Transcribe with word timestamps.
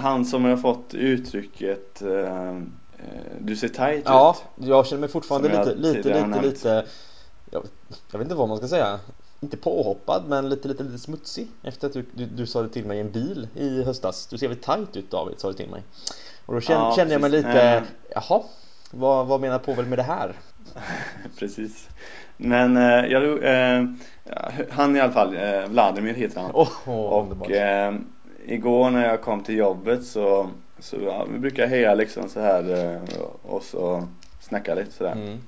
Han 0.00 0.24
som 0.24 0.44
har 0.44 0.56
fått 0.56 0.94
uttrycket 0.94 2.02
eh, 2.02 2.60
du 3.40 3.56
ser 3.56 3.68
tight 3.68 4.02
ja, 4.04 4.36
ut. 4.36 4.66
Ja, 4.66 4.76
jag 4.76 4.86
känner 4.86 5.00
mig 5.00 5.08
fortfarande 5.08 5.48
lite, 5.48 5.74
lite, 5.74 6.08
lite, 6.08 6.26
nämnt. 6.26 6.42
lite 6.42 6.86
jag, 7.50 7.62
jag 8.12 8.18
vet 8.18 8.24
inte 8.24 8.34
vad 8.34 8.48
man 8.48 8.58
ska 8.58 8.68
säga 8.68 9.00
Inte 9.40 9.56
påhoppad 9.56 10.24
men 10.28 10.48
lite, 10.48 10.68
lite, 10.68 10.82
lite 10.82 10.98
smutsig 10.98 11.48
Efter 11.62 11.86
att 11.86 11.92
du, 11.92 12.04
du, 12.14 12.26
du 12.26 12.46
sa 12.46 12.62
det 12.62 12.68
till 12.68 12.84
mig 12.84 12.98
i 12.98 13.00
en 13.00 13.10
bil 13.10 13.48
i 13.54 13.82
höstas 13.82 14.26
Du 14.26 14.38
ser 14.38 14.48
väl 14.48 14.56
tight 14.56 14.96
ut 14.96 15.10
David, 15.10 15.40
sa 15.40 15.48
du 15.48 15.54
till 15.54 15.70
mig 15.70 15.82
Och 16.46 16.54
då 16.54 16.60
kände, 16.60 16.84
Ja, 16.84 16.96
kände 16.96 17.14
jag 17.14 17.20
mig 17.20 17.30
lite 17.30 17.48
Nej, 17.48 17.82
Jaha, 18.14 18.42
vad, 18.90 19.26
vad 19.26 19.40
menar 19.40 19.58
Povel 19.58 19.86
med 19.86 19.98
det 19.98 20.02
här? 20.02 20.34
Precis. 21.38 21.88
Men 22.36 22.76
eh, 22.76 23.06
jag, 23.06 23.44
eh, 23.44 23.84
han 24.70 24.96
i 24.96 25.00
alla 25.00 25.12
fall, 25.12 25.36
eh, 25.36 25.66
Vladimir 25.66 26.14
heter 26.14 26.40
han. 26.40 26.50
Oh, 26.54 27.22
underbart 27.22 27.48
Och 27.48 27.54
eh, 27.54 27.94
igår 28.44 28.90
när 28.90 29.06
jag 29.08 29.22
kom 29.22 29.42
till 29.42 29.56
jobbet 29.56 30.04
så, 30.04 30.50
så 30.78 30.96
ja, 31.00 31.26
vi 31.32 31.38
brukar 31.38 31.66
heja 31.66 31.94
liksom 31.94 32.28
så 32.28 32.40
här 32.40 32.94
eh, 32.94 33.02
och 33.42 33.62
så 33.62 34.08
snacka 34.40 34.74
lite 34.74 34.92
sådär. 34.92 35.12
mm. 35.12 35.38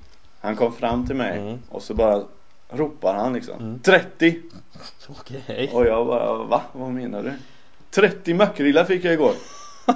Han 0.41 0.57
kom 0.57 0.73
fram 0.73 1.07
till 1.07 1.17
mig 1.17 1.39
Mm. 1.39 1.59
och 1.69 1.83
så 1.83 1.95
bara 1.95 2.25
ropar 2.71 3.15
han 3.15 3.33
liksom 3.33 3.55
Mm. 3.61 3.81
30! 3.81 4.43
Okej 5.09 5.71
Och 5.75 5.87
jag 5.87 6.07
bara 6.07 6.35
va? 6.45 6.63
Vad 6.73 6.91
menar 6.91 7.23
du? 7.23 7.33
30 7.91 8.35
makrillar 8.35 8.85
fick 8.85 9.05
jag 9.05 9.13
igår! 9.13 9.33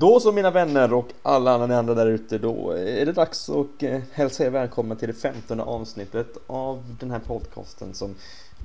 Då 0.00 0.20
så 0.20 0.32
mina 0.32 0.50
vänner 0.50 0.92
och 0.92 1.08
alla 1.22 1.52
andra 1.78 1.94
där 1.94 2.06
ute 2.06 2.38
då 2.38 2.70
är 2.70 3.06
det 3.06 3.12
dags 3.12 3.50
att 3.50 3.82
eh, 3.82 4.00
hälsa 4.12 4.44
er 4.44 4.50
välkommen 4.50 4.96
till 4.96 5.08
det 5.08 5.14
femtonde 5.14 5.64
avsnittet 5.64 6.36
av 6.46 6.96
den 7.00 7.10
här 7.10 7.18
podcasten 7.18 7.94
som 7.94 8.14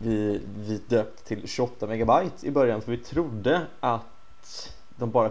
vi, 0.03 0.41
vi 0.57 0.81
döpt 0.87 1.25
till 1.25 1.47
28 1.47 1.87
megabyte 1.87 2.47
i 2.47 2.51
början 2.51 2.81
för 2.81 2.91
vi 2.91 2.97
trodde 2.97 3.61
att 3.79 4.71
de 4.97 5.11
bara 5.11 5.29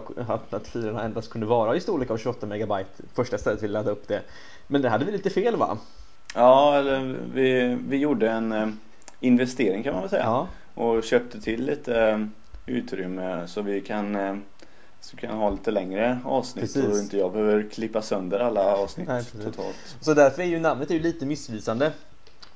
att 0.49 0.67
filerna 0.67 1.03
endast 1.03 1.29
kunde 1.29 1.47
vara 1.47 1.75
i 1.75 1.79
storlek 1.79 2.11
av 2.11 2.17
28 2.17 2.45
megabyte 2.45 3.03
första 3.13 3.37
stället 3.37 3.63
vi 3.63 3.67
laddade 3.67 3.91
upp 3.91 4.07
det 4.07 4.21
men 4.67 4.81
det 4.81 4.89
hade 4.89 5.05
vi 5.05 5.11
lite 5.11 5.29
fel 5.29 5.55
va? 5.55 5.77
Ja, 6.35 6.75
eller 6.75 7.17
vi, 7.33 7.77
vi 7.87 7.97
gjorde 7.97 8.29
en 8.29 8.51
eh, 8.51 8.67
investering 9.19 9.83
kan 9.83 9.93
man 9.93 10.01
väl 10.01 10.09
säga. 10.09 10.23
Ja, 10.23 10.47
Och 10.73 11.03
köpte 11.03 11.41
till 11.41 11.65
lite 11.65 12.01
eh, 12.01 12.19
utrymme 12.65 13.47
så 13.47 13.61
vi 13.61 13.81
kan 13.81 14.15
så 15.01 15.17
kan 15.17 15.37
ha 15.37 15.49
lite 15.49 15.71
längre 15.71 16.19
avsnitt 16.25 16.63
Precis. 16.63 16.85
och 16.85 16.97
inte 16.97 17.17
jag 17.17 17.31
behöver 17.31 17.69
klippa 17.73 18.01
sönder 18.01 18.39
alla 18.39 18.75
avsnitt 18.75 19.07
Nej, 19.07 19.23
totalt. 19.43 19.75
så 20.01 20.13
därför 20.13 20.41
är 20.41 20.45
ju 20.45 20.59
namnet 20.59 20.89
är 20.89 20.93
ju 20.95 20.99
lite 21.01 21.25
missvisande 21.25 21.91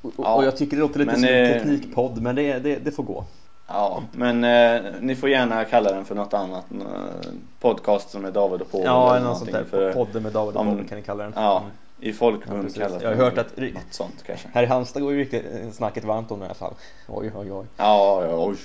och, 0.01 0.11
Ja, 0.17 0.35
och 0.35 0.43
jag 0.45 0.57
tycker 0.57 0.75
det 0.77 0.81
låter 0.81 0.99
lite 0.99 1.11
men, 1.11 1.19
som 1.21 1.29
en 1.29 1.45
eh, 1.45 1.53
teknikpodd 1.53 2.21
men 2.21 2.35
det, 2.35 2.59
det, 2.59 2.75
det 2.75 2.91
får 2.91 3.03
gå 3.03 3.25
Ja, 3.67 4.03
men 4.11 4.43
eh, 4.43 4.91
ni 5.01 5.15
får 5.15 5.29
gärna 5.29 5.65
kalla 5.65 5.91
den 5.91 6.05
för 6.05 6.15
något 6.15 6.33
annat. 6.33 6.65
Eh, 6.71 7.31
podcast 7.59 8.09
som 8.09 8.25
är 8.25 8.31
David 8.31 8.61
och 8.61 8.71
Povel 8.71 8.85
Ja, 8.85 9.15
eller 9.15 9.25
något 9.27 9.37
sånt 9.37 9.51
där. 9.51 9.63
För, 9.63 9.93
Podden 9.93 10.23
med 10.23 10.31
David 10.33 10.55
och 10.57 10.65
Povel 10.65 10.87
kan 10.87 10.97
ni 10.97 11.03
kalla 11.03 11.23
den. 11.23 11.33
ja, 11.35 11.57
Mm. 11.59 11.71
i 11.99 12.07
Ja, 12.09 12.13
folkmun 12.15 12.61
precis. 12.63 12.81
kallas 12.81 13.03
Jag 13.03 13.09
har 13.09 13.15
hört 13.15 13.37
att- 13.37 13.57
något 13.57 13.73
sånt 13.91 14.23
kanske. 14.25 14.47
Här 14.53 14.63
i 14.63 14.65
Halmstad 14.65 15.01
går 15.03 15.13
ju 15.13 15.19
riktigt 15.19 15.45
eh, 15.63 15.71
snacket 15.71 16.03
varmt 16.03 16.31
om 16.31 16.39
det 16.39 16.43
i 16.45 16.47
alla 16.47 16.55
fall. 16.55 16.73
Oj, 17.07 17.31
oj, 17.35 17.51
oj. 17.51 17.65
Ja, 17.77 18.25
ja, 18.25 18.45
oj. 18.47 18.55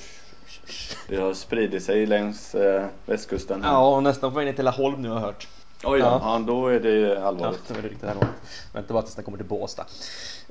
Det 1.09 1.17
har 1.17 1.35
spridit 1.35 1.83
sig 1.85 2.07
längs 2.07 2.55
eh, 2.55 2.87
västkusten. 3.07 3.61
Ja, 3.65 3.97
och 3.97 4.03
nästan 4.03 4.31
på 4.33 4.37
väg 4.39 4.47
ner 4.47 4.53
till 4.53 4.65
Laholm 4.65 5.03
nu 5.03 5.09
har 5.09 5.17
jag 5.17 5.23
hört. 5.27 5.49
Oj 5.85 5.99
då, 6.01 6.05
Ja. 6.07 6.21
ja. 6.23 6.45
då 6.47 6.67
är 6.69 6.81
det 6.81 6.91
Ja, 6.99 7.21
allvarligt. 7.21 7.63
det 7.69 7.89
riktigt 7.89 8.05
allvarligt. 8.05 8.35
Vänta 8.73 8.93
bara 8.95 9.03
tills 9.03 9.15
den 9.15 9.25
kommer 9.25 9.39
till 9.39 9.47
Båstad. 9.47 9.87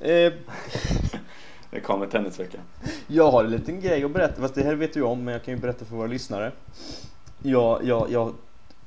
Eh, 0.01 0.33
Det 1.72 1.79
kommer 1.79 2.07
tennisvecka. 2.07 2.57
jag 3.07 3.31
har 3.31 3.44
en 3.44 3.51
liten 3.51 3.81
grej 3.81 4.03
att 4.03 4.11
berätta, 4.11 4.41
fast 4.41 4.55
det 4.55 4.63
här 4.63 4.75
vet 4.75 4.94
du 4.94 5.01
om, 5.01 5.23
men 5.23 5.31
jag 5.33 5.44
kan 5.44 5.53
ju 5.53 5.59
berätta 5.59 5.85
för 5.85 5.95
våra 5.95 6.07
lyssnare. 6.07 6.51
Jag, 7.44 7.83
jag, 7.83 8.11
jag 8.11 8.33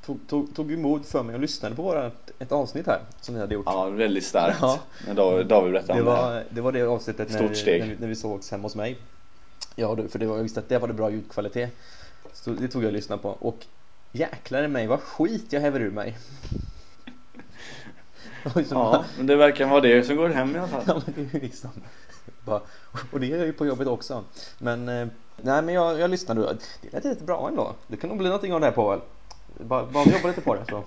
tog, 0.06 0.18
tog, 0.28 0.56
tog 0.56 0.72
emot 0.72 1.06
för 1.06 1.22
mig 1.22 1.34
och 1.34 1.40
lyssnade 1.40 1.74
på 1.76 1.82
våra, 1.82 2.10
ett 2.38 2.52
avsnitt 2.52 2.86
här 2.86 3.00
som 3.20 3.34
ni 3.34 3.40
hade 3.40 3.54
gjort. 3.54 3.66
Ja, 3.66 3.84
väldigt 3.88 4.24
starkt. 4.24 4.58
Ja. 4.60 4.78
När 5.06 5.14
David, 5.14 5.46
David 5.46 5.72
berättade 5.72 5.98
Det 5.98 6.02
om 6.02 6.06
det 6.06 6.16
här. 6.16 6.32
var, 6.34 6.44
det 6.50 6.60
var 6.60 6.72
det 6.72 6.82
avsnittet 6.82 7.30
när 7.30 7.38
Stort 7.38 7.56
steg. 7.56 7.80
när, 7.80 7.88
vi, 7.88 7.96
när 8.00 8.08
vi 8.08 8.16
sågs 8.16 8.50
hemma 8.50 8.62
hos 8.62 8.74
mig. 8.76 8.98
Ja, 9.76 9.94
det- 9.94 10.08
för 10.08 10.18
det 10.18 10.26
var, 10.26 10.36
jag 10.36 10.42
visste 10.42 10.60
att 10.60 10.68
det 10.68 10.78
var 10.78 10.88
det 10.88 10.94
bra 10.94 11.10
ljudkvalitet. 11.10 11.70
Så 12.32 12.50
det 12.50 12.68
tog 12.68 12.82
jag 12.82 12.86
och 12.88 12.92
lyssnade 12.92 13.22
på. 13.22 13.28
Och 13.30 13.66
jäklar 14.12 14.62
i 14.64 14.68
mig 14.68 14.86
vad 14.86 15.00
skit 15.00 15.52
jag 15.52 15.60
häver 15.60 15.80
ur 15.80 15.90
mig. 15.90 16.18
Ja, 18.70 19.04
men 19.16 19.26
det 19.26 19.36
verkar 19.36 19.66
vara 19.66 19.80
det 19.80 20.02
som 20.02 20.16
går 20.16 20.28
hem 20.28 20.56
i 20.56 20.58
alla 20.58 20.68
fall. 20.68 20.82
Ja 20.86 21.02
men 21.06 21.14
det 21.14 21.20
är 21.20 21.40
ju 21.40 21.46
liksom 21.46 21.70
bara, 22.44 22.60
Och 23.12 23.20
det 23.20 23.32
är 23.32 23.36
jag 23.36 23.46
ju 23.46 23.52
på 23.52 23.66
jobbet 23.66 23.88
också 23.88 24.24
Men 24.58 24.88
eh, 24.88 25.06
Nej 25.36 25.62
men 25.62 25.74
jag, 25.74 26.00
jag 26.00 26.10
lyssnade 26.10 26.56
det 26.82 26.92
lät 26.92 27.04
rätt 27.04 27.20
bra 27.26 27.48
ändå 27.48 27.74
Det 27.86 27.96
kan 27.96 28.08
nog 28.08 28.18
bli 28.18 28.26
någonting 28.28 28.52
av 28.54 28.60
det 28.60 28.66
här 28.66 28.72
på 28.72 28.90
väl 28.90 29.00
Bara, 29.66 29.86
bara 29.86 30.04
jobba 30.12 30.28
lite 30.28 30.40
på 30.40 30.54
det 30.54 30.64
så 30.68 30.84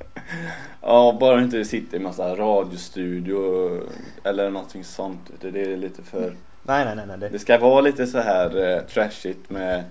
Ja, 0.80 1.16
bara 1.20 1.42
inte 1.42 1.64
sitter 1.64 1.96
i 1.96 2.00
massa 2.00 2.36
radiostudio 2.36 3.82
eller 4.24 4.50
någonting 4.50 4.84
sånt. 4.84 5.30
Det 5.40 5.48
är 5.48 5.76
lite 5.76 6.02
för... 6.02 6.36
Nej 6.66 6.84
nej 6.84 6.96
nej, 6.96 7.06
nej 7.06 7.18
det, 7.18 7.28
Det 7.28 7.38
ska 7.38 7.58
vara 7.58 7.80
lite 7.80 8.06
så 8.06 8.18
här 8.18 8.74
eh, 8.76 8.80
trashigt 8.82 9.50
med... 9.50 9.84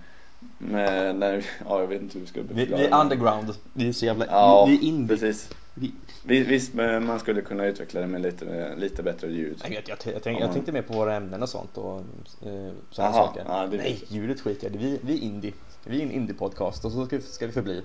Med 0.58 1.16
när, 1.16 1.34
ja 1.66 1.80
jag 1.80 1.88
vet 1.88 2.02
inte 2.02 2.14
hur 2.14 2.22
vi 2.22 2.28
ska 2.28 2.42
vi, 2.42 2.48
vi 2.54 2.66
förklara 2.66 2.98
är 2.98 3.02
underground. 3.02 3.54
Vi 3.74 3.88
är 3.90 3.94
så 3.94 4.06
jävla, 4.06 4.26
Ja, 4.26 4.66
vi, 4.66 4.72
vi 4.72 4.78
är 4.86 4.90
indie. 4.90 5.08
precis. 5.08 5.50
vi, 5.74 5.92
Vi- 6.24 6.44
Visst, 6.44 6.74
men 6.74 7.06
man 7.06 7.20
skulle 7.20 7.42
kunna 7.42 7.66
utveckla 7.66 8.02
det 8.02 8.08
med 8.08 8.22
lite, 8.22 8.76
lite 8.78 9.04
bättre 9.04 9.32
ljud. 9.32 9.60
Nej, 9.64 9.74
jag, 9.74 9.98
jag, 10.06 10.14
jag, 10.14 10.24
tänk, 10.24 10.42
jag 10.42 10.54
tänkte 10.54 10.72
mer 10.72 10.82
på 10.82 10.94
våra 10.94 11.16
ämnen 11.16 11.44
och 11.44 11.50
sånt 11.50 11.78
och 11.78 12.00
eh, 12.00 12.72
sådana 12.92 13.14
saker. 13.14 13.44
ja, 13.48 13.68
det 13.72 13.78
Nej, 13.78 14.04
ljudet 14.08 14.42
skiter 14.42 14.70
jag 14.70 14.78
vi, 14.80 15.00
vi 15.04 15.14
är 15.14 15.22
indie. 15.24 15.54
Vi 15.84 16.02
är 16.02 16.06
en 16.06 16.12
indie-podcast 16.12 16.86
och 16.86 16.92
så 16.92 17.06
ska 17.06 17.18
vi, 17.18 17.24
ska 17.24 17.46
vi 17.48 17.52
förbli. 17.54 17.84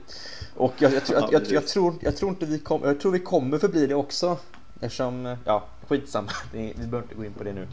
Och 0.57 0.75
jag, 0.78 0.93
jag, 0.93 1.03
jag, 1.11 1.33
jag, 1.33 1.43
jag, 1.51 1.67
tror, 1.67 1.95
jag 2.01 2.17
tror 2.17 2.31
inte 2.31 2.47
vi 2.47 2.59
kommer, 2.59 2.87
jag 2.87 3.01
tror 3.01 3.12
vi 3.12 3.19
kommer 3.19 3.59
förbli 3.59 3.87
det 3.87 3.95
också 3.95 4.39
Eftersom, 4.81 5.27
eh, 5.27 5.39
ja 5.45 5.65
skitsamma, 5.89 6.31
vi 6.53 6.75
behöver 6.77 7.03
inte 7.03 7.15
gå 7.15 7.25
in 7.25 7.33
på 7.33 7.45
det 7.45 7.53
nu 7.53 7.69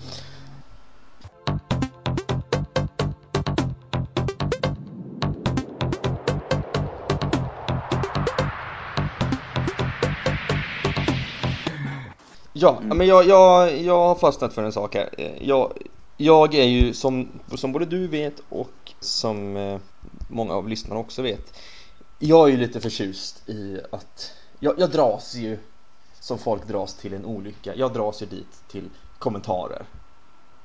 Ja, 12.60 12.78
Mm. 12.84 12.98
men 12.98 13.08
jag, 13.08 13.26
jag, 13.28 13.82
jag 13.82 13.98
har 14.08 14.16
fastnat 14.16 14.54
för 14.54 14.64
en 14.64 14.72
sak 14.72 14.96
här. 14.96 15.10
Eh, 15.18 15.48
Jag, 15.48 15.74
jag 16.18 16.56
är 16.56 16.64
ju 16.64 16.94
som, 16.94 17.40
som 17.56 17.72
både 17.72 17.86
du 17.86 18.08
vet 18.08 18.36
och 18.50 18.94
som 19.00 19.58
eh, 19.58 19.80
många 20.28 20.54
av 20.54 20.68
lyssnarna 20.70 21.00
också 21.00 21.22
vet. 21.22 21.58
Jag 22.20 22.48
är 22.48 22.52
ju 22.52 22.58
lite 22.58 22.80
förtjust 22.82 23.50
i 23.50 23.80
att 23.92 24.32
jag, 24.60 24.80
jag 24.80 24.92
dras 24.92 25.36
ju 25.36 25.58
som 26.20 26.38
folk 26.38 26.68
dras 26.68 26.98
till 26.98 27.14
en 27.14 27.26
olycka. 27.26 27.76
Jag 27.76 27.94
dras 27.94 28.22
ju 28.22 28.26
dit 28.26 28.64
till 28.68 28.90
kommentarer. 29.20 29.86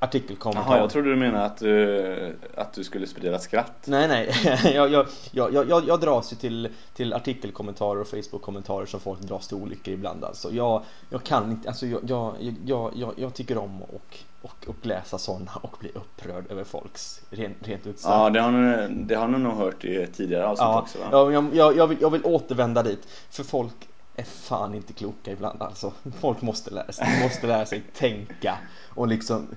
Artikelkommentarer. 0.03 0.75
Jaha, 0.75 0.79
jag 0.79 0.91
trodde 0.91 1.11
du 1.11 1.17
menade 1.17 1.45
att 1.45 1.57
du, 1.57 2.37
att 2.55 2.73
du 2.73 2.85
skulle 2.85 3.07
sprida 3.07 3.39
skratt. 3.39 3.85
Nej, 3.87 4.09
nej. 4.09 4.31
jag, 4.75 4.91
jag, 4.91 5.07
jag, 5.33 5.69
jag, 5.69 5.89
jag 5.89 6.01
dras 6.01 6.33
ju 6.33 6.37
till, 6.37 6.69
till 6.95 7.13
artikelkommentarer 7.13 8.01
och 8.01 8.07
Facebook-kommentarer 8.07 8.87
som 8.87 9.01
folk 9.01 9.21
dras 9.21 9.49
till 9.49 9.57
olyckor 9.57 9.95
ibland. 9.95 10.25
Alltså, 10.25 10.51
jag, 10.53 10.83
jag 11.11 11.23
kan 11.23 11.51
inte, 11.51 11.69
alltså 11.69 11.87
jag, 11.87 12.01
jag, 12.07 12.35
jag, 12.65 12.93
jag, 12.95 13.15
jag 13.17 13.35
tycker 13.35 13.59
om 13.59 13.83
och, 13.83 14.19
och, 14.43 14.69
och 14.69 14.87
läsa 14.87 15.19
sådana 15.19 15.53
och 15.63 15.77
bli 15.81 15.91
upprörd 15.95 16.51
över 16.51 16.65
folks 16.65 17.21
rent, 17.31 17.69
rent 17.69 17.87
ut 17.87 17.99
sagt. 17.99 18.15
Ja, 18.15 18.31
det 18.31 18.41
har, 18.41 18.51
ni, 18.51 19.05
det 19.05 19.15
har 19.15 19.29
ni 19.29 19.39
nog 19.39 19.53
hört 19.53 19.85
i 19.85 20.07
tidigare 20.07 20.47
avsnitt 20.47 20.65
Ja, 20.65 20.81
också 20.81 20.99
va? 20.99 21.09
ja 21.13 21.33
jag, 21.33 21.55
jag, 21.55 21.77
jag, 21.77 21.87
vill, 21.87 21.99
jag 22.01 22.11
vill 22.11 22.25
återvända 22.25 22.83
dit. 22.83 23.09
För 23.31 23.45
folk 23.45 23.89
är 24.17 24.25
fan 24.25 24.75
inte 24.75 24.93
kloka 24.93 25.33
ibland 25.33 25.63
alltså. 25.63 25.93
Folk 26.21 26.43
måste 26.43 26.71
lära 26.71 26.93
sig, 26.93 27.23
måste 27.23 27.47
lära 27.47 27.67
sig 27.67 27.83
tänka 27.95 28.59
och 28.89 29.09
liksom 29.09 29.49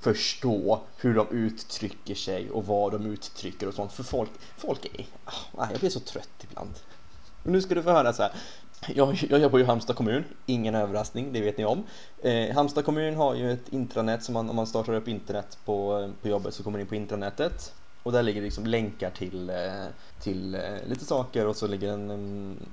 förstå 0.00 0.80
hur 0.96 1.14
de 1.14 1.28
uttrycker 1.28 2.14
sig 2.14 2.50
och 2.50 2.66
vad 2.66 2.92
de 2.92 3.06
uttrycker 3.06 3.68
och 3.68 3.74
sånt. 3.74 3.92
För 3.92 4.02
folk, 4.02 4.30
folk 4.56 4.84
är, 4.84 5.06
Oh, 5.52 5.68
jag 5.70 5.80
blir 5.80 5.90
så 5.90 6.00
trött 6.00 6.46
ibland. 6.50 6.74
Men 7.42 7.52
nu 7.52 7.62
ska 7.62 7.74
du 7.74 7.82
få 7.82 7.90
höra 7.90 8.12
så 8.12 8.22
här. 8.22 8.32
Jag, 8.94 9.26
jag 9.30 9.40
jobbar 9.40 9.58
ju 9.58 9.64
i 9.64 9.66
Halmstad 9.66 9.96
kommun, 9.96 10.24
ingen 10.46 10.74
överraskning, 10.74 11.32
det 11.32 11.40
vet 11.40 11.58
ni 11.58 11.64
om. 11.64 11.84
Eh, 12.22 12.54
Halmstad 12.54 12.84
kommun 12.84 13.16
har 13.16 13.34
ju 13.34 13.52
ett 13.52 13.68
intranät 13.68 14.24
som 14.24 14.34
man, 14.34 14.50
om 14.50 14.56
man 14.56 14.66
startar 14.66 14.94
upp 14.94 15.08
internet 15.08 15.58
på, 15.64 15.98
eh, 15.98 16.22
på 16.22 16.28
jobbet 16.28 16.54
så 16.54 16.62
kommer 16.62 16.78
man 16.78 16.80
in 16.80 16.86
på 16.86 16.94
intranätet. 16.94 17.74
Och 18.02 18.12
där 18.12 18.22
ligger 18.22 18.42
liksom 18.42 18.66
länkar 18.66 19.10
till, 19.10 19.50
eh, 19.50 19.86
till 20.18 20.54
eh, 20.54 20.60
lite 20.86 21.04
saker 21.04 21.46
och 21.46 21.56
så 21.56 21.66
ligger 21.66 21.92
en, 21.92 22.10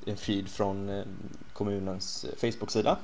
en, 0.06 0.18
feed 0.18 0.50
från 0.50 0.89
eh, 0.89 1.03
kommunens 1.53 2.25
Facebook-sida. 2.41 2.97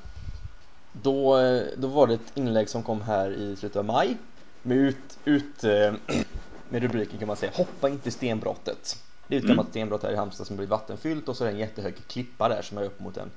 Då, 0.91 1.37
då 1.77 1.87
var 1.87 2.07
det 2.07 2.13
ett 2.13 2.31
inlägg 2.37 2.69
som 2.69 2.83
kom 2.83 3.01
här 3.01 3.31
i 3.31 3.55
slutet 3.55 3.77
av 3.77 3.85
maj 3.85 4.17
med, 4.61 4.77
ut, 4.77 5.17
ut, 5.25 5.63
med 6.69 6.81
rubriken 6.83 7.19
kan 7.19 7.27
man 7.27 7.37
säga 7.37 7.51
Hoppa 7.55 7.89
inte 7.89 8.11
stenbrottet. 8.11 8.97
Det 9.27 9.35
är 9.35 9.37
ett 9.37 9.43
Mm. 9.43 9.55
gammalt 9.55 9.69
stenbrott 9.69 10.03
här 10.03 10.11
i 10.11 10.15
Halmstad 10.15 10.47
som 10.47 10.57
blir 10.57 10.67
vattenfyllt 10.67 11.29
och 11.29 11.37
så 11.37 11.43
är 11.43 11.47
det 11.47 11.53
en 11.53 11.59
jättehög 11.59 12.07
klippa 12.07 12.49
där 12.49 12.61
som 12.61 12.77
är 12.77 12.83
upp 12.83 12.99
mot 12.99 13.17
en 13.17 13.31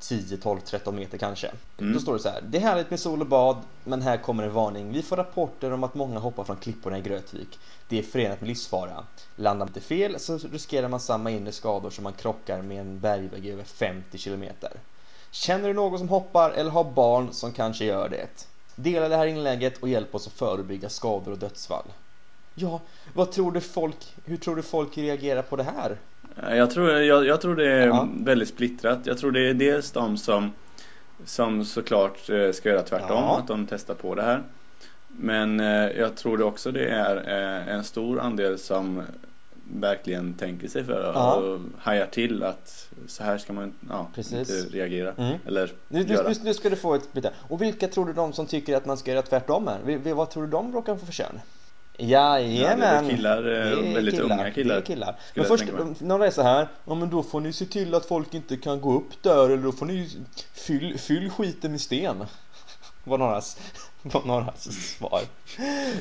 10, 0.00 0.36
12, 0.36 0.60
13 0.60 0.96
meter 0.96 1.18
kanske. 1.18 1.50
Mm. 1.78 1.92
Då 1.92 2.00
står 2.00 2.12
det 2.12 2.18
så 2.18 2.28
här. 2.28 2.40
Det 2.48 2.58
är 2.58 2.62
härligt 2.62 2.90
med 2.90 3.00
sol 3.00 3.20
och 3.20 3.26
bad, 3.26 3.56
men 3.84 4.02
här 4.02 4.16
kommer 4.16 4.44
en 4.44 4.52
varning. 4.52 4.92
Vi 4.92 5.02
får 5.02 5.16
rapporter 5.16 5.72
om 5.72 5.84
att 5.84 5.94
många 5.94 6.18
hoppar 6.18 6.44
från 6.44 6.56
klipporna 6.56 6.98
i 6.98 7.00
Grötvik. 7.00 7.58
Det 7.88 7.98
är 7.98 8.02
förenat 8.02 8.40
med 8.40 8.48
livsfara. 8.48 9.04
Landar 9.36 9.58
man 9.58 9.68
inte 9.68 9.80
fel 9.80 10.20
så 10.20 10.38
riskerar 10.38 10.88
man 10.88 11.00
samma 11.00 11.30
inre 11.30 11.52
skador 11.52 11.90
som 11.90 12.04
man 12.04 12.12
krockar 12.12 12.62
med 12.62 12.80
en 12.80 13.00
bergvägg 13.00 13.46
över 13.46 13.64
50 13.64 14.18
kilometer. 14.18 14.80
Känner 15.30 15.68
du 15.68 15.74
någon 15.74 15.98
som 15.98 16.08
hoppar 16.08 16.50
eller 16.50 16.70
har 16.70 16.84
barn 16.84 17.32
som 17.32 17.52
kanske 17.52 17.84
gör 17.84 18.08
det? 18.08 18.46
Dela 18.74 19.08
det 19.08 19.16
här 19.16 19.26
inlägget 19.26 19.78
och 19.78 19.88
hjälp 19.88 20.14
oss 20.14 20.26
att 20.26 20.32
förebygga 20.32 20.88
skador 20.88 21.32
och 21.32 21.38
dödsfall. 21.38 21.92
Ja, 22.54 22.80
vad 23.14 23.32
tror 23.32 23.52
du 23.52 23.60
folk, 23.60 24.14
hur 24.24 24.36
tror 24.36 24.56
du 24.56 24.62
folk 24.62 24.98
reagerar 24.98 25.42
på 25.42 25.56
det 25.56 25.62
här? 25.62 25.98
Jag 26.36 26.70
tror, 26.70 26.90
jag, 26.90 27.26
jag 27.26 27.40
tror 27.40 27.56
det 27.56 27.72
är 27.72 27.86
Ja. 27.86 28.08
väldigt 28.16 28.48
splittrat. 28.48 28.98
Jag 29.04 29.18
tror 29.18 29.32
det 29.32 29.48
är 29.50 29.54
dels 29.54 29.92
de 29.92 30.16
som, 30.16 30.50
som 31.24 31.64
såklart 31.64 32.30
eh, 32.30 32.50
ska 32.52 32.68
göra 32.68 32.82
tvärtom, 32.82 33.08
Ja. 33.10 33.38
att 33.38 33.46
de 33.48 33.66
testar 33.66 33.94
på 33.94 34.14
det 34.14 34.22
här. 34.22 34.42
Men 35.08 35.60
eh, 35.60 35.66
jag 35.90 36.16
tror 36.16 36.38
det 36.38 36.44
också 36.44 36.72
det 36.72 36.88
är 36.88 37.16
eh, 37.16 37.74
en 37.74 37.84
stor 37.84 38.20
andel 38.20 38.58
som 38.58 39.02
verkligen 39.72 40.34
tänker 40.34 40.68
sig 40.68 40.84
för 40.84 41.12
Ja. 41.14 41.34
och 41.34 41.60
hajar 41.78 42.06
till 42.06 42.42
att 42.42 42.88
så 43.06 43.22
här 43.22 43.38
ska 43.38 43.52
man 43.52 43.74
ja, 43.88 44.10
Precis. 44.14 44.32
inte 44.64 44.76
reagera. 44.78 45.12
Mm. 45.18 45.38
Eller 45.46 45.72
Nu, 45.88 46.00
göra. 46.02 46.28
nu, 46.28 46.34
nu 46.44 46.54
ska 46.54 46.70
du 46.70 46.76
få 46.76 46.94
ett 46.94 47.12
bitte. 47.12 47.30
Och 47.48 47.62
vilka 47.62 47.88
tror 47.88 48.06
du 48.06 48.12
de 48.12 48.32
som 48.32 48.46
tycker 48.46 48.76
att 48.76 48.86
man 48.86 48.96
ska 48.96 49.10
göra 49.12 49.22
tvärtom 49.22 49.68
är? 49.68 50.14
Vad 50.14 50.30
tror 50.30 50.42
du 50.42 50.48
de 50.50 50.72
råkar 50.72 50.96
få 50.96 51.06
för 51.06 51.12
kön? 51.12 51.40
Jajamän! 52.00 52.80
Ja, 52.80 53.02
det 53.02 53.06
är 53.06 53.10
killar, 53.10 53.36
eh, 53.38 53.42
Det 53.42 53.88
är 53.88 53.94
väldigt 53.94 54.20
unga 54.20 54.50
killar, 54.50 54.74
Det 54.74 54.80
är 54.80 54.84
killar. 54.84 55.16
Men 55.34 55.44
först, 55.44 55.64
mig. 55.64 55.94
några 55.98 56.26
är 56.26 56.30
så 56.30 56.42
här, 56.42 56.68
ja 56.84 56.94
men 56.94 57.10
då 57.10 57.22
får 57.22 57.40
ni 57.40 57.52
se 57.52 57.66
till 57.66 57.94
att 57.94 58.06
folk 58.06 58.34
inte 58.34 58.56
kan 58.56 58.80
gå 58.80 58.94
upp 58.94 59.22
där 59.22 59.44
eller 59.44 59.56
då 59.56 59.72
får 59.72 59.86
ni 59.86 60.10
fyll, 60.54 60.98
fyll 60.98 61.30
skiten 61.30 61.70
med 61.70 61.80
sten. 61.80 62.24
Var 63.04 63.18
någras, 63.18 63.58
var 64.02 64.22
någras 64.24 64.68
svar. 64.96 65.20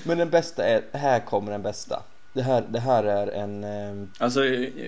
Men 0.03 0.17
den 0.17 0.29
bästa 0.29 0.65
är, 0.65 0.83
här 0.93 1.19
kommer 1.19 1.51
den 1.51 1.61
bästa. 1.61 2.03
Det 2.33 2.41
här, 2.41 2.63
det 2.69 2.79
här 2.79 3.03
är 3.03 3.27
en... 3.27 3.63
Eh, 3.63 4.07
Alltså 4.17 4.45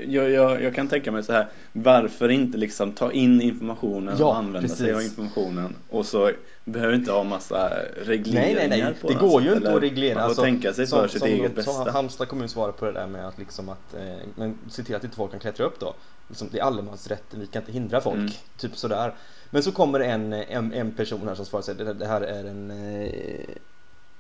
jag, 0.08 0.30
jag, 0.30 0.64
jag 0.64 0.76
kan 0.76 0.88
tänka 0.88 1.12
mig 1.12 1.24
så 1.24 1.34
här 1.34 1.48
Varför 1.74 2.30
inte 2.30 2.58
liksom 2.58 2.92
ta 2.92 3.12
in 3.12 3.42
informationen 3.42 4.16
Ja, 4.20 4.26
och 4.26 4.38
använda 4.38 4.68
sig 4.70 4.78
precis. 4.78 4.96
av 4.96 5.02
informationen 5.02 5.76
Och 5.90 6.06
så 6.06 6.32
behöver 6.66 6.94
inte 6.94 7.12
ha 7.12 7.24
massa 7.24 7.74
regleringar 8.06 8.56
Nej, 8.56 8.70
nej, 8.70 8.82
nej. 8.82 8.94
Det 9.08 9.14
går 9.14 9.42
ju 9.42 9.48
eller 9.48 9.58
inte 9.58 9.74
att 9.74 9.82
reglera. 9.82 10.16
Man 10.16 10.24
får 10.24 10.28
Alltså, 10.28 10.44
tänka 10.44 10.74
sig 10.74 10.88
för 10.88 11.08
sitt 11.08 11.24
eget 11.24 11.46
Som 11.46 11.56
bästa 11.56 11.92
Halmstad 11.92 12.28
kommun 12.28 12.50
svarar 12.50 12.72
på 12.72 12.86
det 12.86 12.92
där 12.92 13.08
med 13.08 13.28
att 13.28 13.38
liksom 13.38 13.70
att, 13.70 13.94
eh, 13.94 14.28
men 14.36 14.58
se 14.70 14.84
till 14.84 14.96
att 14.96 15.04
inte 15.04 15.16
folk 15.16 15.32
kan 15.32 15.40
klättra 15.40 15.66
upp 15.66 15.80
då. 15.80 15.96
Liksom, 16.28 16.48
det 16.52 16.60
är 16.60 16.64
allemansrätten, 16.64 17.40
vi 17.40 17.48
kan 17.48 17.62
inte 17.62 17.72
hindra 17.72 18.02
folk. 18.02 18.16
Mm. 18.16 18.32
Typ 18.58 18.78
sådär. 18.78 19.14
Men 19.50 19.64
så 19.64 19.72
kommer 19.72 20.00
en, 20.00 20.34
en, 20.34 20.74
en 20.74 20.92
person 20.96 21.28
här 21.28 21.36
som 21.36 21.46
svarar 21.46 21.64
sig, 21.64 21.76
det, 21.76 21.94
det 21.94 22.08
här 22.08 22.22
är 22.22 22.46
en, 22.46 22.72
eh, 22.72 23.56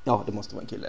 ja 0.03 0.23
det 0.25 0.31
måste 0.31 0.55
vara 0.55 0.61
en 0.61 0.67
kille. 0.67 0.87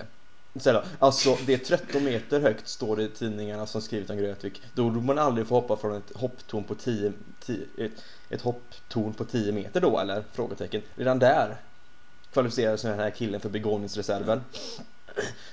Alltså 0.99 1.37
det 1.47 1.55
är 1.55 1.59
13 1.59 2.05
meter 2.05 2.41
högt 2.41 2.69
står 2.69 2.97
det 2.97 3.03
i 3.03 3.09
tidningarna 3.09 3.67
som 3.67 3.83
skrivit 3.83 4.11
om 4.11 4.17
Grötvik. 4.17 4.63
Då 4.75 4.91
borde 4.91 5.07
man 5.07 5.19
aldrig 5.19 5.47
få 5.47 5.55
hoppa 5.55 5.77
från 5.77 5.97
ett 5.97 6.13
hopptorn 6.17 6.65
på 6.65 6.75
10, 6.75 7.13
10 7.41 7.67
ett, 7.79 7.93
ett 8.29 8.41
hopptorn 8.41 9.15
på 9.15 9.25
10 9.25 9.53
meter 9.53 9.81
då 9.81 9.99
eller? 9.99 10.25
Frågetecken. 10.33 10.83
Redan 10.95 11.19
där 11.19 11.57
kvalificerar 12.33 12.77
sig 12.77 12.91
den 12.91 13.01
här 13.01 13.11
killen 13.11 13.41
för 13.41 13.49
begåvningsreserven. 13.49 14.41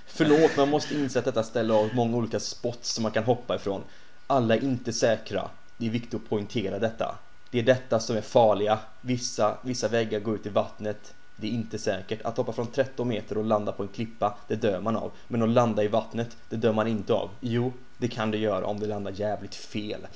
Förlåt, 0.06 0.58
man 0.58 0.70
måste 0.70 0.96
inse 0.96 1.20
att 1.20 1.26
detta 1.26 1.44
ställe 1.44 1.74
har 1.74 1.90
många 1.94 2.18
olika 2.18 2.40
spots 2.40 2.94
som 2.94 3.04
man 3.04 3.12
kan 3.12 3.24
hoppa 3.24 3.56
ifrån. 3.56 3.84
Alla 4.28 4.56
är 4.56 4.64
inte 4.64 4.94
säkra. 4.94 5.50
Det 5.78 5.86
är 5.86 5.90
viktigt 5.90 6.14
att 6.14 6.30
poängtera 6.30 6.80
detta. 6.80 7.16
Det 7.52 7.60
är 7.60 7.64
detta 7.64 8.00
som 8.00 8.18
är 8.18 8.22
farliga. 8.22 8.80
Vissa, 9.02 9.58
vissa 9.64 9.88
väggar 9.88 10.20
går 10.20 10.36
ut 10.36 10.46
i 10.46 10.50
vattnet. 10.50 11.14
Det 11.40 11.48
är 11.48 11.52
inte 11.52 11.80
säkert. 11.80 12.22
Att 12.22 12.38
hoppa 12.38 12.52
från 12.52 12.68
13 12.68 13.08
meter 13.08 13.38
och 13.38 13.46
landa 13.46 13.72
på 13.72 13.84
en 13.84 13.90
klippa, 13.90 14.38
det 14.48 14.56
dör 14.56 14.82
man 14.82 14.96
av. 14.96 15.12
Men 15.28 15.42
att 15.42 15.50
landa 15.50 15.84
i 15.84 15.88
vattnet, 15.88 16.38
det 16.50 16.56
dör 16.56 16.74
man 16.74 16.88
inte 16.88 17.14
av. 17.14 17.30
Jo, 17.40 17.74
det 17.98 18.08
kan 18.08 18.32
du 18.32 18.38
göra 18.38 18.66
om 18.66 18.80
du 18.80 18.86
landar 18.86 19.12
jävligt 19.12 19.56
fel. 19.56 20.08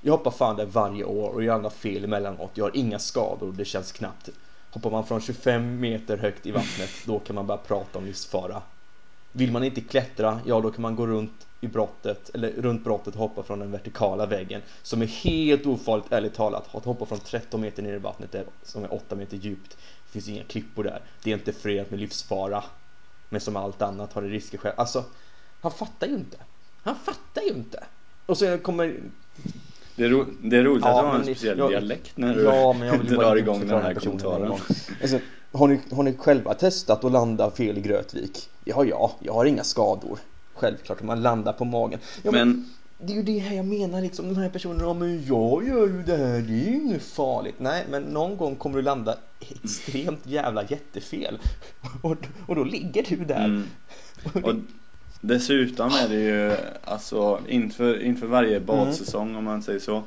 Jag 0.00 0.12
hoppar 0.12 0.30
fan 0.30 0.56
där 0.56 0.66
varje 0.66 1.04
år 1.04 1.28
och 1.28 1.44
jag 1.44 1.52
landar 1.52 1.70
fel 1.70 2.04
emellanåt. 2.04 2.50
Jag 2.54 2.64
har 2.64 2.76
inga 2.76 2.98
skador 2.98 3.48
och 3.48 3.54
det 3.54 3.64
känns 3.64 3.92
knappt. 3.92 4.28
Hoppar 4.70 4.90
man 4.90 5.06
från 5.06 5.20
25 5.20 5.80
meter 5.80 6.16
högt 6.16 6.46
i 6.46 6.50
vattnet, 6.50 6.90
då 7.06 7.18
kan 7.18 7.34
man 7.34 7.46
börja 7.46 7.60
prata 7.60 7.98
om 7.98 8.04
livsfara. 8.04 8.62
Vill 9.32 9.52
man 9.52 9.64
inte 9.64 9.80
klättra, 9.80 10.40
ja 10.46 10.60
då 10.60 10.70
kan 10.70 10.82
man 10.82 10.96
gå 10.96 11.06
runt 11.06 11.46
i 11.60 11.68
brottet, 11.68 12.30
eller 12.34 12.50
runt 12.52 12.84
brottet 12.84 13.14
hoppa 13.14 13.42
från 13.42 13.58
den 13.58 13.70
vertikala 13.70 14.26
väggen 14.26 14.62
som 14.82 15.02
är 15.02 15.06
helt 15.06 15.66
ofarligt, 15.66 16.12
ärligt 16.12 16.34
talat. 16.34 16.74
Att 16.74 16.84
hoppa 16.84 17.06
från 17.06 17.18
13 17.18 17.60
meter 17.60 17.82
ner 17.82 17.94
i 17.94 17.98
vattnet 17.98 18.32
där, 18.32 18.44
som 18.62 18.84
är 18.84 18.94
8 18.94 19.16
meter 19.16 19.36
djupt. 19.36 19.70
Det 20.06 20.12
finns 20.12 20.28
inga 20.28 20.44
klippor 20.44 20.84
där. 20.84 21.00
Det 21.22 21.30
är 21.30 21.34
inte 21.34 21.52
förenat 21.52 21.90
med 21.90 22.00
livsfara. 22.00 22.64
Men 23.28 23.40
som 23.40 23.56
allt 23.56 23.82
annat 23.82 24.12
har 24.12 24.22
det 24.22 24.28
risker 24.28 24.58
själv. 24.58 24.74
Alltså, 24.76 25.04
han 25.60 25.72
fattar 25.72 26.06
ju 26.06 26.14
inte. 26.14 26.36
Han 26.82 26.96
fattar 26.96 27.42
ju 27.42 27.48
inte. 27.48 27.84
Och 28.26 28.38
så 28.38 28.58
kommer 28.58 29.00
Det 29.96 30.04
är, 30.04 30.08
ro, 30.08 30.24
det 30.42 30.56
är 30.56 30.62
roligt 30.64 30.84
Ja, 30.84 30.90
att 30.98 31.04
du 31.04 31.08
har 31.08 31.16
en 31.16 31.24
speciell 31.24 31.58
jag- 31.58 31.70
dialekt 31.70 32.16
när 32.16 32.34
du 32.34 32.42
Ja, 32.42 32.72
men 32.78 32.88
jag 32.88 32.98
vill 32.98 33.06
drar 33.16 33.36
igång 33.36 33.60
den 33.66 33.82
här 33.82 33.94
kommentaren. 33.94 34.52
Alltså, 35.02 35.18
har, 35.52 35.68
ni, 35.68 35.80
har 35.90 36.02
ni 36.02 36.16
själva 36.16 36.54
testat 36.54 37.04
att 37.04 37.12
landa 37.12 37.50
fel 37.50 37.78
i 37.78 37.80
Grötvik? 37.80 38.50
Ja, 38.64 38.84
ja, 38.84 39.12
jag 39.20 39.32
har 39.32 39.44
inga 39.44 39.64
skador. 39.64 40.18
Självklart, 40.60 41.02
man 41.02 41.22
landar 41.22 41.52
på 41.52 41.64
magen. 41.64 42.00
Ja, 42.22 42.30
men, 42.30 42.48
Men 42.48 42.68
det 42.98 43.12
är 43.12 43.16
ju 43.16 43.22
det 43.22 43.38
här 43.38 43.56
jag 43.56 43.66
menar 43.66 44.00
liksom, 44.00 44.28
de 44.28 44.36
här 44.40 44.48
personerna, 44.48 44.84
ja 44.84 44.94
men 44.94 45.24
jag 45.24 45.68
gör 45.68 45.86
ju 45.86 46.02
det 46.02 46.16
här, 46.16 46.40
det 46.40 46.52
är 46.52 46.70
ju 46.70 46.74
inget 46.74 47.02
farligt. 47.02 47.54
Nej, 47.58 47.84
men 47.90 48.02
någon 48.02 48.36
gång 48.36 48.56
kommer 48.56 48.76
du 48.76 48.82
landa 48.82 49.16
extremt 49.38 50.26
jävla 50.26 50.62
jättefel. 50.62 51.38
Och, 52.02 52.16
och 52.46 52.54
då 52.54 52.64
ligger 52.64 53.04
du 53.08 53.16
där. 53.16 53.44
mm, 53.44 53.64
och 54.44 54.54
dessutom 55.20 55.90
är 55.90 56.08
det 56.08 56.20
ju 56.20 56.56
alltså 56.84 57.40
inför, 57.48 58.02
inför 58.02 58.26
varje 58.26 58.60
badsäsong 58.60 59.36
om 59.36 59.44
man 59.44 59.62
säger 59.62 59.78
så 59.78 60.02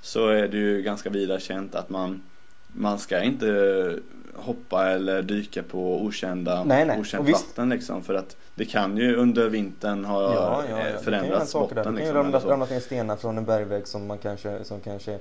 Så 0.00 0.28
är 0.28 0.48
det 0.48 0.56
ju 0.56 0.82
ganska 0.82 1.10
vida 1.10 1.40
känt 1.40 1.74
att 1.74 1.90
man 1.90 2.22
Man 2.72 2.98
ska 2.98 3.22
inte 3.22 3.46
hoppa 4.38 4.86
eller 4.90 5.22
dyka 5.22 5.62
på 5.62 6.02
okända, 6.04 6.64
Nej, 6.64 6.84
nej. 6.84 7.00
okänt 7.00 7.28
visst- 7.28 7.46
vatten 7.48 7.68
liksom 7.68 8.02
för 8.04 8.14
att 8.14 8.36
det 8.54 8.64
kan 8.64 8.96
ju 8.96 9.16
under 9.16 9.48
vintern 9.48 10.04
ha 10.04 10.22
Ja, 10.22 10.62
ja, 10.70 10.76
ja. 10.78 10.86
eh, 10.86 10.92
Det 10.92 10.98
förändrats 11.04 11.52
där. 11.52 11.60
botten 11.60 11.76
Det 11.76 11.82
kan 11.84 11.92
ju 11.94 11.98
liksom, 11.98 12.14
ramla, 12.16 12.28
eller 12.28 12.40
så. 12.40 12.48
ramla 12.48 12.66
ner 12.66 12.80
stenar 12.80 13.16
från 13.16 13.38
en 13.38 13.44
bergvägg 13.44 13.86
som 13.88 14.06
man 14.06 14.18
kanske, 14.18 14.64
som 14.64 14.80
kanske 14.80 15.18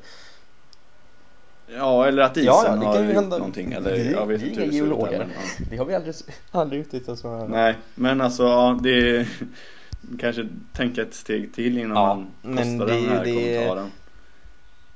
Ja 1.78 2.08
eller 2.08 2.24
att 2.24 2.38
isen 2.38 2.46
Ja, 2.46 2.64
ja, 2.68 2.76
det 2.76 2.86
har 2.86 3.04
gjort 3.04 3.14
hända. 3.14 3.38
någonting 3.38 3.72
eller 3.74 3.94
Vi- 3.94 4.12
jag 4.12 4.26
vet 4.26 4.42
är 4.42 4.48
inte 4.48 4.60
hur 4.62 4.68
det 4.68 4.74
ser 4.78 4.84
ut 5.06 5.12
där, 5.12 5.18
men, 5.20 5.30
ja. 5.30 5.66
Det 5.70 5.78
har 5.78 5.86
vi 5.86 5.96
aldrig, 5.96 6.16
aldrig 6.52 6.82
utnyttjat 6.82 7.20
så 7.20 7.48
Nej, 7.48 7.76
men 7.96 8.22
alltså 8.22 8.44
ja, 8.44 8.80
det 8.84 8.90
är 9.18 9.28
kanske 10.20 10.48
tänka 10.74 11.02
ett 11.02 11.14
steg 11.14 11.54
till 11.54 11.78
innan 11.78 11.94
man 11.94 12.28
men 12.42 12.58
postar 12.80 12.86
det 12.86 12.94
är 13.00 13.02
den 13.02 13.10
här 13.10 13.24
det- 13.26 13.34
kommentaren. 13.58 13.92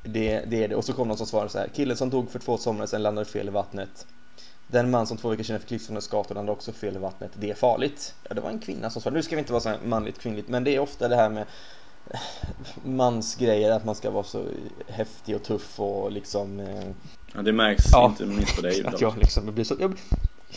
Det, 0.04 0.44
det 0.48 0.64
är 0.64 0.68
det. 0.68 0.76
Och 0.76 0.86
så 0.86 0.94
kom 0.94 1.08
någon 1.08 1.18
som 1.18 1.28
svarade 1.28 1.50
så 1.50 1.58
här. 1.58 1.68
Killen 1.76 1.98
som 1.98 2.10
dog 2.10 2.32
för 2.32 2.40
två 2.40 2.58
somrar 2.58 2.86
sedan 2.86 3.04
landade 3.04 3.26
fel 3.30 3.48
i 3.48 3.52
vattnet. 3.52 4.06
Den 4.68 4.90
man 4.92 5.08
som 5.08 5.18
två 5.18 5.30
veckor 5.30 5.44
senare 5.44 5.62
fick 5.62 5.72
livshotande 5.72 6.34
landade 6.34 6.52
också 6.52 6.72
fel 6.72 6.96
i 6.96 7.00
vattnet. 7.00 7.32
Det 7.36 7.50
är 7.50 7.54
farligt. 7.56 8.16
Ja, 8.30 8.36
det 8.36 8.42
var 8.42 8.50
en 8.50 8.60
kvinna 8.60 8.90
som 8.90 9.02
svarade. 9.02 9.18
Nu 9.18 9.24
ska 9.24 9.36
vi 9.36 9.40
inte 9.40 9.54
vara 9.54 9.62
så 9.62 9.74
manligt 9.86 10.20
kvinnligt, 10.20 10.48
men 10.48 10.64
det 10.64 10.76
är 10.76 10.80
ofta 10.80 11.08
det 11.08 11.16
här 11.16 11.30
med 11.30 11.46
eh, 12.12 12.20
mansgrejer, 12.84 13.72
att 13.72 13.86
man 13.86 13.96
ska 13.96 14.10
vara 14.10 14.24
så 14.24 14.46
häftig 14.88 15.36
och 15.36 15.44
tuff 15.44 15.80
och 15.80 16.12
liksom... 16.12 16.60
Eh, 16.60 16.84
Ja, 17.36 17.42
det 17.42 17.52
märks 17.54 17.84
Ja, 17.92 18.06
inte 18.06 18.26
minst 18.26 18.56
på 18.56 18.62
dig 18.62 18.84
att 18.86 19.02
jag 19.02 19.18
liksom 19.18 19.46
jag 19.46 19.54
blir 19.54 19.64
så... 19.66 19.76
Jag, 19.80 19.94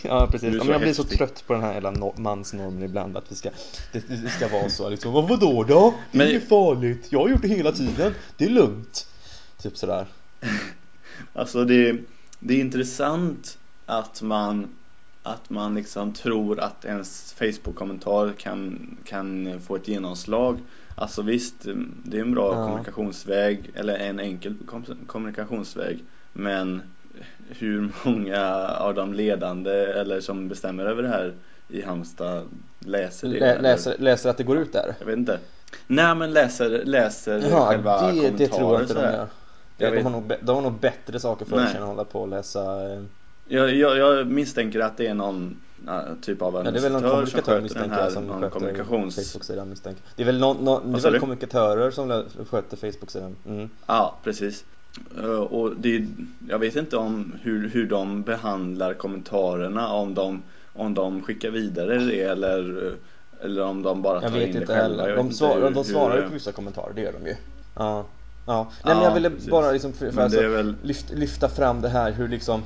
ja, 0.02 0.28
precis. 0.30 0.54
Men 0.54 0.68
jag 0.68 0.80
blir 0.80 0.92
så 0.92 1.02
häftig. 1.02 1.18
trött 1.18 1.44
på 1.46 1.52
den 1.52 1.62
här 1.62 1.72
jävla 1.74 1.90
no, 1.90 2.14
mansnormen 2.16 2.82
ibland, 2.82 3.16
att 3.16 3.32
vi 3.32 3.34
ska... 3.34 3.50
Det, 3.92 4.08
det 4.08 4.28
ska 4.30 4.48
vara 4.48 4.68
så 4.68 4.88
liksom. 4.90 5.12
Vad 5.12 5.28
vadå 5.28 5.62
då? 5.64 5.94
Det 6.12 6.22
är 6.22 6.32
Men- 6.32 6.40
farligt. 6.40 7.06
Jag 7.10 7.20
har 7.20 7.28
gjort 7.28 7.42
det 7.42 7.48
hela 7.48 7.72
tiden. 7.72 8.14
Det 8.36 8.44
är 8.44 8.48
lugnt. 8.50 9.06
Typ 9.62 9.76
sådär. 9.76 10.06
Alltså 11.32 11.64
det, 11.64 11.96
det 12.38 12.54
är 12.54 12.60
intressant 12.60 13.58
att 13.86 14.22
man 14.22 14.68
att 15.22 15.50
man 15.50 15.74
liksom 15.74 16.12
tror 16.12 16.60
att 16.60 16.84
ens 16.84 17.32
Facebook-kommentar 17.38 18.32
kan, 18.38 18.96
kan 19.04 19.60
få 19.60 19.76
ett 19.76 19.88
genomslag. 19.88 20.58
Alltså 20.94 21.22
visst, 21.22 21.54
det 22.04 22.16
är 22.16 22.20
en 22.22 22.34
bra 22.34 22.54
Ja. 22.54 22.66
kommunikationsväg, 22.66 23.70
eller 23.74 23.94
en 23.98 24.20
enkel 24.20 24.54
kom- 24.66 24.84
kommunikationsväg. 25.06 26.04
Men 26.32 26.82
hur 27.48 27.92
många 28.04 28.68
av 28.68 28.94
de 28.94 29.14
ledande 29.14 29.72
eller 29.72 30.20
som 30.20 30.48
bestämmer 30.48 30.84
över 30.86 31.02
det 31.02 31.08
här 31.08 31.34
i 31.68 31.82
Halmstad 31.82 32.48
läser 32.78 33.28
det? 33.28 33.40
Lä, 33.40 33.60
läser, 33.60 33.98
läser 33.98 34.30
att 34.30 34.36
det 34.36 34.44
går 34.44 34.58
ut 34.58 34.72
där? 34.72 34.94
Jag 34.98 35.06
vet 35.06 35.16
inte. 35.18 35.38
Nej 35.86 36.14
men 36.14 36.32
läser, 36.32 36.84
läser 36.84 37.38
Jaha, 37.50 37.68
själva 37.68 37.92
det, 37.94 38.08
kommentarer 38.08 38.38
det 38.38 38.48
tror 38.48 38.72
jag 38.72 38.82
inte 38.82 38.94
de 38.94 39.00
gör. 39.00 39.28
Jag 39.82 39.92
de, 39.94 40.02
har 40.02 40.10
nog, 40.10 40.32
de 40.42 40.54
har 40.54 40.62
nog 40.62 40.80
bättre 40.80 41.20
saker 41.20 41.44
för 41.44 41.66
sig 41.66 41.76
än 41.76 41.82
att 41.82 41.88
hålla 41.88 42.04
på 42.04 42.20
och 42.20 42.28
läsa 42.28 42.92
eh, 42.92 43.02
Jag, 43.48 43.74
jag, 43.74 43.96
jag 43.96 44.26
misstänker 44.26 44.80
att 44.80 44.96
det 44.96 45.06
är 45.06 45.14
någon 45.14 45.60
ja, 45.86 46.02
typ 46.22 46.42
av 46.42 46.54
Ja, 46.54 46.70
det 46.70 46.78
är 46.78 46.82
väl 46.82 46.92
någon 46.92 47.04
administratör 47.04 47.60
som 47.60 47.68
sköter 47.68 47.80
den 47.80 47.90
här 47.90 48.10
som 48.10 48.24
någon 48.26 48.50
kommunikations... 48.50 49.16
Facebook-sidan 49.32 49.68
misstänker 49.68 50.02
Det 50.16 50.22
är 50.22 50.26
väl, 50.26 50.38
någon, 50.40 50.64
någon, 50.64 50.92
det 50.92 50.98
är 50.98 51.10
väl 51.10 51.20
kommunikatörer 51.20 51.90
som 51.90 52.24
sköter 52.50 52.76
Facebook-sidan? 52.76 53.36
Mm. 53.46 53.68
Ja, 53.86 54.18
precis. 54.24 54.64
Eh, 55.18 55.24
Och 55.30 55.76
det, 55.76 56.06
jag 56.48 56.58
vet 56.58 56.76
inte 56.76 56.96
om 56.96 57.32
hur, 57.42 57.68
hur 57.68 57.86
de 57.86 58.22
behandlar 58.22 58.94
kommentarerna, 58.94 59.92
om 59.92 60.14
de, 60.14 60.42
om 60.72 60.94
de 60.94 61.22
skickar 61.22 61.50
vidare 61.50 61.98
det 61.98 62.22
eller, 62.22 62.92
eller 63.42 63.62
om 63.64 63.82
de 63.82 64.02
bara 64.02 64.20
tar 64.20 64.26
Jag 64.26 64.32
vet 64.34 64.46
in 64.46 64.52
det 64.52 64.60
inte 64.60 64.74
själva. 64.74 65.02
heller. 65.02 65.08
Jag 65.08 65.18
De, 65.18 65.26
vet 65.28 65.36
svar, 65.36 65.48
inte 65.54 65.66
hur- 65.68 65.74
de 65.74 65.84
svarar 65.84 66.14
ju 66.16 66.20
hur- 66.20 66.28
på 66.28 66.34
vissa 66.34 66.52
kommentarer, 66.52 66.92
det 66.94 67.00
gör 67.02 67.12
de 67.12 67.26
ju. 67.26 67.36
Ja. 67.74 68.04
Ja. 68.44 68.72
Nej 68.84 68.94
men 68.94 68.96
Ja, 68.96 69.04
jag 69.08 69.14
ville 69.14 69.30
precis. 69.30 69.50
bara 69.50 69.72
liksom 69.72 69.92
för, 69.92 70.06
för 70.06 70.12
Men 70.14 70.24
alltså, 70.24 70.48
väl... 70.48 70.76
lyft, 70.82 71.10
lyfta 71.10 71.48
fram 71.48 71.80
det 71.80 71.88
här 71.88 72.12
hur 72.12 72.28
liksom 72.28 72.64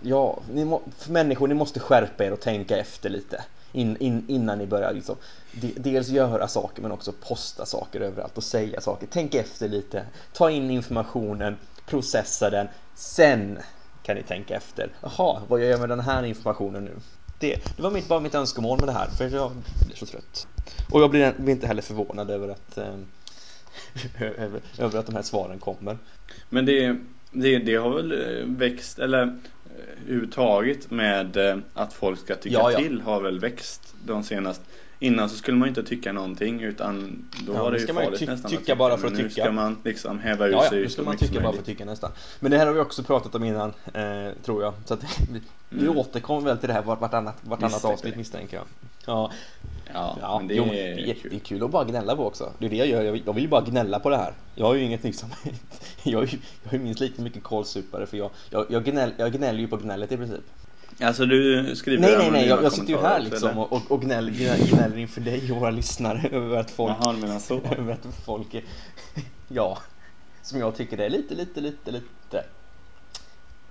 Ja, 0.00 0.42
ni 0.50 0.64
må, 0.64 0.82
för 0.98 1.12
människor, 1.12 1.48
ni 1.48 1.54
måste 1.54 1.80
skärpa 1.80 2.24
er 2.24 2.32
och 2.32 2.40
tänka 2.40 2.76
efter 2.78 3.10
lite 3.10 3.44
in, 3.72 3.96
in, 3.96 4.24
innan 4.28 4.58
ni 4.58 4.66
börjar 4.66 4.92
liksom 4.92 5.16
de, 5.52 5.74
dels 5.76 6.08
göra 6.08 6.48
saker 6.48 6.82
men 6.82 6.92
också 6.92 7.12
posta 7.12 7.66
saker 7.66 8.00
överallt 8.00 8.36
och 8.36 8.44
säga 8.44 8.80
saker. 8.80 9.08
Tänk 9.10 9.34
efter 9.34 9.68
lite, 9.68 10.06
ta 10.32 10.50
in 10.50 10.70
informationen, 10.70 11.56
processa 11.86 12.50
den, 12.50 12.68
sen 12.94 13.58
kan 14.02 14.16
ni 14.16 14.22
tänka 14.22 14.56
efter. 14.56 14.92
Jaha, 15.00 15.42
vad 15.48 15.60
gör 15.60 15.70
jag 15.70 15.80
med 15.80 15.88
den 15.88 16.00
här 16.00 16.22
informationen 16.22 16.84
nu? 16.84 16.96
Det, 17.38 17.56
det 17.76 17.82
var 17.82 17.90
mitt, 17.90 18.08
bara 18.08 18.20
mitt 18.20 18.34
önskemål 18.34 18.78
med 18.78 18.88
det 18.88 18.92
här, 18.92 19.08
för 19.08 19.28
jag 19.28 19.52
blir 19.86 19.96
så 19.96 20.06
trött. 20.06 20.46
Och 20.88 21.02
jag 21.02 21.10
blir, 21.10 21.34
blir 21.38 21.54
inte 21.54 21.66
heller 21.66 21.82
förvånad 21.82 22.30
över 22.30 22.48
att 22.48 22.78
eh, 22.78 22.96
över, 24.38 24.60
över 24.78 24.98
att 24.98 25.06
de 25.06 25.14
här 25.14 25.22
svaren 25.22 25.58
kommer. 25.58 25.98
Men 26.48 26.66
det, 26.66 26.96
det, 27.32 27.58
det 27.58 27.74
har 27.74 27.94
väl 27.94 28.12
eh, 28.12 28.46
växt, 28.46 28.98
eller 28.98 29.22
eh, 29.22 29.30
överhuvudtaget 30.02 30.90
med 30.90 31.36
eh, 31.36 31.58
att 31.74 31.92
folk 31.92 32.20
ska 32.20 32.34
tycka 32.34 32.54
Ja, 32.54 32.72
ja. 32.72 32.78
till 32.78 33.00
har 33.00 33.20
väl 33.20 33.38
växt 33.40 33.94
de 34.04 34.22
senaste 34.24 34.64
Innan 34.98 35.28
så 35.28 35.36
skulle 35.36 35.56
man 35.56 35.66
ju 35.66 35.68
inte 35.68 35.82
tycka 35.82 36.12
någonting 36.12 36.60
utan 36.62 37.24
då 37.46 37.54
Ja, 37.54 37.62
var 37.62 37.72
det 37.72 37.78
ju 37.78 37.86
farligt 37.86 38.18
ty- 38.20 38.26
nästan 38.26 38.50
tycka 38.50 38.60
tycka 38.60 38.76
bara 38.76 38.96
för 38.96 39.06
att 39.06 39.12
Men 39.12 39.22
nu 39.22 39.28
tycka. 39.28 39.42
ska 39.42 39.52
man 39.52 39.78
liksom 39.84 40.18
häva 40.18 40.46
ur 40.46 40.52
Ja, 40.52 40.62
ja, 40.64 40.70
sig 40.70 40.80
nu 40.80 40.88
ska 40.88 41.02
man 41.02 41.16
tycka 41.16 41.34
som 41.34 41.42
bara 41.42 41.52
för 41.52 41.58
att 41.60 41.66
tycka 41.66 41.84
nästan. 41.84 42.10
Men 42.40 42.50
det 42.50 42.58
här 42.58 42.66
har 42.66 42.72
vi 42.72 42.80
också 42.80 43.02
pratat 43.02 43.34
om 43.34 43.44
innan, 43.44 43.68
eh, 43.94 44.32
tror 44.44 44.62
jag. 44.62 44.74
Så 44.84 44.94
att 44.94 45.02
vi, 45.28 45.40
vi 45.68 45.80
Mm. 45.86 45.98
återkommer 45.98 46.40
väl 46.40 46.58
till 46.58 46.68
det 46.68 46.72
här 46.72 46.82
vart- 46.82 47.00
vartannat, 47.00 47.36
vartannat 47.40 47.72
Misstänker 47.72 47.92
avsnitt 47.94 48.12
det. 48.14 48.18
misstänker 48.18 48.56
jag. 48.56 48.66
Ja, 49.06 49.32
Ja, 49.94 50.18
ja 50.20 50.38
men 50.38 50.48
det 50.48 50.54
jo, 50.54 50.64
är 50.64 50.68
det, 50.72 51.10
är, 51.10 51.14
kul. 51.14 51.30
det 51.30 51.36
är 51.36 51.40
kul 51.40 51.64
att 51.64 51.70
bara 51.70 51.84
gnälla 51.84 52.16
på 52.16 52.26
också. 52.26 52.52
Det 52.58 52.66
är 52.66 52.70
det 52.70 52.76
jag 52.76 52.88
gör, 52.88 53.02
jag 53.02 53.12
vill, 53.12 53.22
jag 53.26 53.32
vill 53.32 53.42
ju 53.44 53.48
bara 53.50 53.60
gnälla 53.60 54.00
på 54.00 54.10
det 54.10 54.16
här. 54.16 54.34
Jag 54.54 54.66
har 54.66 54.74
ju 54.74 54.82
inget 54.84 55.04
liksom, 55.04 55.28
jag 56.04 56.22
är 56.22 56.26
ju 56.26 56.38
jag 56.62 56.72
är 56.74 56.78
ju 56.78 56.84
minst 56.84 57.00
lika 57.00 57.22
mycket 57.22 57.42
kålsupare 57.42 58.06
för 58.06 58.16
jag, 58.16 58.30
jag, 58.50 58.66
jag, 58.70 58.84
gnäll, 58.84 59.12
jag 59.18 59.32
gnäller 59.32 59.60
ju 59.60 59.68
på 59.68 59.76
gnället 59.76 60.12
i 60.12 60.16
princip. 60.16 60.44
Alltså 61.00 61.26
du 61.26 61.76
skriver 61.76 62.02
Nej 62.02 62.18
nej 62.18 62.30
nej, 62.30 62.48
jag, 62.48 62.64
jag 62.64 62.72
sitter 62.72 62.88
ju 62.88 62.98
här 62.98 63.20
liksom 63.20 63.50
eller? 63.50 63.60
och, 63.60 63.72
och, 63.72 63.90
och 63.90 64.02
gnäller, 64.02 64.32
gnäller, 64.72 64.98
inför 64.98 65.20
dig 65.20 65.52
och 65.52 65.60
våra 65.60 65.70
lyssnare 65.70 66.28
över 66.32 66.56
att 66.56 66.70
folk 66.70 66.96
Jaha, 67.00 67.12
menar 67.12 67.38
så? 67.38 67.54
över 67.78 67.92
att 67.92 68.06
folk 68.24 68.54
är, 68.54 68.64
ja, 69.48 69.78
som 70.42 70.58
jag 70.60 70.76
tycker 70.76 70.96
det 70.96 71.04
är 71.04 71.10
lite, 71.10 71.34
lite, 71.34 71.60
lite, 71.60 71.90
lite, 71.90 72.44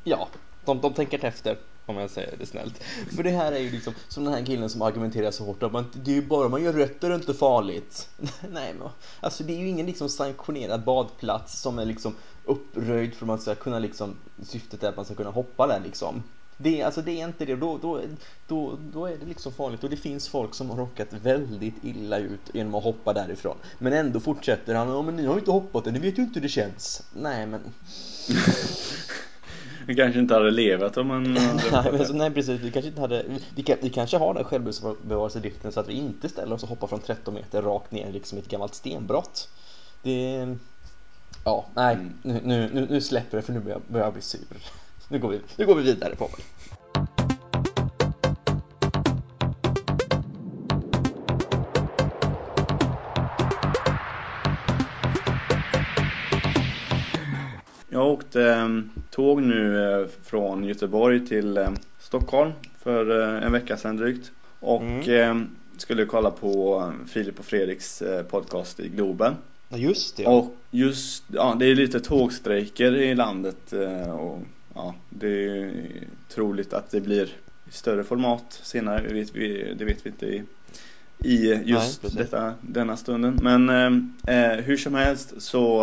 ja, 0.03 0.27
de, 0.65 0.81
de 0.81 0.93
tänker 0.93 1.25
efter 1.25 1.57
om 1.85 1.97
jag 1.97 2.09
säger 2.09 2.37
det 2.37 2.45
snällt. 2.45 2.83
För 3.15 3.23
det 3.23 3.29
här 3.29 3.51
är 3.51 3.59
ju 3.59 3.71
liksom 3.71 3.93
som 4.07 4.23
den 4.23 4.33
här 4.33 4.45
killen 4.45 4.69
som 4.69 4.81
argumenterar 4.81 5.31
så 5.31 5.45
hårt 5.45 5.63
att 5.63 5.71
man, 5.71 5.91
det 5.93 6.11
är 6.11 6.15
ju 6.15 6.27
bara 6.27 6.49
man 6.49 6.63
gör 6.63 6.73
rätt 6.73 7.03
är 7.03 7.09
det 7.09 7.15
inte 7.15 7.33
farligt. 7.33 8.09
Nej 8.49 8.73
men 8.79 8.89
alltså 9.19 9.43
det 9.43 9.53
är 9.53 9.59
ju 9.59 9.67
ingen 9.67 9.85
liksom 9.85 10.09
sanktionerad 10.09 10.83
badplats 10.83 11.59
som 11.61 11.79
är 11.79 11.85
liksom 11.85 12.15
uppröjd 12.43 13.13
för 13.13 13.25
att 13.25 13.27
man 13.27 13.39
ska 13.39 13.55
kunna 13.55 13.79
liksom, 13.79 14.17
syftet 14.43 14.83
är 14.83 14.89
att 14.89 14.95
man 14.95 15.05
ska 15.05 15.15
kunna 15.15 15.29
hoppa 15.31 15.67
där 15.67 15.79
liksom. 15.79 16.23
Det, 16.57 16.81
är- 16.81 16.85
alltså 16.85 17.01
det 17.01 17.11
är 17.21 17.27
inte 17.27 17.45
det, 17.45 17.55
då, 17.55 17.77
då, 17.77 18.01
då, 18.47 18.77
då 18.93 19.05
är 19.05 19.17
det 19.17 19.25
liksom 19.25 19.51
farligt 19.53 19.83
och 19.83 19.89
det 19.89 19.97
finns 19.97 20.27
folk 20.27 20.53
som 20.55 20.69
har 20.69 20.77
råkat 20.77 21.13
väldigt 21.13 21.83
illa 21.83 22.17
ut 22.17 22.41
genom 22.53 22.75
att 22.75 22.83
hoppa 22.83 23.13
därifrån. 23.13 23.57
Men 23.79 23.93
ändå 23.93 24.19
fortsätter 24.19 24.75
han, 24.75 24.89
ja 24.89 25.01
men 25.01 25.15
ni 25.15 25.25
har 25.25 25.33
ju 25.33 25.39
inte 25.39 25.51
hoppat 25.51 25.87
än, 25.87 25.93
ni 25.93 25.99
vet 25.99 26.17
ju 26.19 26.23
inte 26.23 26.35
hur 26.35 26.41
det 26.41 26.49
känns. 26.49 27.03
Nej 27.13 27.45
men, 27.45 27.61
Vi 29.87 29.95
kanske 29.95 30.19
inte 30.19 30.33
hade 30.33 30.51
levat 30.51 30.97
om 30.97 31.07
man 31.07 31.23
nej, 31.71 31.91
men 31.91 32.17
nej 32.17 32.31
precis, 32.31 32.61
vi 32.61 32.71
kanske 32.71 32.89
inte 32.89 33.01
hade, 33.01 33.25
vi, 33.55 33.63
kan, 33.63 33.77
vi 33.81 33.89
kanske 33.89 34.17
har 34.17 34.33
den 34.33 34.43
självbevarelsedriften 34.43 35.71
så 35.71 35.79
att 35.79 35.89
vi 35.89 35.93
inte 35.93 36.29
ställer 36.29 36.55
oss 36.55 36.63
och 36.63 36.69
hoppar 36.69 36.87
från 36.87 36.99
13 36.99 37.33
meter 37.33 37.61
rakt 37.61 37.91
ner 37.91 38.11
liksom 38.11 38.37
i 38.37 38.41
ett 38.41 38.47
gammalt 38.49 38.75
stenbrott. 38.75 39.49
Det, 40.01 40.47
ja, 41.43 41.65
nej, 41.75 41.95
Mm. 41.95 42.13
nu, 42.21 42.41
nu, 42.43 42.69
nu, 42.73 42.87
nu 42.89 43.01
släpper 43.01 43.37
det 43.37 43.43
för 43.43 43.53
nu 43.53 43.59
börjar 43.59 43.75
jag, 43.75 43.93
börjar 43.93 44.05
jag 44.05 44.13
bli 44.13 44.21
sur. 44.21 44.39
Nu 45.09 45.19
går 45.19 45.29
vi, 45.29 45.41
nu 45.57 45.65
går 45.65 45.75
vi 45.75 45.83
vidare 45.83 46.15
på 46.15 46.23
mig. 46.23 46.41
Jag 57.89 58.07
åkte 58.07 58.43
eh, 58.43 58.69
tåg 59.09 59.41
nu 59.41 59.91
eh, 59.91 60.07
från 60.23 60.63
Göteborg 60.63 61.27
till 61.27 61.57
eh, 61.57 61.69
Stockholm 61.99 62.51
för 62.83 63.09
en 63.21 63.51
vecka 63.51 63.77
sedan 63.77 63.97
drygt. 63.97 64.31
Och 64.59 64.81
Mm. 64.81 65.55
skulle 65.77 66.05
kolla 66.05 66.31
på 66.31 66.91
Filip 67.07 67.39
och 67.39 67.45
Fredriks 67.45 68.03
podcast 68.29 68.79
i 68.79 68.89
Globen. 68.89 69.33
Ja, 69.69 69.77
just 69.77 70.17
det. 70.17 70.25
Och 70.25 70.55
just, 70.71 71.23
ja 71.27 71.55
det 71.59 71.65
är 71.65 71.75
lite 71.75 71.99
tågstrejker 71.99 72.95
i 72.95 73.15
landet 73.15 73.73
och 74.19 74.39
ja, 74.75 74.95
det 75.09 75.27
är 75.27 75.31
ju 75.31 75.83
troligt 76.29 76.73
att 76.73 76.91
det 76.91 77.01
blir 77.01 77.29
större 77.71 78.03
format 78.03 78.59
senare, 78.63 79.07
det 79.07 79.13
vet 79.13 79.35
vi, 79.35 79.73
det 79.77 79.85
vet 79.85 80.05
vi 80.05 80.09
inte 80.09 80.25
i, 80.27 80.43
i 81.19 81.61
just 81.65 82.01
precis. 82.01 82.17
detta, 82.17 82.53
denna 82.61 82.97
stunden. 82.97 83.39
Men 83.41 83.69
eh, 84.25 84.51
eh, 84.51 84.57
hur 84.59 84.77
som 84.77 84.95
helst 84.95 85.33
så 85.41 85.79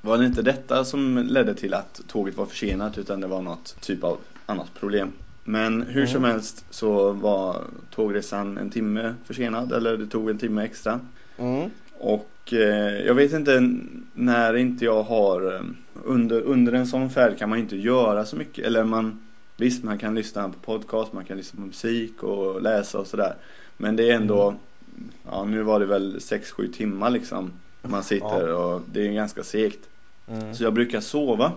var 0.00 0.18
det 0.18 0.26
inte 0.26 0.42
detta 0.42 0.84
som 0.84 1.18
ledde 1.18 1.54
till 1.54 1.74
att 1.74 2.00
tåget 2.08 2.36
var 2.36 2.46
försenat 2.46 2.98
utan 2.98 3.20
det 3.20 3.26
var 3.26 3.42
något 3.42 3.76
typ 3.80 4.04
av 4.04 4.18
annat 4.46 4.74
problem. 4.74 5.12
Men 5.44 5.82
hur 5.82 6.00
Mm. 6.00 6.06
som 6.12 6.24
helst 6.24 6.64
så 6.70 7.12
var 7.12 7.62
tågresan 7.90 8.58
en 8.58 8.70
timme 8.70 9.14
försenad 9.24 9.72
eller 9.72 9.96
det 9.96 10.06
tog 10.06 10.30
en 10.30 10.38
timme 10.38 10.64
extra. 10.64 11.00
Mm. 11.38 11.70
Och 11.98 12.52
eh, 12.52 13.06
jag 13.06 13.14
vet 13.14 13.32
inte 13.32 13.70
när 14.12 14.56
inte 14.56 14.84
jag 14.84 15.02
har 15.02 15.54
eh, 15.54 15.60
under, 16.04 16.40
under 16.40 16.72
en 16.72 16.86
sån 16.86 17.10
färd 17.10 17.38
kan 17.38 17.48
man 17.48 17.58
inte 17.58 17.76
göra 17.76 18.24
så 18.24 18.36
mycket 18.36 18.64
eller 18.66 18.84
man 18.84 19.20
Visst 19.56 19.84
man 19.84 19.98
kan 19.98 20.14
lyssna 20.14 20.48
på 20.48 20.58
podcast, 20.58 21.12
man 21.12 21.24
kan 21.24 21.36
lyssna 21.36 21.60
på 21.60 21.66
musik 21.66 22.22
och 22.22 22.62
läsa 22.62 22.98
och 22.98 23.06
sådär 23.06 23.36
Men 23.76 23.96
det 23.96 24.10
är 24.10 24.14
ändå 24.14 24.48
Mm. 24.96 25.10
Ja 25.30 25.44
nu 25.44 25.62
var 25.62 25.80
det 25.80 25.86
väl 25.86 26.16
6-7 26.18 26.72
timmar 26.72 27.10
liksom 27.10 27.52
Man 27.82 28.02
sitter 28.04 28.52
och 28.54 28.82
det 28.92 29.06
är 29.08 29.12
ganska 29.12 29.42
segt 29.44 29.80
Mm. 30.28 30.54
Så 30.54 30.64
jag 30.64 30.72
brukar 30.74 31.00
sova 31.00 31.52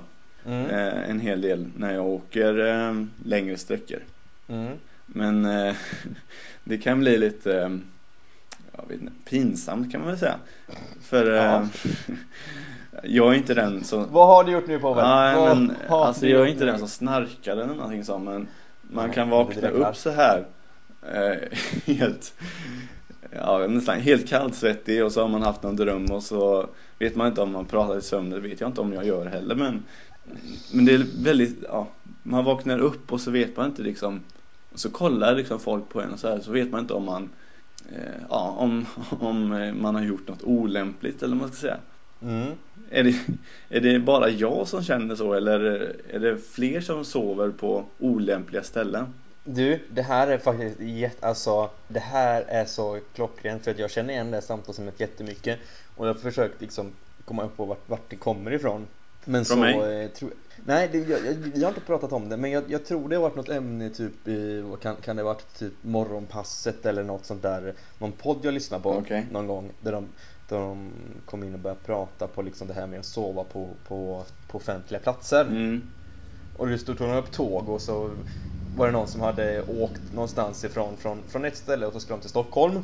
Mm. 0.45 0.65
eh, 0.65 1.09
en 1.09 1.19
hel 1.19 1.41
del 1.41 1.67
när 1.77 1.93
jag 1.93 2.05
åker 2.05 2.67
eh, 2.67 3.03
längre 3.25 3.57
sträckor 3.57 3.99
Mm. 4.47 4.73
Men 5.05 5.45
eh, 5.45 5.75
det 6.63 6.77
kan 6.77 6.99
bli 6.99 7.17
lite 7.17 7.61
eh, 7.61 7.69
jag 8.77 8.87
vet 8.87 9.01
inte, 9.01 9.13
pinsamt 9.25 9.91
kan 9.91 10.01
man 10.01 10.09
väl 10.09 10.19
säga. 10.19 10.35
För 11.01 11.31
Ja. 11.31 11.67
Jag 13.03 13.33
är 13.33 13.37
inte 13.37 13.53
den 13.53 13.83
som 13.83 14.11
Vad 14.11 14.27
har 14.27 14.43
du 14.43 14.51
gjort 14.51 14.67
nu 14.67 14.79
Povel? 14.79 15.05
Nej 15.05 15.35
Vad 15.35 15.57
men 15.57 15.75
har 15.87 16.05
alltså 16.05 16.25
du 16.25 16.31
jag 16.31 16.41
är 16.41 16.45
gjort 16.45 16.47
inte 16.47 16.65
nu? 16.65 16.65
den 16.65 16.79
som 16.79 16.87
snarkar 16.87 17.51
eller 17.51 17.65
någonting 17.67 18.03
sånt 18.05 18.25
men 18.25 18.47
man 18.81 19.05
Nej, 19.05 19.13
kan 19.13 19.29
vakna 19.29 19.71
direkt 19.71 19.75
upp 19.75 19.95
så 19.95 20.09
här 20.09 20.47
eh, 21.01 21.57
helt 21.85 22.33
Ja 23.31 23.67
nästan 23.67 23.99
helt 23.99 24.27
kallsvettig 24.29 25.05
och 25.05 25.11
så 25.11 25.21
har 25.21 25.27
man 25.29 25.41
haft 25.41 25.63
någon 25.63 25.75
dröm 25.75 26.11
och 26.11 26.23
så 26.23 26.69
vet 26.99 27.15
man 27.15 27.27
inte 27.27 27.41
om 27.41 27.51
man 27.51 27.65
pratar 27.65 27.97
i 27.97 28.01
sömn 28.01 28.29
det 28.29 28.39
vet 28.39 28.61
jag 28.61 28.69
inte 28.69 28.81
om 28.81 28.93
jag 28.93 29.05
gör 29.05 29.25
heller 29.25 29.55
men 29.55 29.83
Men 30.73 30.85
det 30.85 30.93
är 30.93 31.23
väldigt, 31.23 31.63
ja 31.69 31.87
Man 32.23 32.45
vaknar 32.45 32.79
upp 32.79 33.11
och 33.13 33.21
så 33.21 33.31
vet 33.31 33.57
man 33.57 33.65
inte 33.65 33.81
liksom 33.81 34.23
och 34.73 34.79
så 34.79 34.89
kollar 34.89 35.35
liksom 35.35 35.59
folk 35.59 35.89
på 35.89 36.01
en 36.01 36.13
och 36.13 36.19
så 36.19 36.27
här 36.29 36.39
så 36.39 36.51
vet 36.51 36.71
man 36.71 36.79
inte 36.81 36.93
om 36.93 37.05
man 37.05 37.29
eh, 37.89 38.21
Ja 38.29 38.55
om, 38.59 38.85
om 39.19 39.49
man 39.81 39.95
har 39.95 40.03
gjort 40.03 40.27
något 40.27 40.43
olämpligt 40.43 41.23
eller 41.23 41.35
vad 41.35 41.41
man 41.41 41.51
ska 41.51 41.57
säga 41.61 41.77
Mm. 42.21 42.51
är 42.91 43.03
det, 43.03 43.15
är 43.69 43.81
det 43.81 43.99
bara 43.99 44.29
jag 44.29 44.67
som 44.67 44.83
känner 44.83 45.15
så 45.15 45.33
eller 45.33 45.59
är 46.09 46.19
det 46.19 46.37
fler 46.37 46.81
som 46.81 47.05
sover 47.05 47.49
på 47.51 47.85
olämpliga 47.99 48.63
ställen? 48.63 49.13
Du, 49.43 49.87
det 49.91 50.01
här 50.01 50.27
är 50.27 50.37
faktiskt 50.37 50.79
jätte, 50.79 51.27
alltså 51.27 51.69
det 51.87 51.99
här 51.99 52.41
är 52.47 52.65
så 52.65 52.99
klockrent 53.15 53.63
för 53.63 53.71
att 53.71 53.79
jag 53.79 53.91
känner 53.91 54.13
igen 54.13 54.31
det 54.31 54.37
här 54.37 54.41
samtalsämnet 54.41 54.99
jättemycket 54.99 55.59
och 55.95 56.07
jag 56.07 56.13
har 56.13 56.19
försökt 56.19 56.61
liksom 56.61 56.91
komma 57.25 57.43
upp 57.43 57.57
på 57.57 57.65
vart, 57.65 57.89
vart 57.89 58.09
det 58.09 58.15
kommer 58.15 58.51
ifrån. 58.53 58.87
Men 59.25 59.45
Från 59.45 59.57
så, 59.57 59.61
mig? 59.61 60.03
eh, 60.03 60.09
tro, 60.11 60.29
nej 60.65 60.89
det, 60.91 60.97
jag, 60.97 61.25
jag, 61.25 61.33
vi 61.33 61.61
har 61.63 61.69
inte 61.69 61.81
pratat 61.81 62.11
om 62.11 62.29
det 62.29 62.37
men 62.37 62.51
jag, 62.51 62.63
jag 62.67 62.85
tror 62.85 63.09
det 63.09 63.15
har 63.15 63.23
varit 63.23 63.35
något 63.35 63.49
ämne 63.49 63.89
typ 63.89 64.27
i, 64.27 64.63
kan, 64.81 64.95
kan 64.95 65.15
det 65.15 65.21
ha 65.23 65.33
varit 65.33 65.59
typ 65.59 65.73
morgonpasset 65.81 66.85
eller 66.85 67.03
något 67.03 67.25
sånt 67.25 67.41
där, 67.41 67.73
någon 67.97 68.11
podd 68.11 68.39
jag 68.41 68.53
lyssnade 68.53 68.83
på 68.83 68.89
Okej. 68.91 69.25
någon 69.31 69.47
gång 69.47 69.71
där 69.79 69.91
de, 69.91 70.07
där 70.47 70.59
de 70.59 70.91
kom 71.25 71.43
in 71.43 71.53
och 71.53 71.59
började 71.59 71.81
prata 71.81 72.27
på 72.27 72.41
liksom 72.41 72.67
det 72.67 72.73
här 72.73 72.87
med 72.87 72.99
att 72.99 73.05
sova 73.05 73.43
på, 73.43 73.69
på, 73.87 74.23
på 74.47 74.57
offentliga 74.57 74.99
platser. 74.99 75.45
Mm. 75.45 75.81
Och 76.57 76.67
då 76.67 76.77
tog 76.77 76.95
de 76.95 77.17
upp 77.17 77.31
tåg 77.31 77.69
och 77.69 77.81
så 77.81 78.15
var 78.75 78.85
det 78.85 78.91
någon 78.91 79.07
som 79.07 79.21
hade 79.21 79.63
åkt 79.63 80.13
någonstans 80.13 80.63
ifrån 80.63 80.97
från, 80.97 81.23
från 81.27 81.45
ett 81.45 81.57
ställe 81.57 81.85
och 81.85 81.93
så 81.93 81.99
skulle 81.99 82.17
de 82.17 82.21
till 82.21 82.29
Stockholm. 82.29 82.83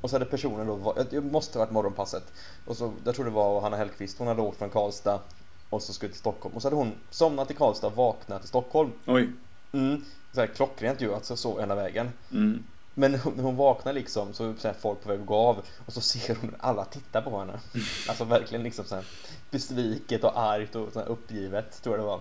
Och 0.00 0.10
så 0.10 0.16
hade 0.16 0.24
personen 0.24 0.66
då, 0.66 0.96
det 1.10 1.20
måste 1.20 1.58
ha 1.58 1.64
varit 1.64 1.72
morgonpasset. 1.72 2.32
Och 2.66 2.76
så, 2.76 2.92
jag 3.04 3.14
tror 3.14 3.24
det 3.24 3.30
var 3.30 3.60
Hanna 3.60 3.76
Hellquist, 3.76 4.18
hon 4.18 4.28
hade 4.28 4.42
åkt 4.42 4.58
från 4.58 4.70
Karlstad 4.70 5.20
och 5.70 5.82
så 5.82 5.92
skulle 5.92 6.12
till 6.12 6.20
Stockholm. 6.20 6.54
Och 6.54 6.62
så 6.62 6.68
hade 6.68 6.76
hon 6.76 6.92
somnat 7.10 7.50
i 7.50 7.54
Karlstad 7.54 7.86
och 7.86 7.96
vaknat 7.96 8.44
i 8.44 8.48
Stockholm. 8.48 8.90
Oj. 9.06 9.32
Mm, 9.72 10.04
så 10.32 10.40
här, 10.40 10.46
klockrent 10.46 11.00
ju, 11.00 11.14
alltså 11.14 11.36
så 11.36 11.60
hela 11.60 11.74
vägen. 11.74 12.10
Mm. 12.32 12.64
Men 12.98 13.12
när 13.12 13.42
hon 13.42 13.56
vaknar 13.56 13.92
liksom 13.92 14.34
så 14.34 14.44
är 14.44 14.72
folk 14.72 15.02
på 15.02 15.08
väg 15.08 15.20
att 15.20 15.26
gå 15.26 15.36
av 15.36 15.62
och 15.86 15.92
så 15.92 16.00
ser 16.00 16.34
hon 16.40 16.56
alla 16.58 16.84
titta 16.84 17.22
på 17.22 17.38
henne. 17.38 17.60
Alltså 18.08 18.24
verkligen 18.24 18.62
liksom 18.62 18.84
så 18.84 18.94
här 18.94 19.04
besviket 19.50 20.24
och 20.24 20.38
argt 20.40 20.74
och 20.74 20.92
så 20.92 21.00
uppgivet 21.00 21.82
tror 21.82 21.96
jag 21.96 22.04
det 22.04 22.06
var. 22.06 22.20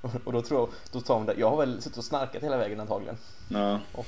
Och 0.24 0.32
då 0.32 0.42
tror 0.42 0.60
jag, 0.60 0.68
då 0.92 1.00
sa 1.00 1.16
hon 1.16 1.26
det, 1.26 1.34
jag 1.38 1.50
har 1.50 1.56
väl 1.56 1.82
suttit 1.82 1.98
och 1.98 2.04
snarkat 2.04 2.42
hela 2.42 2.56
vägen 2.56 2.80
antagligen. 2.80 3.16
Ja. 3.48 3.80
Och 3.92 4.06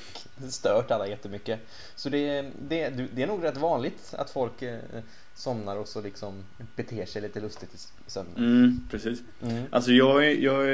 stört 0.49 0.91
alla 0.91 1.07
jättemycket. 1.07 1.59
Så 1.95 2.09
det, 2.09 2.41
det, 2.41 2.89
det 2.89 3.23
är 3.23 3.27
nog 3.27 3.43
rätt 3.43 3.57
vanligt 3.57 4.13
att 4.17 4.29
folk 4.29 4.61
eh, 4.61 4.79
somnar 5.35 5.77
och 5.77 5.87
så 5.87 6.01
liksom 6.01 6.43
beter 6.75 7.05
sig 7.05 7.21
lite 7.21 7.39
lustigt 7.39 7.75
i 7.75 7.77
sömnen. 8.11 8.37
Mm, 8.37 8.87
precis. 8.91 9.19
Mm. 9.41 9.63
Alltså 9.71 9.91
jag, 9.91 10.35
jag 10.35 10.65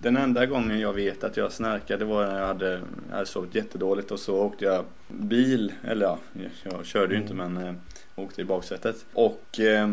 den 0.00 0.16
enda 0.16 0.46
gången 0.46 0.80
jag 0.80 0.92
vet 0.92 1.24
att 1.24 1.36
jag 1.36 1.52
snarkade 1.52 2.04
var 2.04 2.26
när 2.26 2.38
jag 2.38 2.46
hade, 2.46 2.82
jag 3.08 3.14
hade 3.14 3.26
sovit 3.26 3.54
jättedåligt 3.54 4.10
och 4.10 4.20
så 4.20 4.36
åkte 4.36 4.64
jag 4.64 4.84
bil, 5.08 5.72
eller 5.84 6.06
ja, 6.06 6.18
jag, 6.62 6.86
körde 6.86 7.14
ju 7.14 7.20
inte 7.20 7.32
Mm. 7.32 7.54
men 7.54 7.66
eh, 7.66 7.74
åkte 8.16 8.40
i 8.40 8.44
baksätet. 8.44 9.04
Och 9.12 9.60
eh, 9.60 9.90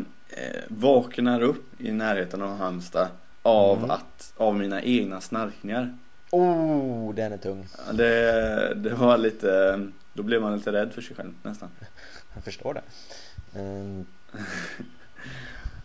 vaknar 0.67 1.41
upp 1.41 1.81
i 1.81 1.91
närheten 1.91 2.41
av 2.41 2.57
Halmstad 2.57 3.07
av 3.45 3.77
Mm. 3.77 3.91
att, 3.91 4.33
av 4.37 4.55
mina 4.55 4.81
egna 4.81 5.21
snarkningar. 5.21 5.97
Oh, 6.31 7.13
den 7.15 7.33
är 7.33 7.37
tung. 7.37 7.67
Det, 7.93 8.73
det 8.75 8.89
var 8.93 9.17
lite, 9.17 9.81
då 10.13 10.23
blev 10.23 10.41
man 10.41 10.57
lite 10.57 10.71
rädd 10.71 10.93
för 10.93 11.01
sig 11.01 11.15
själv 11.15 11.33
nästan. 11.43 11.69
Jag 12.33 12.43
förstår 12.43 12.73
det. 12.73 12.81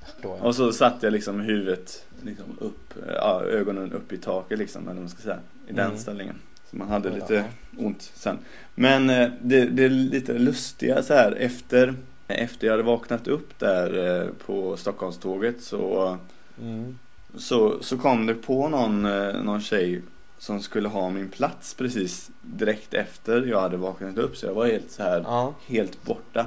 Förstår 0.04 0.36
jag. 0.36 0.46
Och 0.46 0.54
så 0.56 0.72
satt 0.72 1.02
jag 1.02 1.12
liksom 1.12 1.40
huvudet 1.40 2.06
liksom 2.22 2.58
upp, 2.60 2.94
ja, 3.08 3.42
ögonen 3.44 3.92
upp 3.92 4.12
i 4.12 4.18
taket 4.18 4.58
liksom, 4.58 4.82
eller 4.82 4.92
vad 4.94 5.02
man 5.02 5.08
ska 5.10 5.22
säga. 5.22 5.40
I 5.68 5.72
den 5.72 5.86
Mm. 5.86 5.98
ställningen. 5.98 6.36
Så 6.70 6.76
man 6.76 6.88
hade 6.88 7.08
Ja. 7.08 7.14
lite 7.14 7.44
ont 7.78 8.02
sen. 8.14 8.38
Men 8.74 9.10
eh, 9.10 9.30
det, 9.42 9.64
det 9.64 9.84
är 9.84 9.88
lite 9.88 10.32
lustiga 10.32 11.02
så 11.02 11.14
här 11.14 11.32
efter, 11.32 11.94
efter 12.28 12.66
jag 12.66 12.72
hade 12.74 12.82
vaknat 12.82 13.28
upp 13.28 13.58
där 13.58 14.20
eh, 14.22 14.28
på 14.46 14.76
Stockholmståget 14.76 15.62
så, 15.62 16.18
Mm. 16.60 16.98
Så, 17.38 17.82
så 17.82 17.99
kom 17.99 18.26
det 18.26 18.34
på 18.34 18.68
någon, 18.68 19.04
eh, 19.04 19.42
någon 19.42 19.60
tjej 19.60 20.02
som 20.38 20.60
skulle 20.60 20.88
ha 20.88 21.10
min 21.10 21.28
plats 21.30 21.75
precis 21.75 22.30
direkt 22.40 22.94
efter 22.94 23.46
jag 23.46 23.60
hade 23.60 23.76
vaknat 23.76 24.18
upp. 24.18 24.37
Så 24.37 24.46
jag 24.46 24.54
var 24.54 24.66
helt 24.66 24.90
så 24.90 25.02
här, 25.02 25.20
Ja. 25.20 25.54
helt 25.66 26.02
borta. 26.02 26.46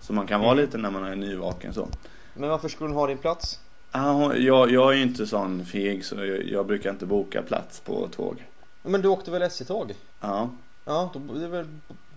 Så 0.00 0.12
man 0.12 0.26
kan 0.26 0.40
vara 0.40 0.52
Mm. 0.52 0.64
lite 0.64 0.78
när 0.78 0.90
man 0.90 1.04
är 1.04 1.16
nyvaken 1.16 1.74
så. 1.74 1.88
Men 2.34 2.48
varför 2.48 2.68
skulle 2.68 2.88
hon 2.90 2.96
ha 2.96 3.06
din 3.06 3.18
plats? 3.18 3.58
Ja, 3.92 4.36
jag, 4.36 4.70
jag 4.70 4.92
är 4.92 4.96
ju 4.96 5.02
inte 5.02 5.26
sån 5.26 5.64
feg 5.66 6.04
så 6.04 6.14
jag, 6.14 6.44
jag 6.44 6.66
brukar 6.66 6.90
inte 6.90 7.06
boka 7.06 7.42
plats 7.42 7.80
på 7.80 8.08
tåg. 8.08 8.44
Men 8.82 9.02
du 9.02 9.08
åkte 9.08 9.30
väl 9.30 9.42
SJ-tåg? 9.42 9.94
Ja, 10.20 10.50
Ja, 10.84 11.12
då 11.28 11.34
är 11.34 11.40
det 11.40 11.48
väl 11.48 11.66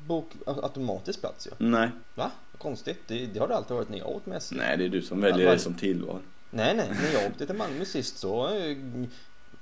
bok 0.08 0.32
automatisk 0.46 1.22
plats 1.22 1.48
ju. 1.48 1.52
nej, 1.58 1.90
Va? 2.16 2.32
Konstigt. 2.58 3.00
Det, 3.08 3.26
det 3.26 3.40
har 3.40 3.48
det 3.48 3.56
alltid 3.56 3.76
varit 3.78 3.90
när 3.90 3.98
jag 3.98 4.10
åkt 4.10 4.26
med 4.26 4.38
SJ. 4.38 4.56
nej 4.56 4.78
det 4.78 4.86
är 4.86 4.90
du 4.90 5.02
som 5.02 5.22
väljer 5.22 5.46
Ja, 5.48 5.52
det 5.54 5.60
som 5.60 5.74
tillval. 5.74 6.20
Nej, 6.56 6.76
nej. 6.76 6.90
När 6.90 7.20
jag 7.22 7.32
åkte 7.32 7.46
till 7.46 7.56
Malmö 7.56 7.86
sist 7.86 8.18
så 8.18 8.48
eh, 8.48 8.78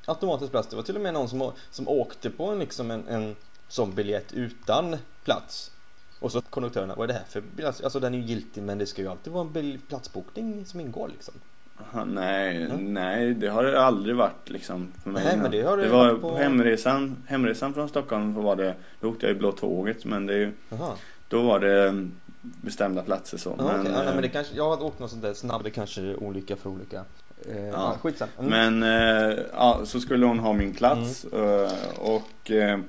automatisk 0.06 0.52
plats. 0.52 0.68
Det 0.68 0.76
var 0.76 0.84
till 0.84 0.96
och 0.96 1.02
med 1.02 1.14
någon 1.14 1.30
som, 1.30 1.52
som 1.72 1.88
åkte 1.88 2.30
på 2.30 2.46
en, 2.46 2.60
liksom 2.60 2.92
en, 2.92 3.08
en 3.08 3.36
sån 3.68 3.96
biljett 3.96 4.34
utan 4.34 4.96
plats. 5.24 5.72
Och 6.20 6.32
så 6.32 6.42
konduktörerna, 6.42 6.96
vad 6.96 7.04
är 7.10 7.14
det 7.14 7.20
här 7.20 7.26
för 7.30 7.42
biljett? 7.42 7.84
Alltså 7.84 8.00
den 8.00 8.14
är 8.14 8.18
ju 8.18 8.24
giltig 8.24 8.64
men 8.64 8.78
det 8.78 8.86
ska 8.86 9.02
ju 9.02 9.08
alltid 9.08 9.34
vara 9.34 9.48
en 9.60 9.82
platsbokning 9.90 10.66
som 10.66 10.80
ingår 10.80 11.08
liksom. 11.08 11.34
Aha, 11.82 12.06
nej, 12.06 12.64
Mm. 12.64 12.94
nej 12.94 13.34
det 13.34 13.48
har 13.48 13.64
det 13.64 13.82
aldrig 13.82 14.16
varit 14.16 14.50
liksom 14.50 14.92
för 15.04 15.10
mig. 15.10 15.24
Nej, 15.26 15.38
men 15.38 15.52
det 15.52 15.62
har 15.62 15.78
det 15.78 15.84
det 15.84 15.90
var 15.90 16.14
på- 16.14 16.20
på 16.20 16.36
hemresan, 16.38 17.18
hemresan 17.28 17.74
från 17.74 17.90
Stockholm 17.90 18.34
var 18.34 18.56
det, 18.56 18.76
då 19.00 19.10
åkte 19.10 19.26
jag 19.26 19.36
i 19.36 19.40
Blå 19.40 19.52
Tåget 19.52 20.06
men 20.06 20.26
det, 20.26 20.34
är 20.34 20.38
ju- 20.38 20.54
Jaha. 20.70 20.92
då 21.28 21.42
var 21.42 21.60
det 21.60 22.08
bestämda 22.44 23.04
platser 23.04 23.38
så. 23.38 23.56
Ja, 23.58 23.66
okej. 23.66 23.92
ja, 23.92 23.98
nej, 23.98 24.08
eh, 24.08 24.14
men 24.14 24.22
det 24.22 24.30
kanske, 24.30 24.56
jag 24.56 24.70
har 24.70 24.84
åkt 24.84 25.00
något 25.00 25.10
sånt 25.10 25.22
där 25.22 25.34
snabbt, 25.34 25.64
det 25.64 25.72
kanske 25.72 26.02
är 26.02 26.24
olika 26.24 26.56
för 26.56 26.70
olika. 26.70 27.06
Eh, 27.50 27.66
ja. 27.66 27.98
skitsamma. 28.02 28.32
Mm. 28.40 28.80
Men 28.80 28.84
eh, 28.84 29.40
ja, 29.54 29.82
så 29.86 30.00
skulle 30.00 30.26
hon 30.26 30.40
ha 30.40 30.54
min 30.54 30.74
plats 30.74 31.26
eh, 31.26 31.72
och 32.00 32.52
eh, 32.52 32.80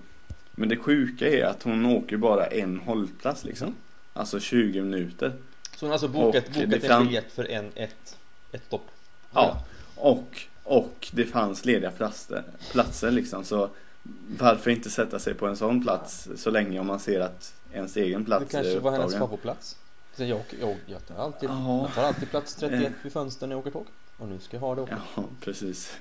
Men 0.54 0.68
det 0.68 0.76
sjuka 0.76 1.28
är 1.28 1.44
att 1.44 1.62
hon 1.62 1.86
åker 1.86 2.16
bara 2.16 2.46
en 2.46 2.78
hållplats 2.78 3.44
liksom. 3.44 3.66
Mm. 3.66 3.78
Alltså 4.12 4.40
20 4.40 4.82
minuter. 4.82 5.32
Så 5.76 5.86
hon 5.86 5.88
har 5.88 5.94
alltså 5.94 6.08
bokat, 6.08 6.46
och 6.46 6.52
bokat 6.52 6.84
en 6.84 7.06
biljett 7.06 7.32
för 7.32 7.50
en, 7.50 7.70
ett, 7.74 8.16
ett 8.52 8.64
stopp? 8.66 8.86
Ja. 9.32 9.58
Och, 9.96 10.40
och 10.62 11.08
det 11.12 11.24
fanns 11.24 11.64
lediga 11.64 11.90
platser, 11.90 12.42
platser 12.72 13.10
liksom 13.10 13.44
så 13.44 13.68
Varför 14.38 14.70
inte 14.70 14.90
sätta 14.90 15.18
sig 15.18 15.34
på 15.34 15.46
en 15.46 15.56
sån 15.56 15.82
plats 15.82 16.28
så 16.36 16.50
länge 16.50 16.80
om 16.80 16.86
man 16.86 17.00
ser 17.00 17.20
att 17.20 17.54
ens 17.74 17.96
egen 17.96 18.20
Det 18.20 18.26
plats 18.26 18.50
kanske 18.50 18.72
är 18.72 18.80
var 18.80 18.92
hennes 18.92 19.14
favoritplats. 19.18 19.76
Så 20.16 20.24
jag, 20.24 20.40
jag, 20.60 20.76
jag, 20.86 21.06
tar 21.06 21.14
alltid, 21.14 21.50
Ja. 21.50 21.80
jag 21.82 21.94
tar 21.94 22.02
alltid 22.02 22.30
plats 22.30 22.54
31 22.54 22.82
Eh. 22.82 22.90
vid 23.02 23.12
fönstret 23.12 23.48
när 23.48 23.56
jag 23.56 23.60
åker 23.60 23.70
tåg. 23.70 23.86
Och 24.18 24.28
nu 24.28 24.38
ska 24.38 24.56
jag 24.56 24.60
ha 24.60 24.74
det 24.74 24.82
också. 24.82 24.96
Ja, 25.16 25.24
precis. 25.40 25.96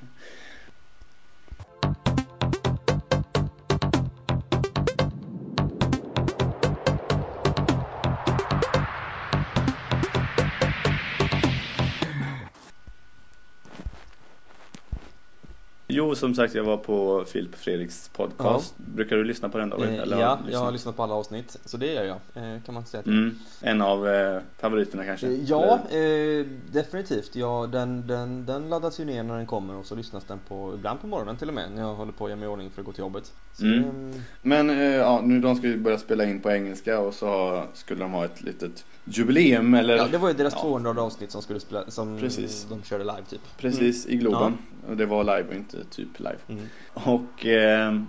Jo, 16.14 16.18
som 16.18 16.36
sagt, 16.36 16.56
jag 16.56 16.64
var 16.64 16.78
på 16.78 17.26
Filip 17.28 17.56
Fredriks 17.56 18.10
podcast. 18.14 18.74
Brukar 18.78 19.16
du 19.16 19.24
lyssna 19.24 19.50
på 19.50 19.58
den 19.58 19.70
David? 19.70 19.90
Eh, 19.90 20.00
Eller 20.00 20.20
ja, 20.20 20.40
jag 20.52 20.60
har 20.60 20.72
lyssnat 20.72 20.96
på 20.96 21.04
alla 21.04 21.14
avsnitt. 21.14 21.58
Så 21.66 21.78
det 21.78 21.94
gör 21.94 22.04
jag, 22.04 22.44
eh, 22.56 22.62
kan 22.66 22.74
man 22.74 22.86
säga. 22.86 23.04
Mm, 23.06 23.36
en 23.62 23.82
av 23.82 24.08
eh, 24.10 24.42
favoriterna 24.60 25.06
kanske? 25.06 25.28
Eh, 25.28 25.44
Ja, 25.44 25.80
eh, 25.90 26.46
definitivt. 26.72 27.36
Ja, 27.36 27.70
den, 27.72 28.08
den, 28.08 28.46
den 28.46 28.70
laddas 28.70 29.00
ju 29.00 29.06
ner 29.06 29.24
när 29.24 29.38
den 29.38 29.46
kommer 29.46 29.76
och 29.76 29.86
så 29.86 29.96
lyssnas 29.96 30.24
den 30.24 30.40
på, 30.48 30.74
ibland 30.76 31.02
på 31.02 31.08
morgonen 31.08 31.38
till 31.38 31.48
och 31.48 31.54
med, 31.54 31.72
när 31.76 31.82
jag 31.82 31.96
håller 31.96 32.12
på 32.12 32.26
att 32.26 32.30
göra 32.30 32.40
mig 32.40 32.46
i 32.46 32.52
ordning 32.52 32.70
för 32.72 32.82
att 32.82 32.86
gå 32.86 32.92
till 32.92 33.02
jobbet. 33.02 33.32
Så 33.54 33.64
Mm. 33.66 33.84
mm, 33.84 34.22
Men 34.42 34.70
eh, 34.70 34.78
ja, 34.78 35.22
nu 35.24 35.40
de 35.40 35.56
ska 35.56 35.68
ju 35.68 35.78
börja 35.78 35.98
spela 35.98 36.26
in 36.26 36.40
på 36.40 36.52
engelska 36.52 37.00
och 37.00 37.14
så 37.14 37.64
skulle 37.74 38.02
de 38.02 38.12
ha 38.12 38.26
ett 38.26 38.42
litet 38.42 38.86
jubileum 39.06 39.74
eller 39.74 39.98
ja, 39.98 40.08
det 40.12 40.18
var 40.18 40.28
ju 40.28 40.34
deras 40.34 40.54
ja, 40.54 40.62
200 40.62 41.02
avsnitt 41.02 41.32
som 41.32 41.42
skulle 41.42 41.60
spela, 41.60 41.92
som 41.92 42.18
Precis. 42.20 42.66
de 42.70 42.84
körde 42.84 43.04
live 43.04 43.24
typ. 43.30 43.42
Precis, 43.58 44.08
i 44.08 44.16
Globen. 44.16 44.58
Och 44.88 44.98
det 44.98 45.06
var 45.06 45.24
live 45.24 45.50
och 45.50 45.56
inte 45.56 45.84
typ 45.84 46.20
live. 46.20 46.38
Mm. 46.48 46.64
Och 46.94 47.46
eh, 47.46 48.02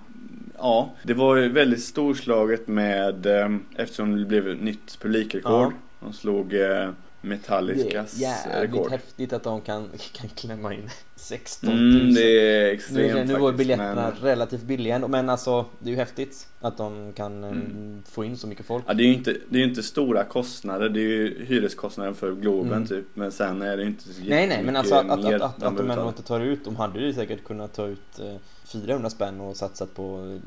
ja, 0.59 0.91
det 1.03 1.15
var 1.15 1.37
ju 1.37 1.49
väldigt 1.49 1.83
storslaget 1.83 2.69
med 2.69 3.27
eh, 3.27 3.57
eftersom 3.77 4.17
det 4.17 4.25
blev 4.25 4.63
nytt 4.63 4.99
publikrekord. 5.01 5.73
De 6.01 6.13
slog 6.13 6.55
eh, 6.55 6.91
Metallicas 7.25 8.13
Det 8.13 8.25
är 8.25 8.49
jävligt 8.53 8.75
rekord. 8.75 8.91
häftigt 8.91 9.33
att 9.33 9.43
de 9.43 9.61
kan, 9.61 9.89
kan 10.13 10.29
klämma 10.29 10.75
in 10.75 10.91
16 11.17 11.71
000. 11.71 11.79
Mm, 12.01 12.15
det 12.15 12.21
är 12.23 12.65
nu, 12.67 12.71
extremt 12.71 13.29
nu 13.29 13.33
var 13.35 13.41
faktiskt, 13.41 13.59
biljetterna 13.59 13.95
men- 14.15 14.23
relativt 14.23 14.63
billiga 14.63 14.95
ändå, 14.95 15.09
men 15.09 15.31
alltså 15.31 15.67
det 15.79 15.89
är 15.89 15.91
ju 15.91 15.97
häftigt 15.97 16.49
att 16.61 16.77
de 16.77 17.13
kan 17.13 17.45
eh, 17.45 17.51
Mm. 17.51 18.03
få 18.09 18.25
in 18.25 18.37
så 18.37 18.47
mycket 18.47 18.67
folk. 18.67 18.85
Ja, 18.89 18.95
det 18.95 19.03
är 19.03 19.07
ju 19.07 19.15
inte, 19.15 19.37
det 19.49 19.59
är 19.59 19.65
inte 19.65 19.83
stora 19.83 20.25
kostnader, 20.25 20.89
det 20.89 21.01
är 21.01 21.03
ju 21.03 21.45
hyreskostnaden 21.45 22.15
för 22.15 22.33
Globen 22.35 22.73
Mm. 22.73 22.87
typ. 22.87 23.05
Men 23.15 23.33
sen 23.33 23.63
är 23.63 23.77
det 23.77 23.83
ju 23.83 23.89
inte 23.89 24.03
så 24.15 24.21
Nej 24.21 24.47
nej 24.47 24.63
men 24.65 24.77
alltså 24.77 24.95
att, 24.95 25.11
att, 25.11 25.25
att, 25.25 25.35
att, 25.43 25.63
att 25.63 25.77
de 25.77 25.91
ändå 25.91 26.09
inte 26.09 26.23
tar 26.23 26.41
ut, 26.41 26.65
de 26.65 26.77
hade 26.77 27.01
ju 27.01 27.13
säkert 27.13 27.45
kunnat 27.45 27.75
ta 27.75 27.87
ut 27.87 28.19
eh, 28.21 28.37
400 28.65 29.11
spänn 29.11 29.41
och 29.41 29.57
satsat 29.57 29.95
på 29.95 30.39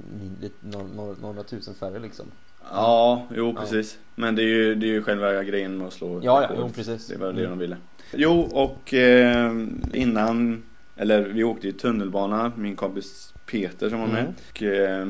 eh, 0.71 0.79
några 1.21 1.43
tusen 1.43 1.75
färre 1.75 1.99
liksom. 1.99 2.25
Ja, 2.71 3.27
jo 3.35 3.53
Ja. 3.55 3.61
precis. 3.61 3.97
Men 4.15 4.35
det 4.35 4.41
är 4.41 4.47
ju, 4.47 4.75
det 4.75 4.85
är 4.85 4.89
ju 4.91 5.01
själva 5.03 5.43
grejen 5.43 5.77
med 5.77 5.87
att 5.87 5.93
slå 5.93 6.21
Ja, 6.23 6.41
ja, 6.41 6.49
jo, 6.57 6.69
precis. 6.75 7.07
Det 7.07 7.17
var 7.17 7.27
det 7.33 7.39
Mm. 7.39 7.49
de 7.49 7.59
ville. 7.59 7.77
Jo, 8.13 8.39
och 8.41 8.93
eh, 8.93 9.51
innan, 9.93 10.63
eller 10.95 11.21
vi 11.21 11.43
åkte 11.43 11.67
i 11.67 11.73
tunnelbana, 11.73 12.51
min 12.57 12.75
kompis 12.75 13.33
Peter 13.51 13.89
som 13.89 13.99
var 13.99 14.07
med. 14.07 14.19
Mm. 14.19 14.33
Och 14.49 14.63
eh, 14.63 15.05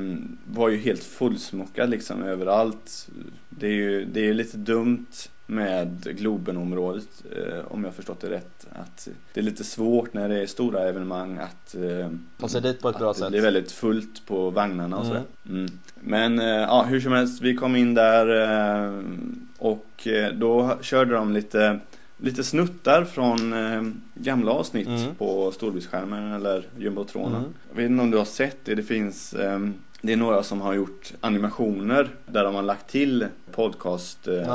var 0.46 0.70
ju 0.70 0.78
helt 0.78 1.04
fullsmockad 1.04 1.90
liksom 1.90 2.24
överallt. 2.24 3.08
Det 3.50 3.68
är 3.68 3.72
ju 3.72 4.06
det 4.06 4.30
är 4.30 4.34
lite 4.34 4.58
dumt 4.58 5.08
med 5.50 6.18
Globenområdet, 6.18 7.08
eh, 7.36 7.60
om 7.68 7.84
jag 7.84 7.94
förstått 7.94 8.22
det 8.22 8.30
rätt. 8.30 8.68
Att 8.72 9.08
det 9.34 9.40
är 9.40 9.44
lite 9.44 9.64
svårt 9.64 10.14
när 10.14 10.30
det 10.30 10.42
är 10.42 10.46
stora 10.46 10.84
evenemang 10.90 11.38
att 11.38 11.76
eh, 11.76 12.10
Ta 12.40 12.48
sig 12.48 12.62
dit 12.62 12.82
på 12.82 12.90
ett 12.90 12.98
bra 13.00 13.10
att 13.12 13.16
det 13.18 13.22
sätt. 13.24 13.32
blir 13.32 13.42
väldigt 13.42 13.72
fullt 13.72 14.26
på 14.28 14.50
vagnarna 14.50 14.98
och 14.98 15.06
Mm. 15.06 15.16
sådär. 15.18 15.26
Mm. 15.60 15.72
Men 16.00 16.40
eh, 16.40 16.46
ja, 16.46 16.84
hur 16.90 17.00
som 17.00 17.12
helst, 17.12 17.42
vi 17.42 17.56
kom 17.56 17.76
in 17.76 17.94
där 17.94 18.28
eh, 18.88 19.02
och 19.58 20.08
eh, 20.08 20.34
då 20.34 20.78
körde 20.82 21.14
de 21.14 21.32
lite 21.34 21.80
lite 22.20 22.44
snuttar 22.44 23.04
från 23.06 23.54
eh, 23.54 23.82
gamla 24.14 24.52
avsnitt 24.52 24.88
Mm. 24.88 25.16
på 25.16 25.52
storbildsskärmen 25.52 26.32
eller 26.34 26.66
jumbotronen. 26.78 27.36
Mm. 27.40 27.54
Jag 27.70 27.76
vet 27.82 27.90
inte 27.92 28.04
om 28.04 28.12
du 28.12 28.18
har 28.18 28.26
sett 28.26 28.58
det, 28.66 28.76
det 28.76 28.84
finns 28.84 29.34
eh, 29.34 29.60
det 30.02 30.14
är 30.14 30.18
några 30.18 30.44
som 30.44 30.62
har 30.62 30.74
gjort 30.74 31.14
animationer 31.22 32.10
där 32.26 32.44
de 32.44 32.56
har 32.56 32.62
lagt 32.62 32.90
till 32.90 33.26
podcast 33.52 34.28
eh. 34.28 34.48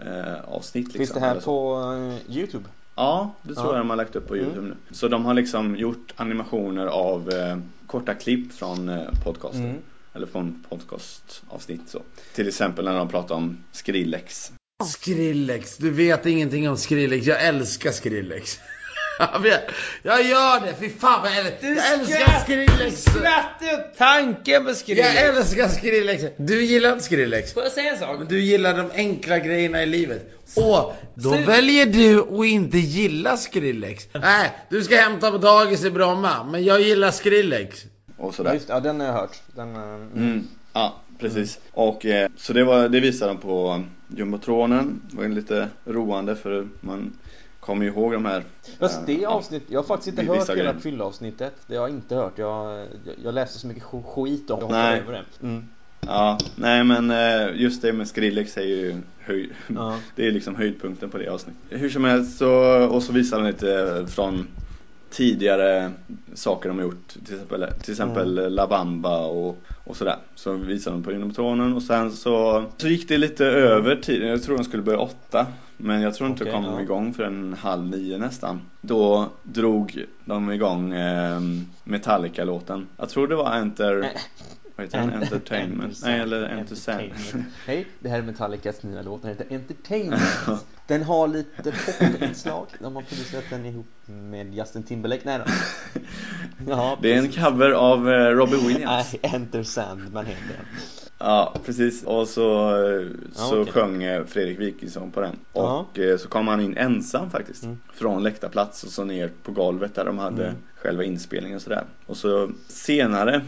Eh, 0.00 0.44
avsnitt 0.44 0.86
liksom, 0.86 0.98
Finns 0.98 1.10
det 1.12 1.20
här 1.20 1.40
på 1.40 1.80
eh, 2.28 2.36
Youtube? 2.36 2.64
Ja, 2.96 3.34
det 3.42 3.54
tror 3.54 3.66
Ja. 3.66 3.72
jag 3.72 3.80
de 3.80 3.90
har 3.90 3.96
lagt 3.96 4.16
upp 4.16 4.28
på 4.28 4.34
Mm. 4.34 4.46
Youtube 4.46 4.68
nu. 4.68 4.76
Så 4.94 5.08
de 5.08 5.24
har 5.24 5.34
liksom 5.34 5.76
gjort 5.76 6.12
animationer 6.16 6.86
av 6.86 7.30
eh, 7.30 7.58
korta 7.86 8.14
klipp 8.14 8.52
från 8.52 8.88
eh, 8.88 9.08
podcaster. 9.24 9.58
Mm. 9.60 9.76
Eller 10.14 10.26
från 10.26 10.64
podcastavsnitt 10.68 11.88
så. 11.88 12.02
Till 12.34 12.48
exempel 12.48 12.84
när 12.84 12.98
de 12.98 13.08
pratar 13.08 13.34
om 13.34 13.64
Skrillex. 13.72 14.52
Skrillex, 14.86 15.76
du 15.76 15.90
vet 15.90 16.26
ingenting 16.26 16.68
om 16.70 16.76
Skrillex. 16.76 17.26
Jag 17.26 17.44
älskar 17.44 17.90
Skrillex. 17.90 18.58
Jag 19.18 19.40
vet. 19.40 19.70
Jag 20.02 20.22
gör 20.22 20.60
det, 20.60 20.74
fy 20.80 20.90
fan 20.90 21.22
vad 21.22 21.30
jag 21.30 21.38
älskar, 21.38 21.68
jag 21.68 21.92
älskar 21.92 22.40
Skrillex. 22.40 23.02
Skrattar 23.02 23.74
åt 23.74 23.98
tanken 23.98 24.64
på 24.64 24.74
Skrillex. 24.74 25.14
Jag 25.14 25.36
älskar 25.36 25.68
Skrillex. 25.68 26.24
Du 26.36 26.64
gillar 26.64 26.92
inte 26.92 27.04
Skrillex. 27.04 27.54
Får 27.54 27.62
jag 27.62 27.72
säga 27.72 27.92
en 27.92 27.98
sak? 27.98 28.18
Men 28.18 28.28
du 28.28 28.40
gillar 28.40 28.76
de 28.76 28.90
enkla 28.94 29.38
grejerna 29.38 29.82
i 29.82 29.86
livet. 29.86 30.30
Och 30.56 30.94
då 31.14 31.32
Slut. 31.32 31.48
väljer 31.48 31.86
du 31.86 32.20
att 32.20 32.46
inte 32.46 32.78
gilla 32.78 33.36
Skrillex. 33.36 34.08
Nej, 34.12 34.52
du 34.68 34.82
ska 34.82 34.96
hämta 34.96 35.30
på 35.30 35.38
dagis 35.38 35.84
i 35.84 35.90
Bromma, 35.90 36.44
men 36.44 36.64
jag 36.64 36.80
gillar 36.80 37.10
Skrillex. 37.10 37.84
Och 38.16 38.34
sådär. 38.34 38.54
Just, 38.54 38.68
ja, 38.68 38.80
den 38.80 39.00
har 39.00 39.06
jag 39.06 39.14
hört. 39.14 39.36
Den, 39.54 39.76
eh, 39.76 39.82
mm. 39.82 40.10
Mm. 40.16 40.48
Ja, 40.72 41.00
precis. 41.18 41.58
Och 41.72 42.06
eh, 42.06 42.30
så 42.36 42.52
det, 42.52 42.64
var, 42.64 42.88
det 42.88 43.00
visade 43.00 43.32
de 43.32 43.40
på 43.40 43.84
jumbotronen. 44.16 45.02
Det 45.10 45.16
var 45.16 45.28
lite 45.28 45.68
roande 45.84 46.36
för 46.36 46.68
man 46.80 47.12
kommer 47.64 47.86
ihåg 47.86 48.12
de 48.12 48.24
här. 48.24 48.44
Fast 48.78 48.98
eh, 48.98 49.06
det 49.06 49.12
ja. 49.12 49.28
avsnitt, 49.28 49.62
jag 49.68 49.78
har 49.78 49.84
faktiskt 49.84 50.08
inte 50.18 50.32
hört 50.32 50.50
hela 50.50 50.54
grejer. 50.54 50.78
fyllavsnittet. 50.78 51.54
Det 51.66 51.76
har 51.76 51.88
jag 51.88 51.96
inte 51.96 52.14
hört. 52.14 52.38
Jag, 52.38 52.86
jag, 53.24 53.34
läste 53.34 53.58
så 53.58 53.66
mycket 53.66 53.82
sk- 53.82 54.02
skit 54.14 54.50
om 54.50 54.60
det. 54.60 54.66
Nej. 54.68 55.00
över 55.00 55.12
det. 55.12 55.46
Mm. 55.46 55.64
Ja, 56.06 56.38
nej 56.56 56.84
men 56.84 57.10
eh, 57.10 57.60
just 57.60 57.82
det 57.82 57.92
med 57.92 58.08
Skrillex 58.08 58.56
är 58.56 58.62
ju 58.62 59.02
höj... 59.18 59.52
Ja. 59.74 59.98
Det 60.16 60.26
är 60.26 60.32
liksom 60.32 60.54
höjdpunkten 60.54 61.10
på 61.10 61.18
det 61.18 61.28
avsnittet. 61.28 61.62
Hur 61.68 61.90
som 61.90 62.04
helst 62.04 62.38
så, 62.38 62.52
och 62.88 63.02
så 63.02 63.12
visar 63.12 63.40
de 63.40 63.46
lite 63.46 64.06
från 64.08 64.48
tidigare 65.14 65.92
saker 66.34 66.68
de 66.68 66.78
har 66.78 66.84
gjort. 66.84 67.08
Till 67.08 67.34
exempel, 67.34 67.66
till 67.82 67.92
exempel 67.92 68.38
Mm. 68.38 68.52
La 68.52 68.66
Bamba 68.66 69.18
och, 69.18 69.58
och 69.84 69.96
sådär. 69.96 70.16
Så 70.34 70.52
visade 70.52 70.96
de 70.96 71.02
på 71.02 71.12
Gynnomotronen 71.12 71.72
och 71.72 71.82
sen 71.82 72.12
så, 72.12 72.64
så 72.76 72.88
gick 72.88 73.08
det 73.08 73.18
lite 73.18 73.46
över 73.46 73.96
tiden. 73.96 74.28
Jag 74.28 74.42
tror 74.42 74.56
de 74.56 74.64
skulle 74.64 74.82
börja 74.82 74.98
åtta. 74.98 75.46
Men 75.76 76.00
jag 76.00 76.14
tror 76.14 76.30
inte 76.30 76.44
Okej, 76.44 76.52
det 76.52 76.58
kom 76.58 76.74
ja. 76.74 76.82
igång 76.82 77.14
förrän 77.14 77.56
halv 77.60 77.84
nio 77.84 78.18
nästan. 78.18 78.60
Då 78.80 79.28
drog 79.42 80.04
de 80.24 80.50
igång 80.52 80.92
eh, 80.92 81.40
Metallica-låten. 81.84 82.86
Jag 82.96 83.08
tror 83.08 83.28
det 83.28 83.36
var 83.36 83.54
Enter... 83.54 84.12
Vad 84.76 84.86
heter 84.86 84.98
den? 84.98 85.10
Enter- 85.10 85.22
Entertainment? 85.22 85.98
Nej, 86.02 86.20
eller 86.20 86.42
Enter 86.42 86.74
Sandman. 86.74 87.44
Hej, 87.66 87.86
det 88.00 88.08
här 88.08 88.18
är 88.18 88.22
Metallicas 88.22 88.82
nya 88.82 89.02
låt. 89.02 89.22
Den 89.22 89.30
heter 89.30 89.46
Entertainment. 89.54 90.66
Den 90.86 91.02
har 91.02 91.28
lite 91.28 91.72
popinslag. 92.00 92.66
De 92.80 92.96
har 92.96 93.02
producerat 93.02 93.44
den 93.50 93.66
ihop 93.66 93.86
med 94.06 94.54
Justin 94.54 94.82
Timberlake. 94.82 95.22
Nej 95.24 95.38
då. 95.38 95.44
Ja, 96.68 96.98
Det 97.02 97.12
är 97.14 97.18
en 97.18 97.32
cover 97.32 97.70
av 97.70 98.10
eh, 98.10 98.28
Robbie 98.28 98.56
Williams. 98.68 99.12
Nej, 99.22 99.32
Enter 99.34 99.62
Sandman 99.62 100.26
heter 100.26 100.42
den. 100.48 100.66
Ja, 101.18 101.54
precis. 101.64 102.02
Och 102.04 102.28
så, 102.28 102.68
eh, 102.68 103.06
så 103.32 103.54
Ja, 103.56 103.60
okej. 103.60 103.72
sjöng 103.72 104.26
Fredrik 104.26 104.58
Wikingsson 104.60 105.10
på 105.10 105.20
den. 105.20 105.36
Ja. 105.52 105.86
Och 105.90 105.98
eh, 105.98 106.16
så 106.16 106.28
kom 106.28 106.48
han 106.48 106.60
in 106.60 106.76
ensam 106.76 107.30
faktiskt. 107.30 107.64
Mm. 107.64 107.78
Från 107.94 108.22
läktarplats 108.22 108.84
och 108.84 108.90
så 108.90 109.04
ner 109.04 109.30
på 109.42 109.52
golvet 109.52 109.94
där 109.94 110.04
de 110.04 110.18
hade 110.18 110.44
Mm. 110.48 110.56
själva 110.74 111.04
inspelningen 111.04 111.56
och 111.56 111.62
sådär. 111.62 111.84
Och 112.06 112.16
så 112.16 112.50
senare 112.68 113.42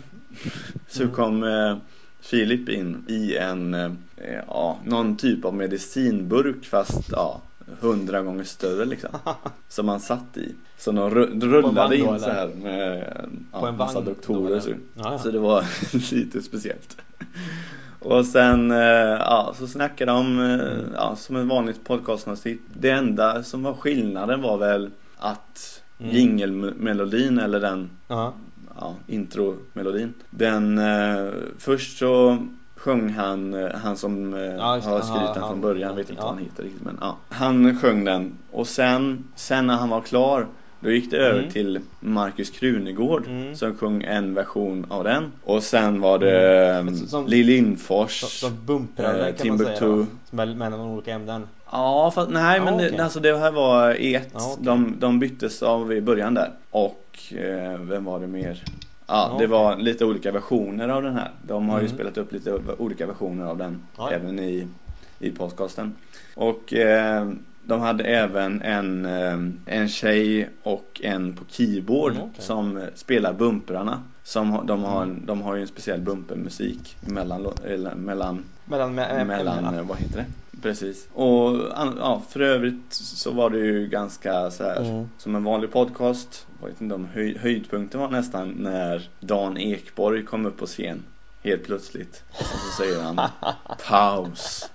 så 0.89 1.03
Mm. 1.03 1.15
kom 1.15 1.43
eh, 1.45 1.77
Filip 2.21 2.69
in 2.69 3.05
i 3.09 3.37
en, 3.37 3.75
eh, 3.75 3.91
ja, 4.49 4.79
någon 4.85 5.17
typ 5.17 5.45
av 5.45 5.55
medicinburk 5.55 6.65
fast 6.67 7.03
ja, 7.13 7.41
hundra 7.81 8.23
gånger 8.23 8.45
större 8.45 8.85
liksom. 8.85 9.11
som 9.69 9.89
han 9.89 10.01
satt 10.01 10.37
i. 10.37 10.55
Så 10.79 10.93
de 10.93 11.11
ru- 11.11 11.41
rullade 11.41 11.97
in 11.97 12.21
så 12.21 12.31
här 12.31 12.49
med 12.63 13.13
ja, 13.53 13.61
På 13.61 13.67
en 13.67 13.77
massa 13.77 14.01
doktorer. 14.01 14.61
så. 14.61 14.71
Ja, 14.71 14.77
ja. 14.95 15.19
så 15.19 15.31
det 15.31 15.39
var 15.39 15.65
lite 16.15 16.43
speciellt. 16.43 16.97
Och 17.99 18.27
sen, 18.27 18.71
eh, 18.71 18.77
ja, 18.79 19.55
så 19.59 19.67
snackade 19.67 20.13
de, 20.13 20.39
eh, 20.41 20.79
ja, 20.95 21.17
som 21.17 21.37
ett 21.37 21.47
vanligt 21.47 21.85
podcastavsnitt. 21.85 22.61
Det 22.75 22.91
enda 22.91 23.43
som 23.43 23.63
var 23.63 23.75
skillnaden 23.75 24.43
var 24.43 24.59
väl 24.59 24.91
att 25.17 25.83
Mm. 26.01 26.13
jingelmelodin 26.17 27.39
eller 27.39 27.61
den 27.61 27.91
Ja. 28.09 28.33
Ja, 28.81 28.95
intromelodin. 29.07 30.15
Den, 30.31 30.79
eh, 30.79 31.33
först 31.59 31.99
så 31.99 32.39
sjöng 32.77 33.11
han, 33.11 33.55
eh, 33.55 33.73
han 33.75 33.97
som 33.97 34.35
eh, 34.35 34.41
Ja, 34.41 34.81
har 34.85 35.01
skrivit 35.01 35.35
den 35.35 35.49
från 35.49 35.61
början, 35.61 35.89
jag 35.89 35.97
vet 35.97 36.11
inte 36.11 36.23
ja. 36.23 36.27
vad 36.27 36.35
han 36.35 36.45
heter 36.45 36.63
riktigt 36.63 36.85
men 36.85 36.99
ja. 37.01 37.17
Han 37.29 37.79
sjöng 37.81 38.05
den 38.05 38.39
och 38.53 38.67
sen, 38.67 39.25
sen 39.35 39.67
när 39.67 39.75
han 39.75 39.89
var 39.89 40.01
klar 40.01 40.47
då 40.87 40.93
gick 40.93 41.11
det 41.11 41.17
över 41.17 41.39
Mm. 41.39 41.51
till 41.53 41.81
Markus 42.01 42.51
Krunegård 42.51 43.27
Mm. 43.27 43.55
som 43.57 43.77
sjöng 43.77 44.03
en 44.03 44.35
version 44.35 44.87
av 44.89 45.05
den. 45.05 45.33
Och 45.43 45.63
sen 45.63 46.01
var 46.01 46.19
det 46.19 46.65
mm. 46.75 46.97
Som- 46.97 47.07
som- 47.07 47.27
Lill 47.27 47.47
Lindfors. 47.47 48.41
De, 48.43 48.49
de 48.49 48.67
bumprade 48.67 49.29
Eh, 49.29 49.35
kan 49.35 49.49
man 49.49 49.59
säga 49.59 49.79
Timbuktu. 49.79 50.07
då. 50.31 50.37
Mell- 50.37 50.55
Mellan 50.57 50.81
olika 50.81 51.13
ämnen. 51.13 51.47
Ja, 51.73 52.13
fast 52.15 52.31
nej 52.31 52.57
Ja, 52.59 52.65
men 52.65 52.75
okej. 52.75 52.91
det, 52.97 53.05
alltså 53.05 53.21
det 53.21 53.39
här 53.39 53.51
var 53.53 53.95
i 53.95 54.15
ett. 54.15 54.29
Ja, 54.33 54.51
okej. 54.53 54.65
de, 54.65 54.95
de 54.99 55.19
byttes 55.19 55.63
av 55.63 55.93
i 55.93 56.01
början 56.01 56.35
där. 56.35 56.51
Och 56.71 57.19
eh, 57.33 57.81
vem 57.81 58.05
var 58.05 58.21
det 58.21 58.27
mer? 58.27 58.63
Ja, 59.07 59.37
det 59.39 59.47
var 59.47 59.77
lite 59.77 60.05
olika 60.05 60.33
versioner 60.33 60.89
av 60.89 61.03
den 61.03 61.15
här. 61.15 61.31
De 61.43 61.69
har 61.69 61.79
ju 61.81 61.85
Mm. 61.87 61.95
spelat 61.97 62.19
upp 62.19 62.33
lite 62.33 62.59
olika 62.79 63.07
versioner 63.07 63.45
av 63.47 63.59
den 63.59 63.83
ja. 63.97 64.11
även 64.11 64.39
i, 64.39 64.69
i 65.19 65.31
podcasten. 65.31 65.95
Och 66.35 66.73
eh, 66.75 67.29
de 67.67 67.81
hade 67.81 68.05
även 68.05 68.63
en, 68.63 69.05
eh, 69.07 69.39
en 69.81 69.89
tjej 69.89 70.51
och 70.63 71.01
en 71.05 71.37
på 71.37 71.45
keyboard 71.49 72.13
Mm, 72.13 72.23
okej. 72.23 72.45
som 72.45 72.83
spelar 72.95 73.33
bumprarna. 73.33 74.03
Som, 74.23 74.67
de, 74.67 74.83
har, 74.85 75.03
en- 75.03 75.27
de 75.27 75.43
har 75.43 75.55
ju 75.55 75.61
en 75.61 75.69
speciell 75.69 76.01
bumpermusik 76.01 76.97
mellan, 77.01 77.47
eller, 77.65 77.95
mellan 77.95 78.45
Mellan 78.65 78.99
mä- 78.99 79.25
mellan, 79.25 79.59
ämnena. 79.59 79.77
eh, 79.81 79.87
vad 79.87 79.97
heter 79.99 80.17
det? 80.17 80.61
Precis. 80.63 81.09
Och 81.13 81.57
ja, 81.99 82.23
för 82.31 82.41
övrigt 82.41 82.93
så 82.93 83.31
var 83.31 83.51
det 83.51 83.59
ju 83.59 83.89
ganska 83.89 84.51
så 84.51 84.65
här 84.65 84.81
Mm. 84.91 85.09
som 85.19 85.35
en 85.37 85.45
vanlig 85.45 85.73
podcast. 85.73 86.47
Jag 86.61 86.69
vet 86.69 86.81
inte 86.81 86.95
om 86.95 87.05
höj, 87.07 87.39
höjdpunkten 87.39 88.01
var 88.01 88.09
nästan 88.11 88.49
när 88.49 89.09
Dan 89.21 89.59
Ekborg 89.59 90.25
kom 90.25 90.47
upp 90.47 90.57
på 90.57 90.67
scen. 90.67 91.03
Helt 91.43 91.65
plötsligt. 91.65 92.25
Och 92.31 92.45
så 92.47 92.83
säger 92.83 93.03
han 93.03 93.21
paus. 93.89 94.71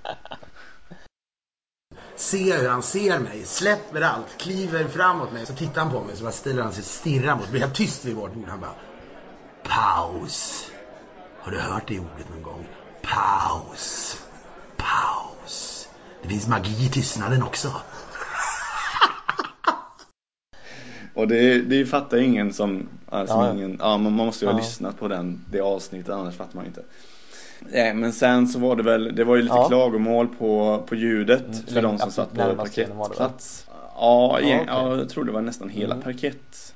Ser 2.21 2.57
hur 2.62 2.69
han 2.69 2.84
ser 2.84 3.19
mig, 3.19 3.45
släpper 3.45 4.01
allt, 4.01 4.38
kliver 4.38 4.88
framåt 4.88 5.31
mig. 5.34 5.45
Så 5.45 5.53
tittar 5.53 5.81
han 5.81 5.91
på 5.91 6.03
mig, 6.03 6.15
så 6.17 6.23
bara 6.23 6.31
ställer 6.31 6.63
han 6.63 6.71
sig 6.73 6.81
och 6.81 6.86
stirrar 6.86 7.36
mot 7.36 7.41
mig. 7.43 7.51
Blir 7.51 7.62
helt 7.62 7.75
tyst 7.75 8.05
vid 8.05 8.15
vårt 8.15 8.34
bord. 8.34 8.47
Han 8.47 8.60
bara 8.60 8.75
Paus. 9.63 10.65
Har 11.41 11.51
du 11.51 11.60
hört 11.60 11.88
det 11.88 11.99
ordet 11.99 12.29
någon 12.29 12.43
gång? 12.43 12.67
Paus. 13.01 14.17
Paus. 14.77 15.88
Det 16.23 16.29
finns 16.29 16.47
magi 16.47 16.86
i 16.86 16.89
tystnaden 16.89 17.43
också. 17.43 17.67
Och 21.13 21.27
det, 21.27 21.62
det 21.62 21.86
fattar 21.86 22.17
ingen 22.17 22.53
som, 22.53 22.89
alltså 23.10 23.36
Ja, 23.36 23.53
ingen, 23.53 23.77
ja 23.79 23.97
man 23.97 24.03
man 24.03 24.13
måste 24.25 24.45
ju 24.45 24.51
ha 24.51 24.57
Ja. 24.57 24.63
lyssnat 24.65 24.99
på 24.99 25.07
den, 25.07 25.45
det 25.51 25.62
avsnittet 25.62 26.10
annars 26.13 26.36
fattar 26.38 26.55
man 26.55 26.63
ju 26.63 26.67
inte. 26.67 26.84
Nej 27.69 27.93
men 27.93 28.13
sen 28.13 28.47
så 28.47 28.60
var 28.60 28.76
det 28.76 28.84
väl, 28.84 29.15
det 29.15 29.24
var 29.24 29.36
ju 29.36 29.41
lite 29.41 29.56
Ja. 29.56 29.67
klagomål 29.67 30.28
på, 30.28 30.84
på 30.88 30.95
ljudet 30.95 31.41
Mm, 31.45 31.54
för 31.67 31.82
de 31.82 31.97
som 31.97 32.12
satt 32.12 32.30
på 32.34 32.56
parkettplats. 32.56 33.65
Ja, 33.67 33.74
Ja, 33.95 34.38
okej. 34.39 34.63
ja, 34.67 34.97
jag 34.97 35.10
tror 35.10 35.24
det 35.24 35.32
var 35.32 35.41
nästan 35.41 35.69
hela 35.69 35.93
Mm. 35.95 36.04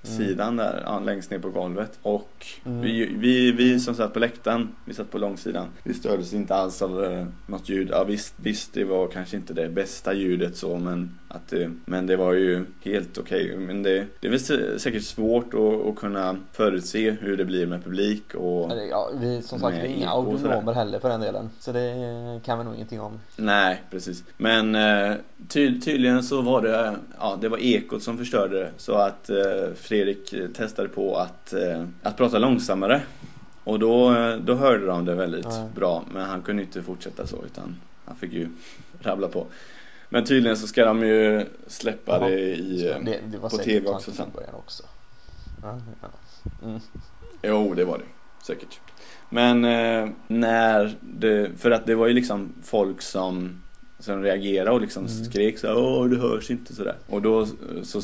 Parkettsidan 0.06 0.56
där, 0.58 0.84
ja, 0.86 1.00
längst 1.00 1.32
ner 1.32 1.40
på 1.40 1.50
golvet. 1.50 2.00
Och 2.02 2.46
Mm. 2.66 2.82
vi, 2.82 3.06
vi, 3.06 3.52
vi 3.52 3.80
som 3.80 3.96
satt 3.96 4.14
på 4.14 4.20
läktaren, 4.20 4.76
vi 4.86 4.94
satt 4.94 5.12
på 5.12 5.18
långsidan, 5.18 5.68
vi 5.84 5.94
stördes 5.94 6.34
inte 6.34 6.56
alls 6.56 6.82
av 6.82 7.04
eh, 7.06 7.26
något 7.46 7.70
ljud. 7.70 7.90
Ja 7.92 8.04
visst, 8.04 8.34
visst, 8.38 8.74
det 8.74 8.84
var 8.84 9.08
kanske 9.08 9.38
inte 9.38 9.54
det 9.54 9.70
bästa 9.70 10.14
ljudet 10.14 10.58
så, 10.58 10.78
men, 10.78 11.20
att 11.28 11.48
det, 11.48 11.72
men 11.86 12.08
det 12.08 12.16
var 12.16 12.34
ju 12.34 12.66
helt 12.82 13.18
okej. 13.18 13.58
Men 13.58 13.84
det, 13.84 14.06
det 14.20 14.28
är 14.28 14.32
väl 14.32 14.40
sä- 14.40 14.78
säkert 14.78 15.04
svårt 15.04 15.54
att, 15.54 15.88
att 15.88 15.96
kunna 15.96 16.38
förutse 16.54 17.12
hur 17.12 17.38
det 17.38 17.46
blir 17.46 17.66
med 17.68 17.84
publik 17.84 18.36
och 18.36 18.72
Ja, 18.90 19.10
vi 19.22 19.42
som 19.42 19.60
sagt, 19.60 19.76
vi 19.78 19.80
är 19.82 19.86
inga 19.86 20.10
audionomer 20.10 20.74
heller 20.74 21.00
för 21.00 21.10
den 21.10 21.22
delen. 21.22 21.50
Så 21.60 21.72
det 21.72 21.96
kan 22.46 22.58
vi 22.58 22.64
nog 22.64 22.76
ingenting 22.76 23.02
om. 23.02 23.20
Nej, 23.38 23.82
precis. 23.92 24.24
Men 24.38 24.76
eh, 24.76 25.14
ty 25.50 25.80
tydligen 25.82 26.24
så 26.24 26.42
var 26.42 26.62
det, 26.62 26.96
ja, 27.20 27.38
det 27.42 27.50
var 27.50 27.58
ekot 27.58 28.04
som 28.04 28.18
förstörde 28.18 28.60
det. 28.60 28.72
Så 28.78 28.94
att 28.94 29.30
eh, 29.30 29.74
Fredrik 29.96 30.34
eh, 30.34 30.48
testade 30.48 30.90
på 30.90 31.16
att, 31.16 31.54
eh, 31.54 31.86
att 32.02 32.18
prata 32.18 32.40
långsammare. 32.40 33.02
Och 33.64 33.80
då, 33.80 34.16
eh, 34.16 34.38
då 34.38 34.54
hörde 34.54 34.86
de 34.86 35.06
det 35.06 35.16
väldigt 35.16 35.46
Ja. 35.46 35.70
bra. 35.76 36.06
Men 36.12 36.26
han 36.26 36.42
kunde 36.42 36.64
inte 36.64 36.84
fortsätta 36.84 37.28
så 37.28 37.46
utan 37.46 37.82
han 38.06 38.16
fick 38.16 38.34
ju 38.34 38.50
rabbla 39.02 39.28
på. 39.28 39.48
Men 40.10 40.26
tydligen 40.26 40.58
så 40.58 40.68
ska 40.68 40.86
de 40.86 41.04
ju 41.04 41.46
släppa 41.68 42.12
Jaha. 42.12 42.30
det 42.30 42.40
i, 42.56 42.94
det, 43.06 43.20
det 43.26 43.40
på 43.40 43.50
tv 43.50 43.88
också 43.90 44.12
sen. 44.12 44.28
också. 44.54 44.84
Ja, 45.62 45.82
ja. 46.02 46.08
Mm. 46.68 46.80
Jo, 47.44 47.74
det 47.74 47.86
var 47.86 47.98
det 47.98 48.06
säkert. 48.44 48.80
Men 49.30 49.66
eh, 49.66 50.10
när 50.28 50.98
det, 51.02 51.60
för 51.60 51.72
att 51.72 51.86
det 51.86 51.96
var 51.96 52.08
ju 52.08 52.14
liksom 52.14 52.54
folk 52.64 53.02
som 53.02 53.65
som 54.00 54.22
reagerade 54.24 54.72
och 54.72 54.82
liksom 54.82 55.06
Mm. 55.06 55.26
skrek 55.26 55.60
så 55.60 55.68
här, 55.68 55.78
åh 55.78 56.06
det 56.10 56.18
hörs 56.18 56.52
inte 56.52 56.76
sådär. 56.76 56.96
Och 57.08 57.22
då 57.22 57.46
så, 57.84 58.02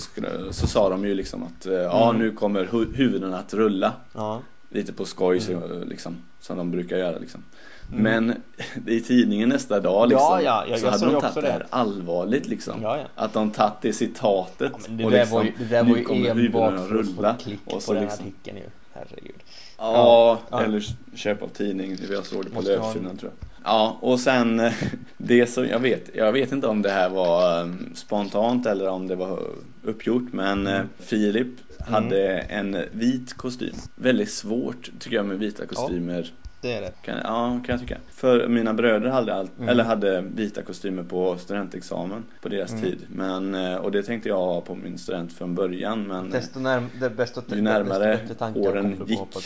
så 0.51 0.67
sa 0.67 0.89
de 0.89 1.05
ju 1.05 1.15
liksom 1.15 1.43
att 1.43 1.65
eh, 1.65 1.73
ja 1.73 2.09
Mm. 2.09 2.21
nu 2.21 2.31
kommer 2.31 2.65
hu- 2.65 2.95
huvudena 2.95 3.37
att 3.39 3.53
rulla. 3.53 3.93
ja. 4.13 4.41
Lite 4.73 4.93
på 4.93 5.05
skoj 5.05 5.37
Mm. 5.49 5.61
så, 5.69 5.83
liksom, 5.85 6.17
som 6.39 6.57
de 6.57 6.71
brukar 6.71 6.97
göra 6.97 7.17
liksom. 7.17 7.43
Men 7.87 8.33
i 8.87 8.99
tidningen 8.99 9.49
nästa 9.49 9.79
dag 9.79 9.93
Ja, 10.01 10.05
liksom, 10.05 10.41
ja, 10.45 10.65
jag- 10.69 10.79
så 10.79 10.85
jag 10.85 10.91
hade 10.91 11.05
de 11.05 11.21
tagit 11.21 11.35
det 11.35 11.51
här 11.51 11.65
allvarligt 11.69 12.47
liksom. 12.47 12.79
Ja, 12.81 12.97
ja. 12.97 13.03
Att 13.15 13.33
de 13.33 13.51
tagit 13.51 13.73
det 13.81 13.93
citatet 13.93 14.71
Ja, 14.87 14.93
det 14.93 15.05
och 15.05 15.11
liksom, 15.11 15.37
var 15.37 15.43
ju, 15.43 15.51
det 15.59 15.65
där 15.65 15.83
var 15.83 15.89
nu 15.91 15.97
ju 15.97 16.03
kommer 16.05 16.29
enbart 16.29 16.37
huvudena 16.37 16.77
för 16.87 16.99
att 16.99 17.07
rulla. 17.07 17.37
och 17.65 17.73
på 17.73 17.79
så 17.79 17.93
den 17.93 18.03
liksom, 18.03 18.25
artikeln 18.25 18.57
ju. 18.57 18.63
Herregud. 18.93 19.35
Ja, 19.77 20.39
Ja. 20.51 20.61
eller 20.61 20.83
köp 21.15 21.41
av 21.43 21.47
tidning. 21.47 21.97
Jag 22.11 22.25
såg 22.25 22.43
det 22.45 22.49
på 22.49 22.61
löpsidan 22.61 23.17
tror 23.17 23.31
jag. 23.39 23.50
Ja, 23.63 23.97
och 24.01 24.19
sen 24.19 24.59
eh, 24.59 24.73
det 25.17 25.47
som 25.47 25.65
jag 25.67 25.79
vet, 25.79 26.09
jag 26.15 26.31
vet 26.31 26.51
inte 26.51 26.67
om 26.67 26.81
det 26.81 26.89
här 26.91 27.09
var 27.09 27.61
eh, 27.61 27.69
spontant 27.93 28.65
eller 28.65 28.87
om 28.89 29.07
det 29.07 29.15
var 29.15 29.39
uppgjort, 29.83 30.33
men 30.33 30.67
Mm. 30.67 30.73
eh, 30.81 30.81
Filip 30.99 31.47
hade 31.79 32.37
en 32.39 32.77
vit 32.91 33.33
kostym. 33.33 33.75
Väldigt 33.95 34.31
svårt 34.31 34.91
tycker 34.99 35.15
jag 35.15 35.25
med 35.25 35.39
vita 35.39 35.65
kostymer. 35.65 36.31
Det 36.61 36.73
är 36.73 36.81
det. 36.81 36.91
Kan, 37.01 37.17
ja, 37.23 37.59
kan 37.65 37.73
jag 37.73 37.79
tycka. 37.79 37.97
För 38.11 38.47
mina 38.47 38.73
bröder 38.73 39.09
hade, 39.09 39.33
allt, 39.33 39.51
Mm. 39.57 39.69
eller 39.69 39.83
hade 39.83 40.21
vita 40.21 40.61
kostymer 40.61 41.03
på 41.03 41.37
studentexamen 41.37 42.23
på 42.41 42.49
deras 42.49 42.71
Mm. 42.71 42.83
tid. 42.83 43.05
Men, 43.09 43.55
eh, 43.55 43.75
och 43.75 43.91
det 43.91 44.03
tänkte 44.03 44.29
jag 44.29 44.37
ha 44.37 44.61
på 44.61 44.75
min 44.75 44.97
student 44.97 45.33
från 45.33 45.55
början. 45.55 46.07
Men 46.07 46.29
Desto 46.29 46.59
närm 46.59 46.85
det 46.99 47.09
bästa 47.09 47.41
ju 47.55 47.61
närmare 47.61 48.19
desto 48.27 48.59
åren 48.59 49.01
gick. 49.07 49.19
på. 49.19 49.39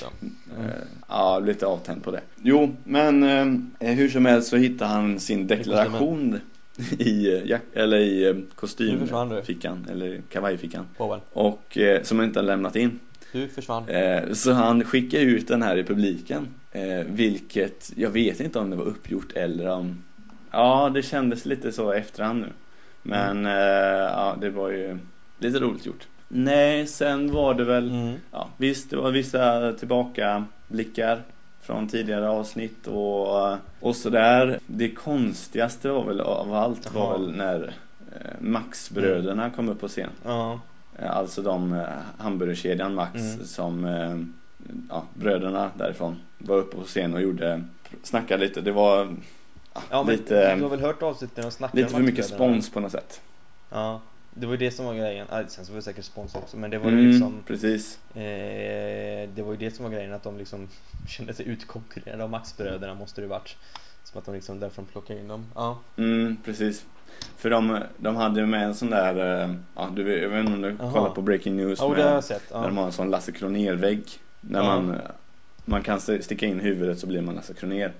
Eh, 0.59 0.65
Ja, 1.07 1.33
jag 1.33 1.43
blev 1.43 1.55
lite 1.55 1.65
avtänd 1.65 2.03
på 2.03 2.11
det. 2.11 2.21
Jo, 2.43 2.75
men 2.83 3.23
eh, 3.79 3.89
hur 3.93 4.09
som 4.09 4.25
helst 4.25 4.47
så 4.49 4.57
hittade 4.57 4.91
han 4.91 5.19
sin 5.19 5.47
deklaration 5.47 6.39
i, 6.97 7.41
jack- 7.45 7.61
eller 7.73 7.97
i 7.97 8.45
kostymfickan, 8.55 9.87
eller 9.91 10.21
kavajfickan. 10.29 10.85
Och 11.33 11.77
eh, 11.77 12.01
som 12.03 12.19
han 12.19 12.27
inte 12.27 12.39
har 12.39 12.43
lämnat 12.45 12.75
in. 12.75 12.99
Du 13.31 13.47
försvann. 13.47 13.89
Eh, 13.89 14.31
så 14.33 14.51
han 14.51 14.83
skickade 14.83 15.23
ut 15.23 15.47
den 15.47 15.61
här 15.61 15.77
i 15.77 15.83
publiken. 15.83 16.47
Eh, 16.75 17.05
vilket, 17.05 17.91
jag 17.95 18.09
vet 18.09 18.39
inte 18.39 18.59
om 18.59 18.69
det 18.69 18.75
var 18.75 18.85
uppgjort 18.85 19.31
eller 19.33 19.67
om... 19.67 20.03
Ja, 20.51 20.89
det 20.93 21.01
kändes 21.01 21.45
lite 21.45 21.71
så 21.71 21.91
efterhand 21.91 22.41
nu. 22.41 22.49
Men 23.01 23.45
eh, 23.45 23.51
ja, 24.11 24.37
det 24.41 24.49
var 24.49 24.69
ju 24.69 24.97
lite 25.39 25.59
roligt 25.59 25.85
gjort. 25.85 26.07
Nej, 26.27 26.87
sen 26.87 27.31
var 27.31 27.53
det 27.53 27.63
väl... 27.63 27.89
Mm. 27.89 28.13
Ja, 28.31 28.49
visst, 28.57 28.89
det 28.89 28.97
var 28.97 29.11
vissa 29.11 29.71
tillbakablickar 29.73 31.21
från 31.61 31.87
tidigare 31.87 32.29
avsnitt 32.29 32.87
och, 32.87 33.57
och 33.79 33.95
sådär. 33.95 34.59
Det 34.67 34.89
konstigaste 34.91 35.89
var 35.89 36.03
väl 36.05 36.21
av 36.21 36.53
allt 36.53 36.93
var 36.93 37.11
väl 37.17 37.31
när 37.35 37.73
eh, 38.11 38.31
Max-bröderna 38.39 39.49
kom 39.49 39.69
upp 39.69 39.79
på 39.79 39.87
scen. 39.87 40.09
Ja. 40.23 40.59
Eh, 40.99 41.11
Alltså 41.17 41.41
de 41.41 41.73
eh, 41.73 41.85
hamburgerkedjan 42.17 42.95
Max 42.95 43.15
Mm. 43.21 43.45
som 43.45 43.85
eh, 43.85 44.17
ja, 44.89 45.05
bröderna 45.13 45.71
därifrån 45.77 46.21
var 46.37 46.57
uppe 46.57 46.77
på 46.77 46.83
scen 46.83 47.13
och 47.13 47.21
gjorde 47.21 47.63
snackade 48.03 48.43
lite. 48.45 48.61
Det 48.61 48.71
var 48.71 49.15
ja, 49.73 49.81
Ja, 49.89 50.03
men 50.03 50.15
lite, 50.15 50.55
du 50.55 50.61
har 50.61 50.69
väl 50.69 50.79
hört 50.79 51.03
avsnittet 51.03 51.37
när 51.37 51.43
de 51.43 51.51
snackar 51.51 51.77
lite 51.77 51.89
för 51.89 51.99
mycket 51.99 52.25
spons 52.25 52.69
på 52.69 52.79
något 52.79 52.91
sätt. 52.91 53.21
Ja. 53.69 54.01
Det 54.37 54.45
var 54.45 54.53
ju 54.53 54.57
det 54.57 54.71
som 54.71 54.85
var 54.85 54.93
grejen. 54.93 55.27
Sen 55.47 55.65
så 55.65 55.71
var 55.71 55.75
det 55.77 55.83
säkert 55.83 56.05
spons 56.05 56.35
också. 56.35 56.57
Men 56.57 56.69
det 56.71 56.77
var 56.77 56.91
ju 56.91 56.97
Mm, 56.99 57.09
liksom 57.11 57.43
precis. 57.47 57.99
eh, 58.15 59.29
Det 59.35 59.41
var 59.45 59.51
ju 59.51 59.57
det 59.57 59.71
som 59.75 59.85
var 59.85 59.91
grejen 59.91 60.13
att 60.13 60.23
de 60.23 60.37
liksom 60.37 60.67
kände 61.07 61.33
sig 61.33 61.47
utkonkurrerade 61.47 62.23
av 62.23 62.29
Maxbröderna 62.29 62.93
måste 62.93 63.21
det 63.21 63.27
varit. 63.27 63.55
Som 64.03 64.19
att 64.19 64.25
de 64.25 64.35
liksom 64.35 64.59
därifrån 64.59 64.85
plockade 64.85 65.19
in 65.19 65.27
dem. 65.27 65.45
Ja. 65.55 65.79
Mm, 65.97 66.37
precis. 66.45 66.85
För 67.37 67.49
de, 67.49 67.79
de 67.97 68.15
hade 68.15 68.39
ju 68.39 68.45
med 68.45 68.63
en 68.63 68.75
sån 68.75 68.89
där, 68.89 69.43
eh, 69.43 69.55
ja, 69.75 69.89
du, 69.95 70.21
jag 70.21 70.29
vet 70.29 70.39
inte 70.39 70.53
om 70.53 70.61
du 70.61 70.75
Jaha. 70.79 70.91
kollar 70.91 71.09
på 71.09 71.21
Breaking 71.21 71.55
News 71.57 71.79
Ja, 71.79 71.87
med, 71.89 71.97
det 71.97 72.03
har 72.03 72.11
jag 72.11 72.23
sett. 72.23 72.49
där 72.49 72.55
Ja. 72.57 72.65
de 72.67 72.77
har 72.77 72.85
en 72.85 72.91
sån 72.91 73.09
Lasse 73.09 73.31
Kronér-vägg. 73.31 74.03
Där 74.47 74.59
Ja. 74.59 74.65
man, 74.81 74.97
man 75.65 75.81
kan 75.81 75.97
st- 75.97 76.21
sticka 76.21 76.45
in 76.45 76.59
huvudet 76.59 76.99
så 76.99 77.07
blir 77.07 77.21
man 77.21 77.35
Lasse 77.35 77.53
Kronér. 77.53 77.91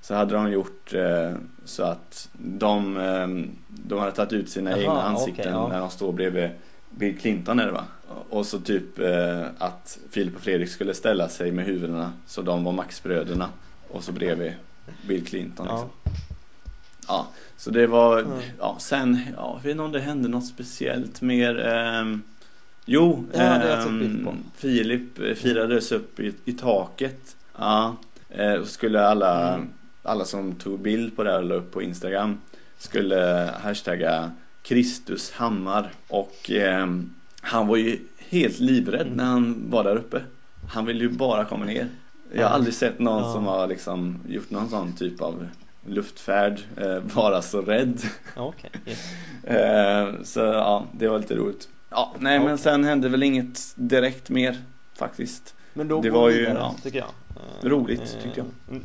Så 0.00 0.14
hade 0.14 0.34
de 0.34 0.52
gjort 0.52 0.94
eh, 0.94 1.32
så 1.64 1.82
att 1.82 2.28
de, 2.32 2.96
eh, 2.96 3.28
de 3.68 3.98
hade 3.98 4.12
tagit 4.12 4.32
ut 4.32 4.50
sina 4.50 4.70
Jaha, 4.70 4.80
egna 4.80 5.02
ansikten 5.02 5.52
ja. 5.52 5.68
när 5.68 5.80
de 5.80 5.90
står 5.90 6.12
bredvid 6.12 6.50
Bill 6.90 7.18
Clinton 7.18 7.58
är 7.60 7.66
det 7.66 7.72
va? 7.72 7.84
Och 8.30 8.46
så 8.46 8.60
typ 8.60 8.98
eh, 8.98 9.46
att 9.58 9.98
Filip 10.10 10.36
och 10.36 10.40
Fredrik 10.42 10.68
skulle 10.68 10.94
ställa 10.94 11.28
sig 11.28 11.52
med 11.52 11.64
huvudena 11.64 12.12
så 12.26 12.42
de 12.42 12.64
var 12.64 12.72
Max-bröderna 12.72 13.48
och 13.90 14.04
så 14.04 14.12
bredvid 14.12 14.52
Bill 15.06 15.26
Clinton 15.26 15.66
Ja. 15.68 15.72
liksom. 15.72 15.90
Ja, 17.08 17.26
så 17.56 17.70
det 17.70 17.86
var, 17.86 18.20
Mm. 18.20 18.38
ja 18.58 18.76
sen, 18.80 19.20
ja, 19.36 19.52
jag 19.56 19.62
vet 19.62 19.70
inte 19.70 19.82
om 19.82 19.92
det 19.92 20.00
hände 20.00 20.28
något 20.28 20.46
speciellt 20.46 21.20
mer 21.20 21.66
ehm, 21.66 22.22
Jo, 22.90 23.24
Ja, 23.32 23.40
ehm. 23.40 24.26
Filip 24.56 25.18
eh, 25.18 25.34
firades 25.34 25.92
upp 25.92 26.20
i, 26.20 26.34
i 26.44 26.52
taket 26.52 27.36
Ja, 27.58 27.96
eh, 28.30 28.52
och 28.52 28.66
skulle 28.66 29.06
alla, 29.06 29.54
Mm. 29.54 29.68
alla 30.02 30.24
som 30.24 30.54
tog 30.54 30.78
bild 30.80 31.16
på 31.16 31.24
det 31.24 31.30
här 31.30 31.38
och 31.38 31.44
la 31.44 31.54
upp 31.54 31.72
på 31.72 31.82
Instagram 31.82 32.38
Skulle 32.78 33.50
hashtagga 33.62 34.30
Kristus 34.62 35.32
Hammar 35.32 35.90
och 36.08 36.50
ehm, 36.50 37.14
han 37.40 37.66
var 37.66 37.76
ju 37.76 37.98
helt 38.18 38.58
livrädd 38.60 39.06
Mm. 39.06 39.16
när 39.16 39.24
han 39.24 39.70
var 39.70 39.84
där 39.84 39.96
uppe 39.96 40.20
Han 40.68 40.86
ville 40.86 41.00
ju 41.04 41.08
bara 41.10 41.44
komma 41.44 41.64
ner 41.64 41.88
Jag 42.34 42.46
har 42.48 42.54
aldrig 42.54 42.74
sett 42.74 42.98
någon 42.98 43.22
Ja. 43.22 43.32
som 43.32 43.44
har 43.44 43.66
liksom 43.66 44.20
gjort 44.28 44.50
någon 44.50 44.68
sån 44.70 44.92
typ 44.92 45.22
av 45.22 45.46
luftfärd 45.86 46.60
eh, 46.76 46.98
vara 47.14 47.42
så 47.42 47.60
rädd. 47.62 48.00
Okej. 48.36 48.70
Yes. 48.86 48.98
Eh, 49.44 50.08
så 50.24 50.40
ja, 50.40 50.86
det 50.92 51.08
var 51.08 51.18
lite 51.18 51.36
roligt. 51.36 51.68
Ja, 51.90 52.14
nej 52.18 52.38
men 52.38 52.46
Okej. 52.48 52.58
sen 52.58 52.84
hände 52.84 53.08
väl 53.08 53.22
inget 53.22 53.60
direkt 53.74 54.30
mer 54.30 54.64
faktiskt. 54.94 55.54
Men 55.74 55.88
då 55.88 56.00
Det 56.00 56.10
går 56.10 56.20
var 56.20 56.30
ju, 56.30 56.38
vidare, 56.38 56.58
ja, 56.58 56.74
tycker 56.82 56.98
jag. 56.98 57.08
Eh, 57.36 57.68
roligt, 57.68 58.18
tyckte 58.22 58.40
jag. 58.40 58.46
mm. 58.68 58.84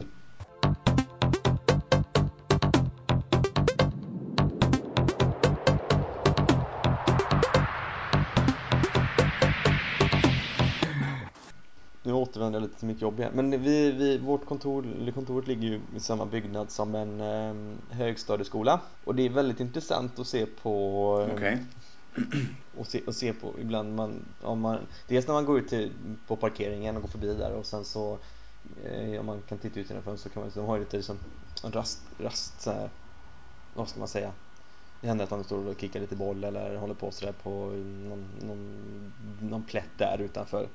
Nu 12.05 12.13
återvänder 12.13 12.59
jag 12.59 12.67
lite 12.67 12.79
till 12.79 12.87
mitt 12.87 13.01
jobb 13.01 13.19
igen. 13.19 13.31
Men 13.35 13.63
vi, 13.63 13.91
vi, 13.91 14.17
vårt 14.17 14.45
kontor, 14.45 15.11
kontoret 15.15 15.47
ligger 15.47 15.67
ju 15.67 15.81
i 15.95 15.99
samma 15.99 16.25
byggnad 16.25 16.71
som 16.71 16.95
en 16.95 17.21
eh, 17.21 17.77
högstadieskola. 17.97 18.79
Och 19.03 19.15
det 19.15 19.25
är 19.25 19.29
väldigt 19.29 19.59
intressant 19.59 20.19
att 20.19 20.27
se 20.27 20.45
på 20.45 21.25
eh, 21.29 21.35
Okej. 21.35 21.57
Och 22.77 22.87
se, 22.87 23.01
och 23.07 23.15
se 23.15 23.33
på 23.33 23.59
ibland 23.59 23.95
man, 23.95 24.25
om 24.41 24.59
man 24.59 24.79
Dels 25.07 25.27
när 25.27 25.33
man 25.33 25.45
går 25.45 25.59
ut 25.59 25.67
till, 25.67 25.91
på 26.27 26.35
parkeringen 26.35 26.95
och 26.95 27.01
går 27.01 27.09
förbi 27.09 27.33
där 27.33 27.51
och 27.51 27.65
sen 27.65 27.85
så 27.85 28.19
eh, 28.83 29.19
Om 29.19 29.25
man 29.25 29.41
kan 29.41 29.57
titta 29.57 29.79
ut 29.79 29.89
genom 29.89 30.03
fönstret 30.03 30.33
så 30.33 30.33
kan 30.33 30.43
man 30.43 30.51
de 30.55 30.65
har 30.65 30.75
ju 30.75 30.83
lite 30.83 30.97
liksom 30.97 31.17
rast, 31.63 31.99
rast 32.17 32.61
så 32.61 32.71
här, 32.71 32.89
Vad 33.73 33.89
ska 33.89 33.99
man 33.99 34.07
säga 34.07 34.31
Det 35.01 35.07
händer 35.07 35.23
att 35.23 35.29
de 35.29 35.43
står 35.43 35.67
och 35.67 35.79
kickar 35.81 35.99
lite 35.99 36.15
boll 36.15 36.43
eller 36.43 36.75
håller 36.75 36.93
på 36.93 37.11
sådär 37.11 37.33
på 37.33 37.49
någon, 38.09 38.29
någon, 38.41 39.13
någon 39.41 39.63
plätt 39.63 39.97
där 39.97 40.17
utanför 40.21 40.67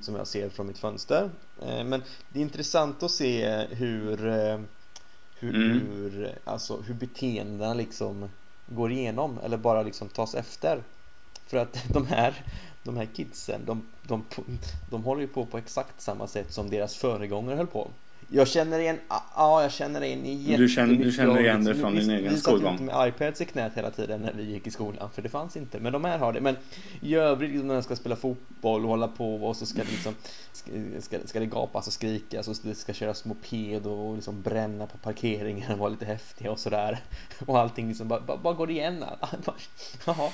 Som 0.00 0.14
jag 0.14 0.26
ser 0.26 0.48
från 0.48 0.66
mitt 0.66 0.78
fönster 0.78 1.30
eh, 1.62 1.84
Men 1.84 2.02
det 2.28 2.38
är 2.38 2.42
intressant 2.42 3.02
att 3.02 3.10
se 3.10 3.66
hur 3.70 4.26
eh, 4.26 4.60
hur, 5.36 5.54
Mm. 5.54 5.78
hur, 5.80 6.38
alltså, 6.44 6.80
hur 6.80 6.94
beteendena 6.94 7.74
liksom 7.74 8.28
går 8.66 8.92
igenom 8.92 9.38
eller 9.38 9.56
bara 9.56 9.82
liksom 9.82 10.08
tas 10.08 10.34
efter. 10.34 10.84
För 11.46 11.56
att 11.56 11.84
de 11.92 12.06
här, 12.06 12.34
de 12.82 12.96
här 12.96 13.06
kidsen, 13.14 13.60
de, 13.66 13.86
de, 14.02 14.24
de 14.90 15.04
håller 15.04 15.20
ju 15.20 15.28
på 15.28 15.46
på 15.46 15.58
exakt 15.58 16.00
samma 16.00 16.26
sätt 16.26 16.52
som 16.52 16.70
deras 16.70 16.96
föregångare 16.96 17.56
höll 17.56 17.66
på. 17.66 17.90
Jag 18.28 18.48
känner 18.48 18.78
igen, 18.78 18.98
ja 19.36 19.62
jag 19.62 19.72
känner 19.72 20.02
igen 20.02 20.24
i 20.26 20.56
Du 20.56 20.68
känner- 20.68 20.88
du 20.88 20.92
jättemycket 20.92 21.14
känner 21.16 21.40
igen 21.40 21.64
det 21.64 21.74
från 21.74 21.94
din 21.94 22.10
egen 22.10 22.32
Vi 22.32 22.38
skolgång? 22.40 22.62
satt 22.72 22.80
inte 22.80 22.94
med 22.94 23.08
iPads 23.08 23.40
i 23.40 23.44
knät 23.44 23.72
hela 23.74 23.90
tiden 23.90 24.20
när 24.20 24.32
vi 24.32 24.42
gick 24.42 24.66
i 24.66 24.70
skolan, 24.70 25.10
för 25.14 25.22
det 25.22 25.28
fanns 25.28 25.56
inte. 25.56 25.80
Men 25.80 25.92
de 25.92 26.04
här 26.04 26.18
har 26.18 26.32
det. 26.32 26.40
Men 26.40 26.56
i 27.00 27.14
övrigt, 27.14 27.50
liksom, 27.50 27.66
när 27.68 27.74
de 27.74 27.82
ska 27.82 27.96
spela 27.96 28.16
fotboll 28.16 28.82
och 28.84 28.88
hålla 28.90 29.08
på 29.08 29.36
och 29.46 29.56
så 29.56 29.66
ska 29.66 29.78
det 29.84 29.90
liksom 29.90 30.14
ska, 30.52 30.70
ska, 31.00 31.18
ska 31.26 31.40
det 31.40 31.46
gapas 31.46 31.86
och 31.86 31.92
skrikas 31.92 32.48
och 32.48 32.56
det 32.62 32.74
ska 32.74 32.92
köras 32.92 33.24
moped 33.24 33.86
och 33.86 34.14
liksom 34.14 34.42
bränna 34.42 34.86
på 34.86 34.98
parkeringen 34.98 35.72
och 35.72 35.78
vara 35.78 35.88
lite 35.90 36.04
häftiga 36.04 36.50
och 36.50 36.58
sådär. 36.58 36.98
Och 37.46 37.58
allting 37.58 37.88
liksom 37.88 38.08
bara, 38.08 38.20
bara, 38.20 38.36
bara 38.36 38.54
går 38.54 38.70
igen. 38.70 39.04
Jaha. 40.06 40.30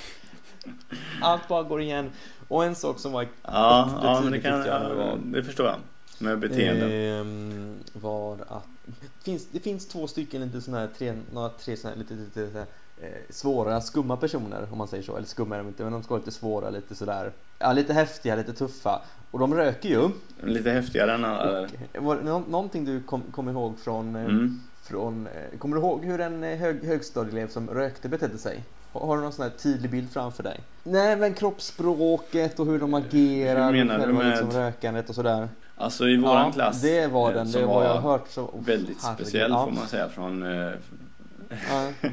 Allt 1.23 1.49
bara 1.49 1.63
går 1.63 1.81
igen. 1.83 2.11
Och 2.49 2.65
en 2.65 2.75
sak 2.75 2.99
som 2.99 3.13
var 3.13 3.23
Ja, 3.23 4.01
ja 4.03 4.21
men 4.23 4.33
det 4.33 4.41
kan, 4.41 4.67
jag 4.67 4.95
var 4.95 5.19
det 5.25 5.45
förstår 5.45 5.67
jag. 5.67 5.77
Med 6.19 6.39
beteenden. 6.39 6.93
Ehm, 6.93 7.77
var 7.93 8.39
att 8.49 8.69
det 8.85 9.25
finns, 9.25 9.49
det 9.51 9.61
finns 9.61 9.89
två 9.89 10.07
stycken 10.07 10.41
lite 10.41 10.61
såna 10.61 10.79
här 10.79 10.89
tre, 10.99 11.15
några 11.33 11.49
tre 11.49 11.77
såna 11.77 11.93
här 11.95 11.99
lite, 12.01 12.15
lite, 12.15 12.41
lite 12.41 12.67
eh, 12.97 13.09
svåra, 13.31 13.81
skumma 13.81 14.17
personer 14.17 14.69
om 14.73 14.79
man 14.79 14.89
säger 14.89 15.03
så, 15.03 15.17
eller 15.17 15.27
skumma 15.27 15.55
är 15.55 15.59
de 15.59 15.69
inte, 15.69 15.83
men 15.83 15.93
de 15.93 16.03
ska 16.03 16.15
vara 16.15 16.19
lite 16.25 16.31
svåra, 16.39 16.71
lite 16.71 16.95
sådär, 16.95 17.33
ja 17.59 17.73
lite 17.73 17.93
häftiga, 17.93 18.37
lite 18.37 18.53
tuffa. 18.53 19.03
Och 19.31 19.39
de 19.39 19.55
röker 19.55 19.89
ju. 19.89 20.09
Lite 20.43 20.71
häftigare 20.71 21.15
än 21.15 21.25
alla 21.25 21.43
eller? 21.59 21.69
Och, 21.99 22.05
var 22.05 22.17
det 22.17 22.23
nå- 22.23 22.45
någonting 22.49 22.85
du 22.85 23.03
kom, 23.03 23.23
kommer 23.23 23.53
ihåg 23.53 23.79
från, 23.79 24.17
eh, 24.17 24.25
Mm. 24.25 24.61
från 24.83 25.27
eh, 25.27 25.59
kommer 25.59 25.77
du 25.77 25.83
ihåg 25.83 26.05
hur 26.05 26.21
en 26.21 26.45
eh, 26.45 26.59
hög, 26.59 26.85
högstadieelev 26.85 27.49
som 27.49 27.71
rökte 27.71 28.09
betedde 28.09 28.39
sig? 28.39 28.65
Har, 28.93 29.17
du 29.17 29.23
någon 29.23 29.33
sån 29.33 29.43
här 29.43 29.51
tydlig 29.51 29.91
bild 29.91 30.13
framför 30.13 30.43
dig? 30.43 30.61
Nej 30.83 31.17
men 31.17 31.35
kroppsspråket 31.35 32.61
och 32.61 32.67
hur 32.67 32.79
de 32.79 32.95
agerar, 32.95 33.73
Hur 33.73 33.85
menar 33.85 34.07
du 34.07 34.13
med- 34.13 34.27
liksom 34.27 34.51
rökandet 34.51 35.09
och 35.09 35.15
sådär. 35.15 35.49
Alltså 35.77 36.09
i 36.09 36.17
våran 36.17 36.53
klass 36.53 36.83
det 36.83 37.07
var 37.07 37.31
eh, 37.31 37.35
den, 37.35 37.53
det 37.53 37.67
var 37.67 37.85
jag 37.85 37.95
har 37.95 38.11
hört 38.11 38.29
så. 38.29 38.43
oh, 38.45 38.65
väldigt 38.65 39.03
herregud. 39.03 39.27
speciell 39.27 39.51
ja. 39.51 39.65
får 39.65 39.73
man 39.73 39.87
säga 39.87 40.09
från 40.09 40.43
eh, 40.43 40.73
Ja. 41.71 41.89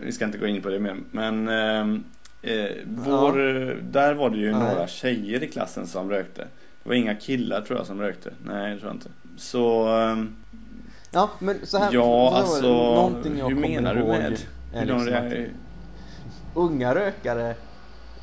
Vi 0.00 0.12
ska 0.12 0.24
inte 0.24 0.38
gå 0.38 0.46
in 0.46 0.62
på 0.62 0.68
det 0.68 0.78
mer 0.78 0.96
men 1.10 1.48
eh, 1.48 2.52
eh, 2.52 2.70
vår, 2.86 3.32
där 3.82 4.14
var 4.14 4.30
det 4.30 4.36
ju 4.36 4.52
Nej. 4.52 4.60
några 4.60 4.86
tjejer 4.86 5.42
i 5.42 5.48
klassen 5.48 5.86
som 5.86 6.10
rökte 6.10 6.42
Det 6.82 6.88
var 6.88 6.94
inga 6.94 7.14
killar 7.14 7.60
tror 7.60 7.78
jag 7.78 7.86
som 7.86 8.00
rökte 8.00 8.32
Nej 8.44 8.74
det 8.74 8.80
tror 8.80 8.90
jag 8.90 8.96
inte 8.96 9.10
Så 9.36 9.88
eh, 9.98 10.16
Ja, 11.10 11.30
men 11.38 11.66
så 11.66 11.78
här, 11.78 11.90
Ja 11.92 12.30
så 12.30 12.36
alltså 12.36 12.72
någonting 12.72 13.38
jag 13.38 13.48
Hur 13.48 13.54
menar 13.54 13.94
du 13.94 14.04
med 14.04 14.38
är 14.70 14.86
de 14.86 14.92
liksom 14.92 15.14
att 15.14 15.22
reagerar? 15.22 15.54
unga 16.54 16.94
rökare 16.94 17.56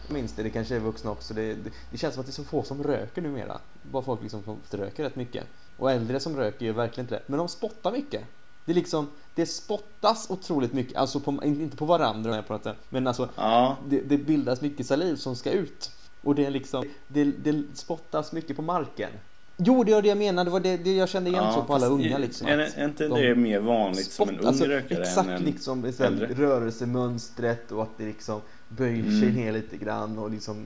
minns 0.08 0.36
det, 0.36 0.44
det 0.44 0.50
kanske 0.50 0.76
är 0.76 0.80
vuxna 0.80 1.12
också. 1.12 1.34
Det, 1.34 1.54
det, 1.54 1.72
det 1.90 1.98
känns 1.98 2.14
som 2.14 2.22
att 2.22 2.28
det 2.28 2.32
är 2.32 2.34
så 2.34 2.44
få 2.44 2.64
som 2.64 2.84
röker 2.84 3.22
numera. 3.22 3.60
Bara 3.82 4.04
folk 4.04 4.22
liksom 4.22 4.44
som 4.44 4.80
röker 4.80 5.04
rätt 5.04 5.16
mycket. 5.16 5.44
Och 5.78 5.92
äldre 5.92 6.20
som 6.20 6.36
röker 6.36 6.66
gör 6.66 6.74
verkligen 6.74 7.06
inte 7.06 7.16
det. 7.16 7.24
Men 7.28 7.38
de 7.38 7.48
spottar 7.48 7.92
mycket. 7.92 8.24
Det 8.66 8.72
är 8.72 8.76
liksom, 8.76 9.08
det 9.34 9.46
spottas 9.46 10.30
otroligt 10.30 10.74
mycket. 10.74 10.98
Alltså 10.98 11.20
på, 11.20 11.44
inte 11.44 11.78
på 11.78 11.86
varandra 11.86 12.42
på 12.42 12.54
något. 12.54 12.68
Men 12.90 13.08
alltså, 13.08 13.30
Ja 13.36 13.78
det, 13.88 14.02
det 14.02 14.18
bildas 14.18 14.62
mycket 14.62 14.88
saliv 14.88 15.16
som 15.16 15.36
ska 15.36 15.52
ut. 15.52 15.92
Och 16.22 16.36
det 16.36 16.46
är 16.46 16.52
liksom, 16.52 16.84
det, 17.08 17.24
det 17.24 17.78
spottas 17.78 18.32
mycket 18.32 18.56
på 18.56 18.62
marken. 18.62 19.12
Jo, 19.58 19.84
det 19.84 19.94
var 19.94 20.02
det 20.02 20.08
jag 20.08 20.18
menade. 20.18 20.48
Det 20.50 20.52
var 20.52 20.60
det, 20.60 20.78
det 20.78 20.96
jag 20.96 21.10
kände 21.10 21.30
igen 21.30 21.54
så 21.54 21.62
på 21.62 21.76
alla 21.76 21.88
unga 21.88 22.18
liksom. 22.18 22.48
Är, 22.48 22.58
är 22.58 22.86
inte 22.86 23.08
de 23.08 23.22
det 23.22 23.36
mer 23.36 23.60
vanligt 23.60 24.12
som 24.12 24.30
en 24.30 24.39
ung 24.39 24.48
alltså, 24.48 24.65
rökare 24.65 25.02
Exakt 25.02 25.28
än 25.30 25.36
en 25.36 25.44
liksom 25.44 25.94
så 25.94 26.04
här 26.04 26.12
rörelsemönstret 26.38 27.72
och 27.72 27.84
att 27.84 27.98
det 27.98 28.06
liksom 28.06 28.41
böjer 28.68 29.04
sig 29.04 29.30
Mm. 29.30 29.34
ner 29.36 29.52
lite 29.52 29.78
grann 29.78 30.20
och 30.20 30.30
liksom 30.32 30.65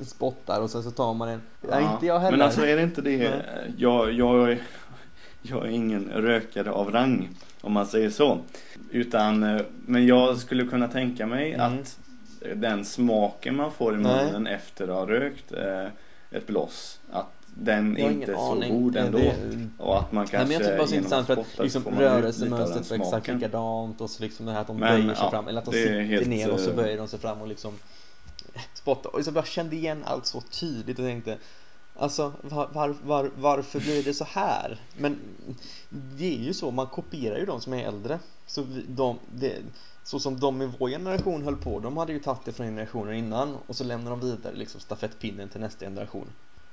spottar 0.00 0.60
och 0.60 0.70
sen 0.70 0.82
så 0.82 0.90
tar 0.90 1.14
man 1.14 1.28
en. 1.28 1.40
Ja, 1.70 1.92
inte 1.94 2.06
jag 2.06 2.18
heller. 2.20 2.36
Men 2.38 2.46
alltså 2.46 2.66
är 2.66 2.76
det 2.76 2.82
inte 2.82 3.02
det, 3.02 3.16
Nej. 3.18 3.74
jag, 3.76 4.12
jag, 4.12 4.50
är- 4.52 4.62
jag 5.42 5.64
är 5.66 5.70
ingen 5.70 6.04
rökare 6.14 6.70
av 6.70 6.90
rang 6.92 7.28
om 7.60 7.72
man 7.72 7.86
säger 7.86 8.10
så. 8.10 8.38
Utan, 8.90 9.42
eh, 9.42 9.62
men 9.86 10.06
jag 10.06 10.36
skulle 10.38 10.64
kunna 10.66 10.88
tänka 10.88 11.26
mig 11.26 11.52
Mm. 11.54 11.72
att 11.78 11.98
den 12.56 12.84
smaken 12.84 13.56
man 13.56 13.72
får 13.72 13.94
i 13.94 13.98
Nej. 13.98 14.26
munnen 14.26 14.46
efter 14.46 14.84
att 14.88 14.94
ha 14.94 15.06
rökt 15.06 15.52
eh, 15.52 15.86
ett 16.30 16.46
bloss, 16.46 17.00
att 17.10 17.32
den 17.54 17.96
Jag 17.98 18.04
har 18.04 18.12
inte 18.12 18.32
är 18.32 18.36
så 18.36 18.52
aning. 18.52 18.82
god 18.82 18.96
ändå. 18.96 19.18
det- 19.18 19.68
Och 19.78 19.98
att 19.98 20.12
man 20.12 20.24
Nej, 20.24 20.28
men 20.32 20.46
kanske 20.46 20.54
jag 20.54 20.62
tycker 20.62 20.78
bara 20.78 20.86
så 20.86 20.94
intressant 20.94 21.26
för 21.26 21.36
att 21.36 21.58
liksom 21.58 21.84
rörelsemönstret 21.98 22.90
var 22.90 22.96
exakt 22.96 23.28
likadant 23.28 24.00
och 24.00 24.10
så 24.10 24.22
liksom 24.22 24.46
det 24.46 24.52
här 24.52 24.60
att 24.60 24.66
de 24.66 24.76
Men, 24.76 25.00
böjer 25.02 25.14
sig 25.14 25.24
ja, 25.24 25.30
fram 25.30 25.48
eller 25.48 25.58
att 25.58 25.64
de 25.64 25.72
sitter 25.72 26.00
helt, 26.00 26.26
ner 26.28 26.50
och 26.50 26.60
så 26.60 26.70
eh, 26.70 26.76
böjer 26.76 26.96
de 26.96 27.08
sig 27.08 27.18
fram 27.18 27.40
och 27.40 27.48
liksom 27.48 27.74
spottar. 28.74 29.14
Och 29.14 29.24
så 29.24 29.32
bara 29.32 29.44
kände 29.44 29.76
igen 29.76 30.02
allt 30.04 30.26
så 30.26 30.40
tydligt 30.40 30.98
och 30.98 31.04
tänkte 31.04 31.38
Alltså 31.94 32.32
var, 32.42 32.68
var, 32.72 32.96
var, 33.04 33.30
varför 33.36 33.80
blir 33.80 34.02
det 34.02 34.14
så 34.14 34.24
här? 34.24 34.80
Men 34.98 35.18
det 35.88 36.34
är 36.36 36.38
ju 36.42 36.54
så, 36.54 36.70
man 36.70 36.86
kopierar 36.86 37.38
ju 37.38 37.46
de 37.46 37.60
som 37.60 37.72
är 37.72 37.84
äldre. 37.84 38.18
Så 38.46 38.62
vi, 38.62 38.84
de, 38.88 39.18
det, 39.34 39.56
så 40.04 40.20
som 40.20 40.40
de 40.40 40.62
i 40.62 40.70
vår 40.78 40.88
generation 40.88 41.42
höll 41.44 41.56
på, 41.56 41.78
de 41.80 41.96
hade 41.96 42.12
ju 42.12 42.18
tagit 42.20 42.44
det 42.44 42.52
från 42.52 42.66
generationen 42.66 43.14
innan 43.14 43.56
och 43.66 43.76
så 43.76 43.84
lämnar 43.84 44.10
de 44.10 44.20
vidare 44.20 44.54
liksom 44.54 44.80
stafettpinnen 44.80 45.48
till 45.48 45.60
nästa 45.60 45.84
generation. 45.84 46.26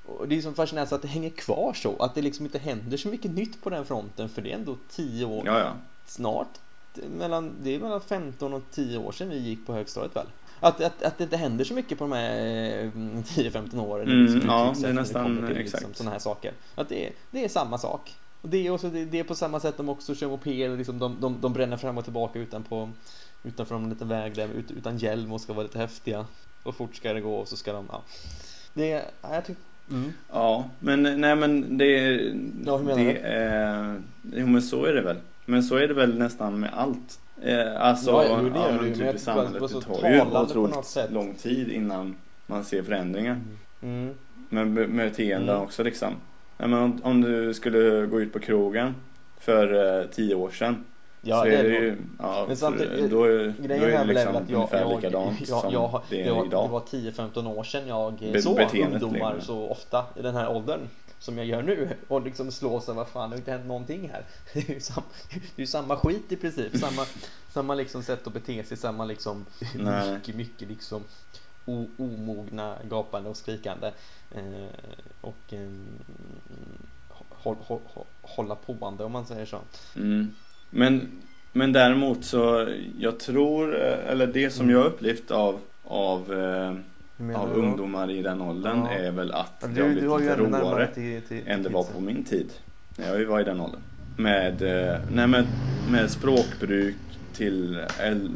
Och 0.08 0.28
det 0.28 0.38
är 0.38 0.42
som 0.42 0.56
fascinerande 0.56 0.96
att 0.96 1.02
det 1.02 1.08
hänger 1.08 1.30
kvar 1.30 1.74
så, 1.74 1.96
att 2.00 2.16
det 2.16 2.22
liksom 2.22 2.46
inte 2.46 2.60
händer 2.60 2.98
så 2.98 3.08
mycket 3.08 3.32
nytt 3.32 3.64
på 3.64 3.70
den 3.70 3.86
fronten 3.86 4.30
för 4.30 4.42
det 4.42 4.52
är 4.52 4.56
ändå 4.56 4.78
10 4.90 5.26
år 5.26 5.44
Ja, 5.46 5.60
ja. 5.60 5.74
snart 6.06 6.60
mellan, 7.18 7.56
det 7.64 7.76
är 7.76 7.80
mellan 7.80 8.02
15 8.02 8.54
och 8.54 8.64
10 8.72 8.98
år 8.98 9.12
sedan 9.12 9.30
vi 9.30 9.38
gick 9.38 9.66
på 9.66 9.74
högstadiet 9.74 10.16
väl? 10.16 10.28
Att, 10.60 10.82
att, 10.82 11.04
att 11.04 11.18
det 11.18 11.24
inte 11.24 11.38
händer 11.38 11.66
så 11.66 11.74
mycket 11.74 11.98
på 11.98 12.04
de 12.04 12.12
här 12.12 12.30
eh, 12.84 12.92
10-15 12.92 13.80
åren 13.80 14.08
Mm, 14.08 14.24
liksom, 14.24 14.50
ja, 14.50 14.62
uttryckssätt 14.64 14.84
det 14.84 14.90
är 14.90 14.94
nästan 14.94 15.24
kommer 15.24 15.48
till, 15.48 15.58
liksom, 15.58 15.78
exakt. 15.78 15.98
sådana 15.98 16.12
här 16.12 16.20
saker. 16.20 16.54
Att 16.76 16.90
det 16.90 17.08
är, 17.08 17.14
det 17.32 17.44
är 17.44 17.50
samma 17.50 17.78
sak. 17.78 18.16
Och 18.42 18.50
det 18.50 18.68
är, 18.68 18.72
också, 18.72 18.90
det, 18.90 19.06
det 19.06 19.20
är 19.20 19.24
på 19.24 19.36
samma 19.36 19.60
sätt 19.60 19.78
de 19.78 19.90
också 19.90 20.16
kör 20.16 20.28
moped, 20.28 20.78
liksom, 20.78 21.00
de, 21.00 21.18
de, 21.22 21.42
de 21.42 21.54
bränner 21.54 21.78
fram 21.78 21.98
och 21.98 22.04
tillbaka 22.04 22.40
utan 22.40 22.64
på, 22.64 22.90
utanför 23.44 23.76
en 23.76 23.90
liten 23.90 24.08
väg 24.08 24.36
där, 24.36 24.48
ut, 24.48 24.72
utan 24.72 24.98
hjälm 24.98 25.32
och 25.34 25.42
ska 25.42 25.54
vara 25.54 25.64
lite 25.64 25.80
häftiga. 25.80 26.26
Och 26.64 26.76
fort 26.76 26.96
ska 26.96 27.14
det 27.14 27.22
gå 27.22 27.36
och 27.36 27.48
så 27.48 27.58
ska 27.58 27.74
de, 27.74 27.86
ja. 27.92 28.04
Det 28.74 29.06
jag 29.22 29.46
tycker, 29.46 29.62
mm. 29.92 30.14
Ja, 30.32 30.70
men 30.80 31.04
nej 31.22 31.36
men 31.36 31.78
det, 31.78 31.86
Ja, 32.66 32.78
hur 32.78 32.84
menar 32.86 32.98
det 33.04 33.14
du? 33.14 33.20
är, 33.20 34.02
jo 34.34 34.48
men 34.48 34.62
så 34.62 34.86
är 34.86 34.94
det 34.94 35.02
väl. 35.02 35.18
Men 35.46 35.64
så 35.64 35.76
är 35.76 35.88
det 35.88 35.94
väl 35.94 36.18
nästan 36.18 36.60
med 36.60 36.70
allt. 36.74 37.20
Eh, 37.42 37.82
alltså, 37.82 38.12
Ja, 38.12 38.40
jo, 38.44 38.50
det 38.50 38.60
gör 38.60 38.72
men 38.82 38.90
det 38.90 38.96
typ 38.96 39.16
i 39.16 39.20
samhället, 39.20 39.54
det 39.74 39.82
tar 39.82 40.10
ju 40.10 40.22
otroligt 40.22 41.12
lång 41.12 41.34
tid 41.36 41.72
innan 41.72 42.16
man 42.46 42.64
ser 42.66 42.84
förändringar. 42.84 43.42
Mm. 43.82 44.14
Men 44.50 44.74
med, 44.74 44.90
med 44.90 45.10
beteenden 45.10 45.50
Mm. 45.56 45.62
också 45.64 45.84
liksom. 45.84 46.14
Nej, 46.58 46.70
men 46.70 46.80
om, 46.80 47.00
om 47.04 47.22
du 47.22 47.54
skulle 47.54 48.06
gå 48.06 48.22
ut 48.22 48.34
på 48.34 48.40
krogen 48.40 48.96
för 49.40 50.00
eh, 50.02 50.08
tio 50.08 50.36
år 50.36 50.50
sedan. 50.50 50.86
Ja, 51.22 51.40
så 51.40 51.46
det 51.46 51.56
är 51.56 51.64
det 51.64 51.70
ju, 51.70 51.98
ja, 52.20 52.46
Men 52.48 52.58
samtidigt- 52.58 53.12
då, 53.12 53.24
är- 53.24 53.54
då 53.60 53.64
är 53.64 53.68
det 53.68 53.78
väl 53.78 54.08
liksom 54.08 54.36
att 54.36 54.50
jag, 54.50 54.58
ungefär 54.58 54.80
jag, 54.80 54.96
likadant 54.96 55.40
jag, 55.40 55.62
som 55.62 55.74
jag, 55.74 56.02
det 56.10 56.16
det, 56.16 56.24
är 56.30 56.32
var, 56.32 56.46
idag. 56.46 56.66
det 56.68 56.72
var 56.72 56.80
10-15 56.80 57.48
år 57.48 57.64
sedan 57.64 57.88
jag 57.88 58.14
Be- 58.20 58.42
såg 58.42 58.60
ungdomar 58.60 59.36
det. 59.36 59.42
så 59.42 59.68
ofta 59.70 60.06
i 60.16 60.22
den 60.22 60.36
här 60.36 60.50
åldern 60.50 60.80
som 61.20 61.38
jag 61.38 61.48
gör 61.48 61.62
nu 61.62 61.90
och 62.08 62.22
liksom 62.22 62.52
slås 62.52 62.90
av 62.90 62.96
vad 62.96 63.08
fan 63.08 63.30
det 63.30 63.36
har 63.36 63.38
inte 63.40 63.52
hänt 63.52 63.66
någonting 63.66 64.10
här. 64.10 64.26
Det 64.54 64.70
är 64.70 64.74
ju 64.74 64.80
samma, 64.80 65.06
det 65.56 65.62
är 65.62 65.66
samma 65.66 65.96
skit 65.98 66.32
i 66.32 66.36
princip, 66.36 66.78
samma, 66.78 67.06
samma 67.54 67.76
liksom 67.76 68.04
sätt 68.04 68.28
att 68.28 68.34
bete 68.34 68.64
sig, 68.64 68.78
samma 68.78 69.06
liksom 69.06 69.46
Nej. 69.76 70.14
mycket, 70.14 70.36
mycket 70.36 70.68
liksom 70.68 71.04
o, 71.66 71.88
omogna, 71.98 72.76
gapande 72.90 73.30
och 73.30 73.38
skrikande 73.38 73.92
eh, 74.32 74.42
och 75.22 75.54
eh, 75.54 75.70
håll, 77.30 77.56
håll, 77.60 77.80
hålla 78.22 78.56
påande 78.56 79.04
om 79.04 79.12
man 79.12 79.26
säger 79.26 79.46
så. 79.46 79.58
Mm. 79.96 80.34
Men, 80.70 81.22
men 81.54 81.74
däremot 81.74 82.26
så, 82.26 82.68
jag 82.98 83.20
tror, 83.20 83.76
eh, 83.86 84.12
eller 84.12 84.28
det 84.28 84.50
som 84.50 84.64
Mm. 84.66 84.76
jag 84.76 84.84
har 84.84 84.90
upplevt 84.90 85.32
av, 85.32 85.60
av, 85.84 86.34
eh, 86.34 86.70
av 87.36 87.54
du 87.54 87.60
ungdomar 87.60 88.12
i 88.12 88.22
den 88.22 88.42
åldern 88.42 88.78
Ja. 88.80 88.90
är 88.92 89.12
väl 89.12 89.32
att 89.32 89.60
det 89.62 89.82
har 89.82 89.90
blivit 89.90 90.20
lite 90.20 90.36
råare 90.36 90.88
till, 90.88 91.22
till, 91.22 91.28
till 91.28 91.48
än 91.52 91.64
det 91.64 91.70
var 91.70 91.84
på 91.84 92.00
min 92.00 92.24
tid. 92.24 92.54
När 92.98 93.20
jag 93.20 93.26
var 93.28 93.40
i 93.40 93.44
den 93.44 93.62
åldern. 93.62 93.82
Med, 94.16 94.62
eh, 94.62 94.96
nej, 95.08 95.28
med, 95.28 95.46
med 95.84 96.12
språkbruk 96.12 96.96
till, 97.32 97.86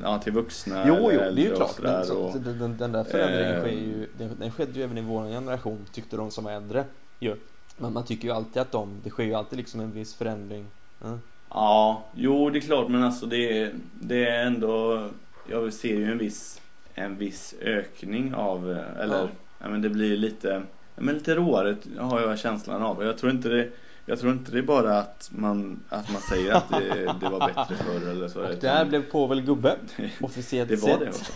ja, 0.04 0.20
till 0.24 0.34
vuxna 0.34 0.84
Jo, 0.88 0.96
jo, 1.02 1.10
det 1.10 1.16
är 1.26 1.32
ju 1.38 1.56
klart. 1.56 1.80
Men 1.82 2.06
så, 2.06 2.38
den, 2.38 2.78
den- 2.78 2.92
där 2.92 3.04
förändringen 3.04 3.56
Eh. 3.56 3.62
sker 3.62 3.72
ju, 3.72 4.08
den, 4.18 4.40
den 4.40 4.52
skedde 4.52 4.72
ju 4.80 4.84
även 4.84 4.98
i 4.98 5.02
vår 5.02 5.24
generation, 5.28 5.86
tyckte 5.92 6.18
de 6.18 6.32
som 6.32 6.46
är 6.46 6.52
äldre. 6.52 6.86
Ju. 7.20 7.36
Men 7.78 7.94
man 7.94 8.06
tycker 8.06 8.28
ju 8.28 8.34
alltid 8.34 8.62
att 8.62 8.72
de, 8.72 9.02
det 9.04 9.10
sker 9.10 9.24
ju 9.24 9.34
alltid 9.34 9.58
liksom 9.58 9.80
en 9.80 9.92
viss 9.92 10.16
förändring. 10.16 10.68
Ja. 11.04 11.20
Ja, 11.54 12.12
jo 12.16 12.50
det 12.50 12.60
är 12.60 12.62
klart 12.62 12.90
men 12.90 13.04
alltså 13.04 13.26
det 13.26 13.60
är, 13.60 13.72
det 13.94 14.26
är 14.28 14.46
ändå 14.46 15.08
Jag 15.50 15.74
ser 15.74 15.96
ju 15.96 16.12
en 16.12 16.18
viss 16.18 16.62
En 16.94 17.18
viss 17.18 17.56
ökning 17.62 18.34
av 18.34 18.72
eh, 18.72 19.02
Eller 19.04 19.30
Ja. 19.60 19.70
men 19.70 19.82
det 19.82 19.90
blir 19.90 20.18
lite 20.18 20.64
men 20.96 21.16
lite 21.16 21.36
råare 21.36 21.76
har 22.00 22.22
jag 22.22 22.40
känslan 22.40 22.82
av 22.84 22.98
och 22.98 23.06
jag 23.06 23.18
tror 23.18 23.32
inte 23.32 23.50
det 23.50 23.70
Jag 24.06 24.20
tror 24.20 24.32
inte 24.32 24.52
det 24.52 24.58
är 24.58 24.62
bara 24.64 25.00
att 25.00 25.30
man 25.32 25.84
Att 25.90 26.12
man 26.12 26.22
säger 26.22 26.54
att 26.54 26.70
det, 26.70 27.16
det 27.22 27.30
var 27.30 27.48
bättre 27.48 27.76
förr 27.76 28.10
eller 28.12 28.28
så 28.28 28.42
Och 28.50 28.56
där 28.62 28.86
blev 28.86 29.12
Povel 29.12 29.42
gubbe, 29.42 29.76
officiellt 30.22 30.70
Det 30.70 30.76
var 30.76 30.90
sett. 30.90 31.00
det 31.00 31.08
också 31.10 31.34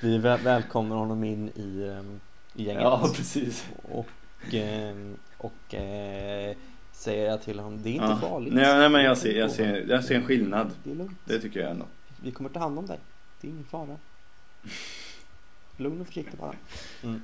Vi 0.00 0.18
väl, 0.18 0.40
välkomnar 0.40 0.96
honom 0.96 1.24
in 1.24 1.48
i, 1.48 1.88
ehm, 1.98 2.20
i 2.54 2.62
gänget. 2.64 2.82
Ja 2.82 3.10
precis 3.16 3.66
Och, 3.82 4.08
ehm, 4.52 5.16
och 5.36 5.74
eh, 5.74 6.41
säger 7.02 7.30
jag 7.30 7.42
till 7.42 7.58
honom, 7.58 7.82
det 7.82 7.88
är 7.88 7.92
inte 7.92 8.04
ja. 8.04 8.16
farligt. 8.16 8.54
nej, 8.54 8.78
nej 8.78 8.88
men 8.88 9.04
jag 9.04 9.18
ser, 9.18 9.38
jag 9.38 9.50
ser, 9.50 9.84
jag 9.88 10.04
ser 10.04 10.14
en 10.14 10.24
skillnad 10.26 10.70
Det 10.84 10.90
är 10.90 10.94
lugnt. 10.94 11.18
Det 11.24 11.38
tycker 11.38 11.60
jag 11.60 11.70
ändå 11.70 11.86
Vi 12.22 12.30
kommer 12.30 12.50
ta 12.50 12.60
hand 12.60 12.78
om 12.78 12.86
dig. 12.86 12.98
Det 13.40 13.46
är 13.46 13.50
ingen 13.50 13.64
fara. 13.64 13.96
Lugn 15.76 16.00
och 16.00 16.06
försiktig 16.06 16.38
bara. 16.38 16.54
Mm. 17.02 17.20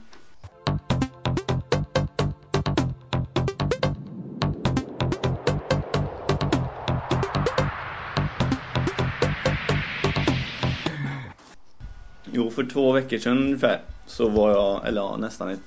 Jo, 12.32 12.50
för 12.50 12.64
två 12.64 12.92
veckor 12.92 13.18
sedan 13.18 13.38
ungefär 13.38 13.80
så 14.06 14.28
var 14.28 14.50
jag, 14.50 14.88
eller 14.88 15.00
ja, 15.00 15.16
nästan 15.16 15.48
ett, 15.48 15.60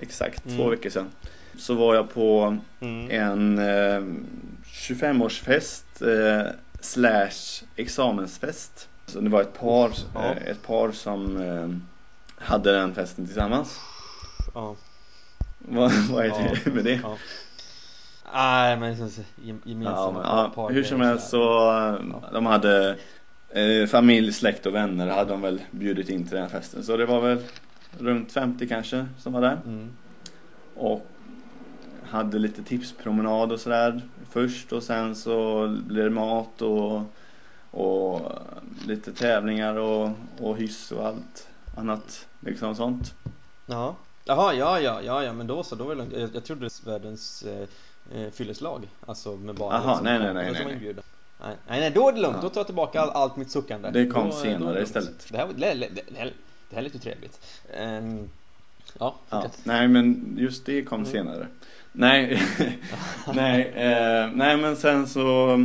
exakt 0.00 0.42
två 0.42 0.50
Mm. 0.62 0.70
veckor 0.70 0.90
sedan 0.90 1.10
Så 1.58 1.74
var 1.74 1.94
jag 1.94 2.10
på 2.10 2.56
Mm. 2.80 3.10
en 3.10 3.58
eh, 3.58 4.02
25-årsfest 4.64 6.02
eh, 6.02 6.46
slash 6.80 7.64
examensfest 7.76 8.88
Så 9.06 9.20
det 9.20 9.28
var 9.30 9.40
ett 9.42 9.54
par, 9.54 9.92
Ja. 10.14 10.24
eh, 10.24 10.50
ett 10.50 10.62
par 10.62 10.92
som 10.92 11.36
eh, 11.36 11.68
hade 12.44 12.72
den 12.72 12.94
festen 12.94 13.26
tillsammans. 13.26 13.78
Ja. 14.54 14.76
Vad, 15.58 15.92
vad 16.10 16.24
är 16.26 16.60
det 16.64 16.74
med 16.74 16.84
det? 16.84 17.00
Ja. 17.02 17.16
Nej 18.34 18.76
men 18.76 18.96
Ja, 18.98 19.04
gemensamma 19.64 20.20
ja, 20.24 20.52
par 20.54 20.70
hur 20.72 20.84
som 20.84 21.00
helst 21.00 21.28
så 21.30 21.70
eh, 21.70 22.32
de 22.32 22.46
hade 22.46 22.98
eh, 23.54 23.86
familj, 23.86 24.32
släkt 24.32 24.66
och 24.66 24.74
vänner 24.74 25.06
hade 25.06 25.30
de 25.30 25.40
väl 25.40 25.62
bjudit 25.70 26.08
in 26.08 26.22
till 26.24 26.34
den 26.34 26.42
här 26.42 26.50
festen. 26.50 26.84
Så 26.84 26.96
det 26.96 27.06
var 27.06 27.20
väl 27.20 27.38
runt 27.98 28.32
50 28.32 28.68
kanske 28.68 29.06
som 29.18 29.32
var 29.32 29.40
där. 29.40 29.60
Mm. 29.66 29.92
Och 30.74 31.17
hade 32.10 32.38
lite 32.38 32.62
tipspromenad 32.62 33.52
och 33.52 33.60
sådär 33.60 34.02
först 34.30 34.72
och 34.72 34.82
sen 34.82 35.14
så 35.16 35.68
blev 35.86 36.04
det 36.04 36.10
mat 36.10 36.62
och, 36.62 37.02
och 37.70 38.32
lite 38.86 39.12
tävlingar 39.12 39.74
och, 39.74 40.10
och 40.40 40.56
hyss 40.56 40.92
och 40.92 41.06
allt 41.06 41.48
annat 41.76 42.26
liksom 42.40 42.74
sånt. 42.74 43.14
Ja. 43.66 43.96
Jaha, 44.24 44.54
ja, 44.54 44.80
ja, 44.80 45.00
ja, 45.02 45.22
ja, 45.24 45.32
men 45.32 45.46
då 45.46 45.62
så, 45.62 45.74
då 45.74 45.84
var 45.84 45.94
det 45.94 45.98
lugnt. 45.98 46.12
Jag, 46.16 46.30
jag 46.34 46.44
trodde 46.44 46.66
det 46.66 46.84
var 46.84 46.92
världens 46.92 47.42
eh, 47.42 47.68
eh, 48.20 48.30
fylleslag, 48.30 48.88
alltså 49.06 49.36
med 49.36 49.54
bara 49.54 49.74
Jaha, 49.74 49.90
liksom 49.90 50.04
nej, 50.04 50.18
nej, 50.18 50.34
nej, 50.34 50.52
nej, 50.52 50.78
nej. 50.80 50.94
Nej, 51.40 51.56
nej, 51.80 51.90
då 51.90 52.08
är 52.08 52.12
det 52.12 52.20
lugnt. 52.20 52.36
Ja. 52.36 52.42
Då 52.42 52.48
tar 52.48 52.60
jag 52.60 52.66
tillbaka 52.66 53.00
all, 53.00 53.10
allt 53.10 53.36
mitt 53.36 53.50
suckande. 53.50 53.90
Det 53.90 54.06
kom 54.06 54.26
då, 54.26 54.32
senare 54.32 54.74
då 54.74 54.80
istället. 54.82 55.26
Det 55.30 55.36
här, 55.38 55.46
det, 55.56 55.74
det, 55.74 55.88
det, 56.08 56.18
här, 56.18 56.32
det 56.70 56.76
här 56.76 56.82
lät 56.82 56.94
ju 56.94 56.98
trevligt. 56.98 57.40
Ehm, 57.74 58.28
ja, 58.98 59.14
Ja, 59.30 59.42
fortsätt. 59.42 59.60
nej 59.64 59.88
men 59.88 60.34
just 60.38 60.66
det 60.66 60.82
kom 60.82 61.00
Mm. 61.00 61.12
senare. 61.12 61.46
Nej, 61.98 62.42
nej, 63.34 63.72
eh, 63.76 64.30
nej 64.34 64.56
men 64.56 64.76
sen 64.76 65.06
så, 65.06 65.58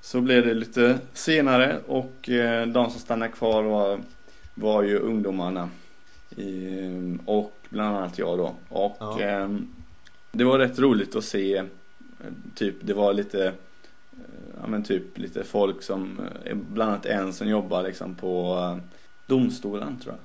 så 0.00 0.20
blev 0.20 0.46
det 0.46 0.54
lite 0.54 0.98
senare 1.12 1.80
och 1.86 2.28
eh, 2.28 2.66
de 2.66 2.90
som 2.90 3.00
stannade 3.00 3.32
kvar 3.32 3.62
var, 3.62 4.00
var 4.54 4.82
ju 4.82 4.98
ungdomarna. 4.98 5.70
I, 6.30 6.70
och 7.26 7.66
bland 7.70 7.96
annat 7.96 8.18
jag 8.18 8.38
då. 8.38 8.56
Och 8.68 8.96
Ja. 9.00 9.20
eh, 9.20 9.48
det 10.32 10.44
var 10.44 10.58
rätt 10.58 10.78
roligt 10.78 11.16
att 11.16 11.24
se, 11.24 11.56
eh, 11.56 11.64
typ 12.54 12.76
det 12.80 12.94
var 12.94 13.12
lite 13.12 13.46
eh, 13.46 13.52
Ja 14.60 14.66
men 14.66 14.82
typ 14.82 15.18
lite 15.18 15.44
folk 15.44 15.82
som, 15.82 16.20
eh, 16.44 16.56
bland 16.56 16.90
annat 16.92 17.06
en 17.06 17.32
som 17.32 17.48
jobbar 17.48 17.82
liksom 17.82 18.14
på 18.14 18.56
domstolen 19.26 19.98
tror 20.00 20.14
jag. 20.14 20.24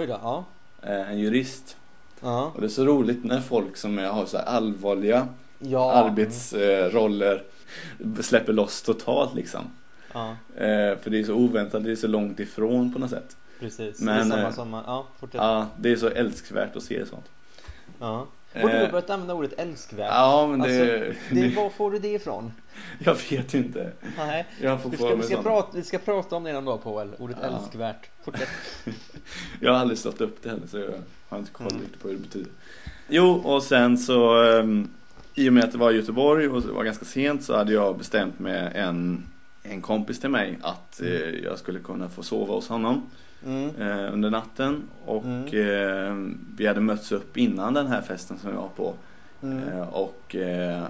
Oj 0.00 0.06
då, 0.06 0.12
ja. 0.22 0.44
En 0.82 1.18
jurist. 1.18 1.76
Ja. 2.22 2.52
Och 2.54 2.60
det 2.60 2.66
är 2.66 2.68
så 2.68 2.84
roligt 2.84 3.24
när 3.24 3.40
folk 3.40 3.76
som 3.76 3.98
är- 3.98 4.06
har 4.08 4.26
så 4.26 4.36
här 4.36 4.44
allvarliga 4.44 5.28
ja. 5.58 5.92
arbetsroller 5.92 7.42
släpper 8.20 8.52
loss 8.52 8.82
totalt 8.82 9.34
liksom. 9.34 9.60
Ja, 10.12 10.36
Eh, 10.56 10.98
För 10.98 11.10
det 11.10 11.18
är 11.20 11.24
så 11.24 11.34
oväntat, 11.34 11.84
det 11.84 11.90
är 11.90 11.96
så 11.96 12.06
långt 12.06 12.40
ifrån 12.40 12.92
på 12.92 12.98
något 12.98 13.10
sätt. 13.10 13.36
precis. 13.60 14.00
Men, 14.00 14.28
det 14.28 14.36
är 14.36 14.38
samma 14.38 14.48
eh, 14.48 14.54
som, 14.54 14.72
ja, 14.86 15.06
fortsätt. 15.20 15.40
Ja, 15.40 15.66
det 15.76 15.92
är 15.92 15.96
så 15.96 16.08
älskvärt 16.08 16.76
att 16.76 16.82
se 16.82 17.06
sånt. 17.06 17.24
Ja. 18.00 18.26
Borde 18.62 18.72
du 18.78 18.84
Eh, 18.84 18.90
börjat 18.90 19.10
använda 19.10 19.34
ordet 19.34 19.52
älskvärt? 19.58 20.10
Ja, 20.10 20.46
men 20.50 20.60
det, 20.60 20.64
Alltså, 21.06 21.34
det, 21.34 21.56
var 21.56 21.70
får 21.70 21.90
du 21.90 21.98
det 21.98 22.08
ifrån? 22.08 22.52
Jag 22.98 23.16
vet 23.30 23.54
inte. 23.54 23.92
Nej. 24.18 24.46
Jag 24.60 24.82
får 24.82 24.90
Vi 24.90 24.96
ska, 24.96 25.14
vi, 25.14 25.22
ska 25.22 25.42
prata, 25.42 25.68
vi 25.74 25.82
ska 25.82 25.98
prata 25.98 26.36
om 26.36 26.44
det 26.44 26.52
någon 26.52 26.64
dag 26.64 26.82
Poel, 26.82 27.14
ordet 27.18 27.36
Ja. 27.42 27.48
älskvärt. 27.48 28.10
Fortsätt. 28.24 28.48
Jag 29.60 29.72
har 29.72 29.78
aldrig 29.78 29.98
stått 29.98 30.20
upp 30.20 30.42
det 30.42 30.48
heller 30.50 30.66
så 30.66 30.78
jag 30.78 30.94
har 31.28 31.38
inte 31.38 31.50
koll 31.52 31.66
Mm. 31.70 31.82
på 32.00 32.08
vad 32.08 32.16
det 32.16 32.20
betyder. 32.20 32.50
Jo, 33.08 33.30
och 33.44 33.62
sen 33.62 33.98
så 33.98 34.42
ehm, 34.44 34.88
i 35.34 35.48
och 35.48 35.52
med 35.52 35.64
att 35.64 35.72
det 35.72 35.78
var 35.78 35.92
i 35.92 35.96
Göteborg 35.96 36.48
och 36.48 36.62
det 36.62 36.72
var 36.72 36.84
ganska 36.84 37.04
sent 37.04 37.44
så 37.44 37.56
hade 37.56 37.72
jag 37.72 37.98
bestämt 37.98 38.38
med 38.38 38.72
en, 38.74 39.26
en 39.62 39.82
kompis 39.82 40.20
till 40.20 40.30
mig 40.30 40.58
att 40.62 41.00
eh, 41.00 41.08
jag 41.44 41.58
skulle 41.58 41.78
kunna 41.80 42.08
få 42.08 42.22
sova 42.22 42.54
hos 42.54 42.68
honom 42.68 43.10
Mm. 43.46 43.76
eh, 43.80 44.12
under 44.12 44.30
natten 44.30 44.82
och 45.04 45.54
eh, 45.54 46.16
vi 46.56 46.66
hade 46.66 46.80
mötts 46.80 47.12
upp 47.12 47.36
innan 47.36 47.74
den 47.74 47.86
här 47.86 48.02
festen 48.02 48.38
som 48.38 48.50
jag 48.50 48.56
var 48.56 48.68
på 48.68 48.94
Mm. 49.42 49.68
eh, 49.68 49.88
och 49.88 50.36
eh, 50.36 50.82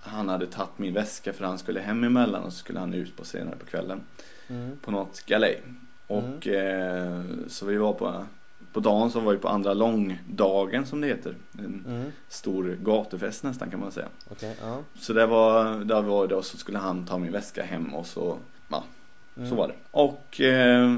han 0.00 0.28
hade 0.28 0.46
tagit 0.46 0.78
min 0.78 0.94
väska 0.94 1.32
för 1.32 1.44
han 1.44 1.58
skulle 1.58 1.80
hem 1.80 2.04
emellan 2.04 2.42
och 2.42 2.52
så 2.52 2.58
skulle 2.58 2.78
han 2.78 2.94
ut 2.94 3.16
på 3.16 3.24
senare 3.24 3.56
på 3.56 3.66
kvällen 3.66 4.00
Mm. 4.48 4.76
på 4.82 4.90
något 4.90 5.26
galej. 5.26 5.62
Och 6.06 6.46
eh, 6.46 7.22
så 7.48 7.66
vi 7.66 7.76
var 7.76 7.92
på, 7.92 8.24
på 8.72 8.80
dagen 8.80 9.10
så 9.10 9.20
var 9.20 9.32
vi 9.32 9.38
på 9.38 9.48
andra 9.48 9.74
långdagen 9.74 10.86
som 10.86 11.00
det 11.00 11.06
heter. 11.06 11.36
En 11.58 11.84
Mm. 11.88 12.12
stor 12.28 12.78
gatufest 12.82 13.42
nästan 13.44 13.70
kan 13.70 13.80
man 13.80 13.92
säga. 13.92 14.08
Okej, 14.30 14.56
ja. 14.60 14.78
Så 14.94 15.12
det 15.12 15.26
var, 15.26 15.84
där 15.84 16.02
var 16.02 16.26
det 16.26 16.34
och 16.34 16.44
så 16.44 16.56
skulle 16.56 16.78
han 16.78 17.06
ta 17.06 17.18
min 17.18 17.32
väska 17.32 17.62
hem 17.62 17.94
och 17.94 18.06
så, 18.06 18.38
ja, 18.68 18.84
Mm. 19.36 19.50
så 19.50 19.56
var 19.56 19.68
det. 19.68 19.74
Och 19.90 20.40
eh, 20.40 20.94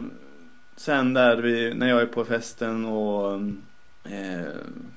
sen 0.76 1.14
där 1.14 1.36
vi, 1.36 1.74
när 1.74 1.88
jag 1.88 2.00
är 2.00 2.06
på 2.06 2.24
festen 2.24 2.84
och 2.84 3.32
eh, 4.12 4.46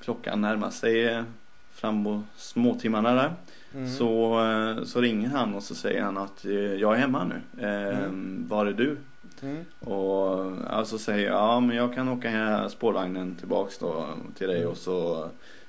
klockan 0.00 0.40
närmar 0.40 0.70
sig 0.70 1.06
eh, 1.08 1.22
framåt 1.70 2.24
småtimmarna 2.36 3.14
där. 3.14 3.32
Mm. 3.74 3.88
Så, 3.88 4.40
eh, 4.44 4.84
så 4.84 5.00
ringer 5.00 5.28
han 5.28 5.54
och 5.54 5.62
så 5.62 5.74
säger 5.74 6.02
han 6.02 6.18
att 6.18 6.44
eh, 6.44 6.52
jag 6.52 6.94
är 6.94 6.98
hemma 6.98 7.24
nu. 7.24 7.62
Eh, 7.66 8.08
Var 8.48 8.66
är 8.66 8.72
du? 8.72 8.96
Mm. 9.42 9.64
Och 9.80 10.52
alltså 10.70 10.98
säger 10.98 11.26
jag, 11.30 11.36
ja 11.38 11.60
men 11.60 11.76
jag 11.76 11.94
kan 11.94 12.08
åka 12.08 12.30
här 12.30 12.68
spårvagnen 12.68 13.36
tillbaks 13.36 13.78
då 13.78 14.06
till 14.34 14.48
dig 14.48 14.66
och 14.66 14.76
så, 14.76 15.28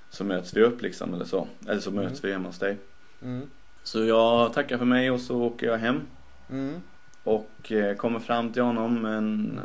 så 0.10 0.24
möts 0.24 0.54
vi 0.54 0.62
upp 0.64 0.82
liksom 0.82 1.14
eller 1.14 1.26
så. 1.26 1.48
Eller 1.68 1.80
så 1.80 1.92
möts 1.92 2.24
vi 2.24 2.32
hemma 2.32 2.50
hos 2.50 2.60
dig. 2.60 2.78
Mm. 3.22 3.50
Så 3.84 4.04
jag 4.06 4.54
tackar 4.54 4.78
för 4.78 4.86
mig 4.86 5.12
och 5.12 5.20
så 5.22 5.42
åker 5.42 5.68
jag 5.68 5.78
hem 5.78 6.02
Mm. 6.50 6.82
och 7.24 7.72
eh, 7.72 7.96
kommer 7.96 8.20
fram 8.20 8.54
till 8.54 8.62
honom 8.62 9.06
en, 9.06 9.60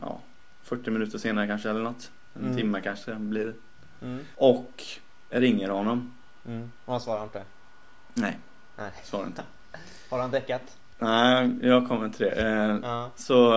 ja, 0.00 0.20
40 0.62 0.90
minuter 0.90 1.18
senare 1.18 1.46
kanske 1.46 1.70
eller 1.70 1.80
något. 1.82 2.10
En 2.34 2.44
Mm. 2.44 2.56
timme 2.56 2.80
kanske 2.80 3.14
blir 3.14 3.44
det. 3.46 3.54
Mm. 4.06 4.24
Och 4.36 4.82
ringer 5.28 5.68
honom. 5.68 6.14
Mm. 6.46 6.72
Och 6.84 6.92
han 6.92 7.00
svarar 7.00 7.22
inte? 7.24 7.42
Nej, 8.14 8.38
Nej. 8.76 8.90
svarar 9.04 9.26
inte. 9.26 9.42
Har 10.10 10.18
han 10.18 10.30
däckat? 10.30 10.78
Nej, 11.02 11.50
jag 11.62 11.88
kommer 11.88 12.08
till 12.08 12.26
det. 12.26 12.30
Eh, 12.32 12.78
Ja. 12.82 13.10
Så 13.16 13.54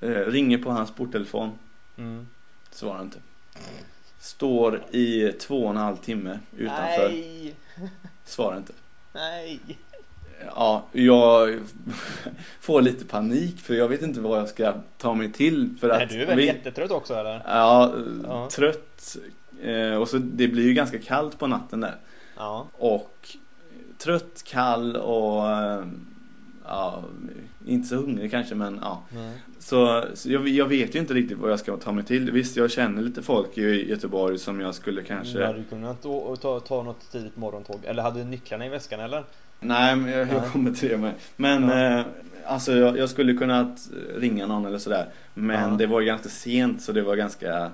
eh, 0.00 0.08
ringer 0.08 0.58
på 0.58 0.70
hans 0.70 0.90
porttelefon. 0.90 1.50
Mm. 1.98 2.26
Svarar 2.70 3.02
inte. 3.02 3.18
Står 4.20 4.82
i 4.90 5.32
två 5.32 5.64
och 5.64 5.70
en 5.70 5.76
halv 5.76 5.96
timme 5.96 6.38
utanför. 6.56 7.08
Nej! 7.08 7.54
Svarar 8.24 8.56
inte. 8.56 8.72
Nej! 9.12 9.60
Ja, 10.46 10.84
jag 10.92 11.60
får 12.60 12.82
lite 12.82 13.04
panik 13.04 13.60
för 13.60 13.74
jag 13.74 13.88
vet 13.88 14.02
inte 14.02 14.20
vad 14.20 14.38
jag 14.40 14.48
ska 14.48 14.74
ta 14.98 15.14
mig 15.14 15.32
till 15.32 15.74
för 15.80 15.88
Nej, 15.88 16.02
att 16.04 16.10
du 16.10 16.22
är 16.22 16.26
väl 16.26 16.36
vi- 16.36 16.46
jättetrött 16.46 16.90
också 16.90 17.14
eller? 17.14 17.42
Ja, 17.46 17.94
Ja. 18.24 18.48
trött 18.52 19.16
eh, 19.62 19.94
och 19.94 20.08
så 20.08 20.18
det 20.18 20.48
blir 20.48 20.64
ju 20.66 20.74
ganska 20.74 20.98
kallt 20.98 21.38
på 21.38 21.46
natten 21.46 21.80
där 21.80 21.96
Ja. 22.36 22.66
och 22.72 23.36
trött, 23.98 24.42
kall 24.46 24.96
och 24.96 25.50
eh, 25.50 25.84
ja, 26.64 27.04
inte 27.66 27.88
så 27.88 27.96
hungrig 27.96 28.30
kanske 28.30 28.54
men 28.54 28.78
ja 28.82 29.02
Nej. 29.10 29.38
Så, 29.58 30.04
så 30.14 30.30
jag, 30.32 30.48
jag 30.48 30.66
vet 30.66 30.94
ju 30.94 30.98
inte 30.98 31.14
riktigt 31.14 31.38
vad 31.38 31.50
jag 31.50 31.58
ska 31.58 31.76
ta 31.76 31.92
mig 31.92 32.04
till. 32.04 32.30
Visst, 32.30 32.56
jag 32.56 32.70
känner 32.70 33.02
lite 33.02 33.22
folk 33.22 33.58
i 33.58 33.90
Göteborg 33.90 34.38
som 34.38 34.60
jag 34.60 34.74
skulle 34.74 35.02
kanske... 35.02 35.38
Du 35.38 35.44
hade 35.46 35.62
kunnat 35.64 36.06
å- 36.06 36.36
ta, 36.36 36.60
ta 36.60 36.82
något 36.82 37.12
tidigt 37.12 37.36
morgontåg. 37.36 37.84
Eller 37.84 38.02
hade 38.02 38.18
du 38.18 38.24
nycklarna 38.24 38.66
i 38.66 38.68
väskan 38.68 39.00
eller? 39.00 39.24
Nej, 39.60 39.96
men 39.96 40.12
jag, 40.12 40.28
jag 40.28 40.52
kommer 40.52 40.70
till 40.72 40.88
det 40.88 40.96
med. 40.96 41.12
Men 41.36 41.68
Ja. 41.68 41.98
eh, 42.00 42.06
alltså 42.46 42.72
jag, 42.72 42.98
jag 42.98 43.08
skulle 43.10 43.34
kunna 43.34 43.76
ringa 44.16 44.46
någon 44.46 44.64
eller 44.66 44.78
sådär. 44.78 45.08
Men 45.34 45.70
Ja. 45.70 45.76
det 45.76 45.86
var 45.86 46.02
ganska 46.02 46.28
sent 46.28 46.82
så 46.82 46.92
det 46.92 47.02
var 47.02 47.16
ganska... 47.16 47.70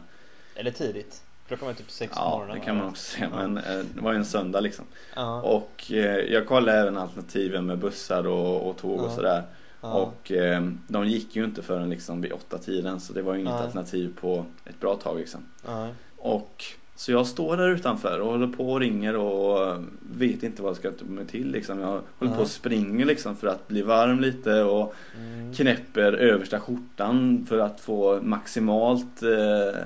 Eller 0.54 0.70
tidigt? 0.70 1.22
Klockan 1.48 1.66
var 1.66 1.74
typ 1.74 1.90
sex 1.90 2.12
på 2.14 2.18
Ja, 2.20 2.30
morgonen 2.30 2.58
det 2.58 2.64
kan 2.64 2.76
man 2.76 2.88
också 2.88 3.02
säga. 3.16 3.28
Ja. 3.32 3.48
Men 3.48 3.56
eh, 3.58 3.84
det 3.94 4.00
var 4.00 4.12
ju 4.12 4.18
en 4.18 4.24
söndag 4.24 4.60
liksom. 4.60 4.84
Ja. 5.16 5.42
Och 5.42 5.92
eh, 5.92 6.16
jag 6.32 6.46
kollade 6.46 6.78
även 6.78 6.96
alternativen 6.96 7.66
med 7.66 7.78
bussar 7.78 8.26
och, 8.26 8.70
och 8.70 8.76
tåg 8.76 9.00
och 9.00 9.06
Ja. 9.06 9.10
sådär. 9.14 9.42
Ja. 9.80 9.92
Och 9.92 10.32
eh, 10.32 10.68
de 10.88 11.06
gick 11.06 11.36
ju 11.36 11.44
inte 11.44 11.62
förrän 11.62 11.90
liksom 11.90 12.20
vid 12.20 12.32
åtta 12.32 12.58
tiden 12.58 13.00
så 13.00 13.12
det 13.12 13.22
var 13.22 13.34
ju 13.34 13.40
inget 13.40 13.52
alternativ 13.52 14.14
på 14.20 14.44
ett 14.64 14.80
bra 14.80 14.94
tag 14.96 15.18
liksom. 15.18 15.40
Ja. 15.66 15.88
Och 16.16 16.64
så 16.96 17.12
jag 17.12 17.26
står 17.26 17.56
där 17.56 17.68
utanför 17.68 18.20
och 18.20 18.30
håller 18.30 18.46
på 18.46 18.72
och 18.72 18.80
ringer 18.80 19.16
och 19.16 19.84
vet 20.00 20.42
inte 20.42 20.62
vad 20.62 20.70
jag 20.70 20.76
ska 20.76 20.90
ta 20.90 21.04
mig 21.04 21.26
till 21.26 21.50
liksom. 21.50 21.78
Jag 21.80 22.00
håller 22.18 22.34
på 22.34 22.40
och 22.42 22.48
springer 22.48 23.04
liksom 23.06 23.36
för 23.36 23.46
att 23.48 23.68
bli 23.68 23.82
varm 23.82 24.20
lite 24.20 24.62
och 24.62 24.94
Mm. 25.16 25.54
knäpper 25.54 26.12
översta 26.12 26.60
skjortan 26.60 27.46
för 27.48 27.58
att 27.58 27.80
få 27.80 28.20
maximalt 28.22 29.22
eh, 29.22 29.80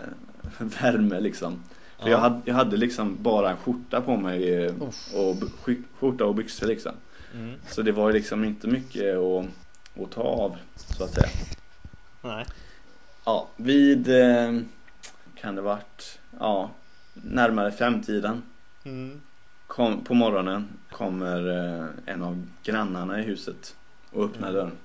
värme 0.82 1.20
liksom. 1.20 1.62
För 1.98 2.06
Ja. 2.06 2.10
jag, 2.10 2.18
hade, 2.18 2.40
jag 2.44 2.54
hade 2.54 2.76
liksom 2.76 3.22
bara 3.22 3.50
en 3.50 3.56
skjorta 3.56 4.00
på 4.00 4.16
mig 4.16 4.54
eh, 4.64 4.74
Uff. 4.82 5.14
och 5.14 5.36
skjorta 6.00 6.24
och 6.24 6.34
byxor 6.34 6.66
liksom. 6.66 6.92
Mm. 7.34 7.54
Så 7.68 7.82
det 7.82 7.92
var 7.92 8.08
ju 8.08 8.12
liksom 8.14 8.44
inte 8.44 8.68
mycket 8.68 9.16
att, 9.16 9.46
att 10.02 10.10
ta 10.12 10.22
av 10.22 10.56
så 10.76 11.04
att 11.04 11.10
säga. 11.10 11.28
Nej. 12.22 12.46
Ja, 13.24 13.48
vid 13.56 14.08
eh, 14.08 14.60
kan 15.34 15.54
det 15.54 15.62
varit 15.62 16.20
ja, 16.40 16.70
närmare 17.14 17.72
femtiden 17.72 18.42
Mm. 18.84 19.20
kom, 19.66 20.04
på 20.04 20.14
morgonen 20.14 20.68
kommer 20.90 21.48
eh, 21.48 21.86
en 22.14 22.22
av 22.22 22.46
grannarna 22.62 23.20
i 23.20 23.22
huset 23.22 23.74
och 24.10 24.24
öppnar 24.24 24.48
Mm. 24.48 24.54
dörren. 24.54 24.78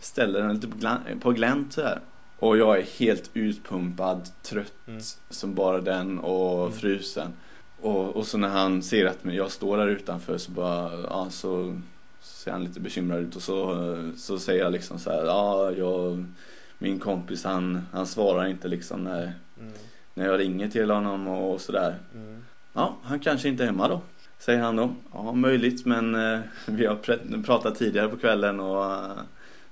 ställer 0.00 0.40
den 0.42 0.54
lite 0.54 0.68
på 0.68 0.76
glan- 0.78 1.20
på 1.20 1.30
glänt 1.32 1.72
så 1.72 1.82
här. 1.82 2.00
Och 2.38 2.56
jag 2.58 2.78
är 2.78 2.82
helt 2.82 3.30
utpumpad, 3.34 4.28
trött 4.42 4.72
Mm. 4.86 5.00
som 5.30 5.54
bara 5.54 5.80
den 5.80 6.18
och 6.18 6.66
Mm. 6.66 6.72
frusen. 6.78 7.32
Och, 7.80 8.16
och 8.16 8.26
så 8.26 8.38
när 8.38 8.48
han 8.48 8.82
ser 8.82 9.06
att 9.06 9.18
jag 9.22 9.50
står 9.50 9.76
där 9.76 9.86
utanför 9.88 10.38
så 10.38 10.50
bara, 10.52 11.00
ja 11.00 11.26
så 11.30 11.80
ser 12.20 12.50
han 12.50 12.64
lite 12.64 12.80
bekymrad 12.80 13.20
ut 13.20 13.36
och 13.36 13.42
så, 13.42 13.76
så 14.16 14.38
säger 14.38 14.62
jag 14.62 14.72
liksom 14.72 14.98
så 14.98 15.10
här, 15.10 15.24
ja 15.24 15.72
jag, 15.72 16.24
min 16.78 16.98
kompis 16.98 17.44
han, 17.44 17.86
han 17.92 18.06
svarar 18.06 18.46
inte 18.46 18.68
liksom 18.68 19.04
när, 19.04 19.32
Mm. 19.60 19.72
när 20.14 20.26
jag 20.26 20.40
ringer 20.40 20.68
till 20.68 20.90
honom 20.90 21.28
och 21.28 21.60
sådär. 21.60 21.94
Mm. 22.14 22.44
Ja, 22.72 22.96
han 23.02 23.20
kanske 23.20 23.48
inte 23.48 23.62
är 23.62 23.66
hemma 23.66 23.88
då. 23.88 24.00
Säger 24.38 24.60
han 24.60 24.76
då. 24.76 24.94
Ja, 25.12 25.32
möjligt 25.32 25.86
men 25.86 26.14
eh, 26.14 26.40
vi 26.66 26.86
har 26.86 26.96
pr- 26.96 27.44
pratat 27.44 27.74
tidigare 27.78 28.08
på 28.08 28.16
kvällen 28.16 28.60
och 28.60 28.84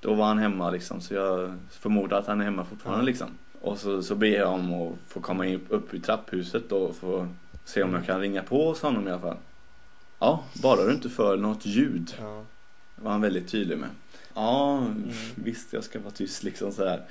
då 0.05 0.15
var 0.15 0.25
han 0.27 0.39
hemma 0.39 0.71
liksom. 0.71 1.01
Så 1.01 1.15
jag 1.15 1.59
förmodar 1.71 2.19
att 2.19 2.27
han 2.27 2.41
är 2.41 2.45
hemma 2.45 2.65
fortfarande 2.65 3.03
Ja. 3.03 3.07
liksom. 3.07 3.29
Och 3.61 3.79
så, 3.79 4.03
så 4.03 4.15
ber 4.15 4.27
jag 4.27 4.53
om 4.53 4.75
att 4.75 4.95
få 5.09 5.21
komma 5.21 5.47
in, 5.47 5.61
upp 5.69 5.95
i 5.95 6.01
trapphuset 6.01 6.69
då 6.69 6.77
och 6.77 6.97
få 6.97 7.29
se 7.65 7.83
om 7.83 7.95
jag 7.95 8.07
kan 8.07 8.21
ringa 8.21 8.43
på 8.43 8.69
hos 8.69 8.83
honom 8.83 9.09
i 9.09 9.11
alla 9.11 9.21
fall. 9.21 9.37
Ja, 10.19 10.45
bara 10.63 10.85
du 10.85 10.93
inte 10.93 11.11
för 11.11 11.37
något 11.37 11.67
ljud. 11.67 12.15
Ja. 12.21 12.45
var 12.97 13.13
han 13.13 13.21
väldigt 13.21 13.49
tydlig 13.49 13.79
med. 13.79 13.89
Ja, 14.35 14.79
Mm. 14.79 15.11
visst 15.35 15.73
jag 15.73 15.85
ska 15.85 15.99
vara 16.01 16.11
tyst 16.11 16.43
liksom 16.43 16.73
så 16.73 16.89
här. 16.89 17.03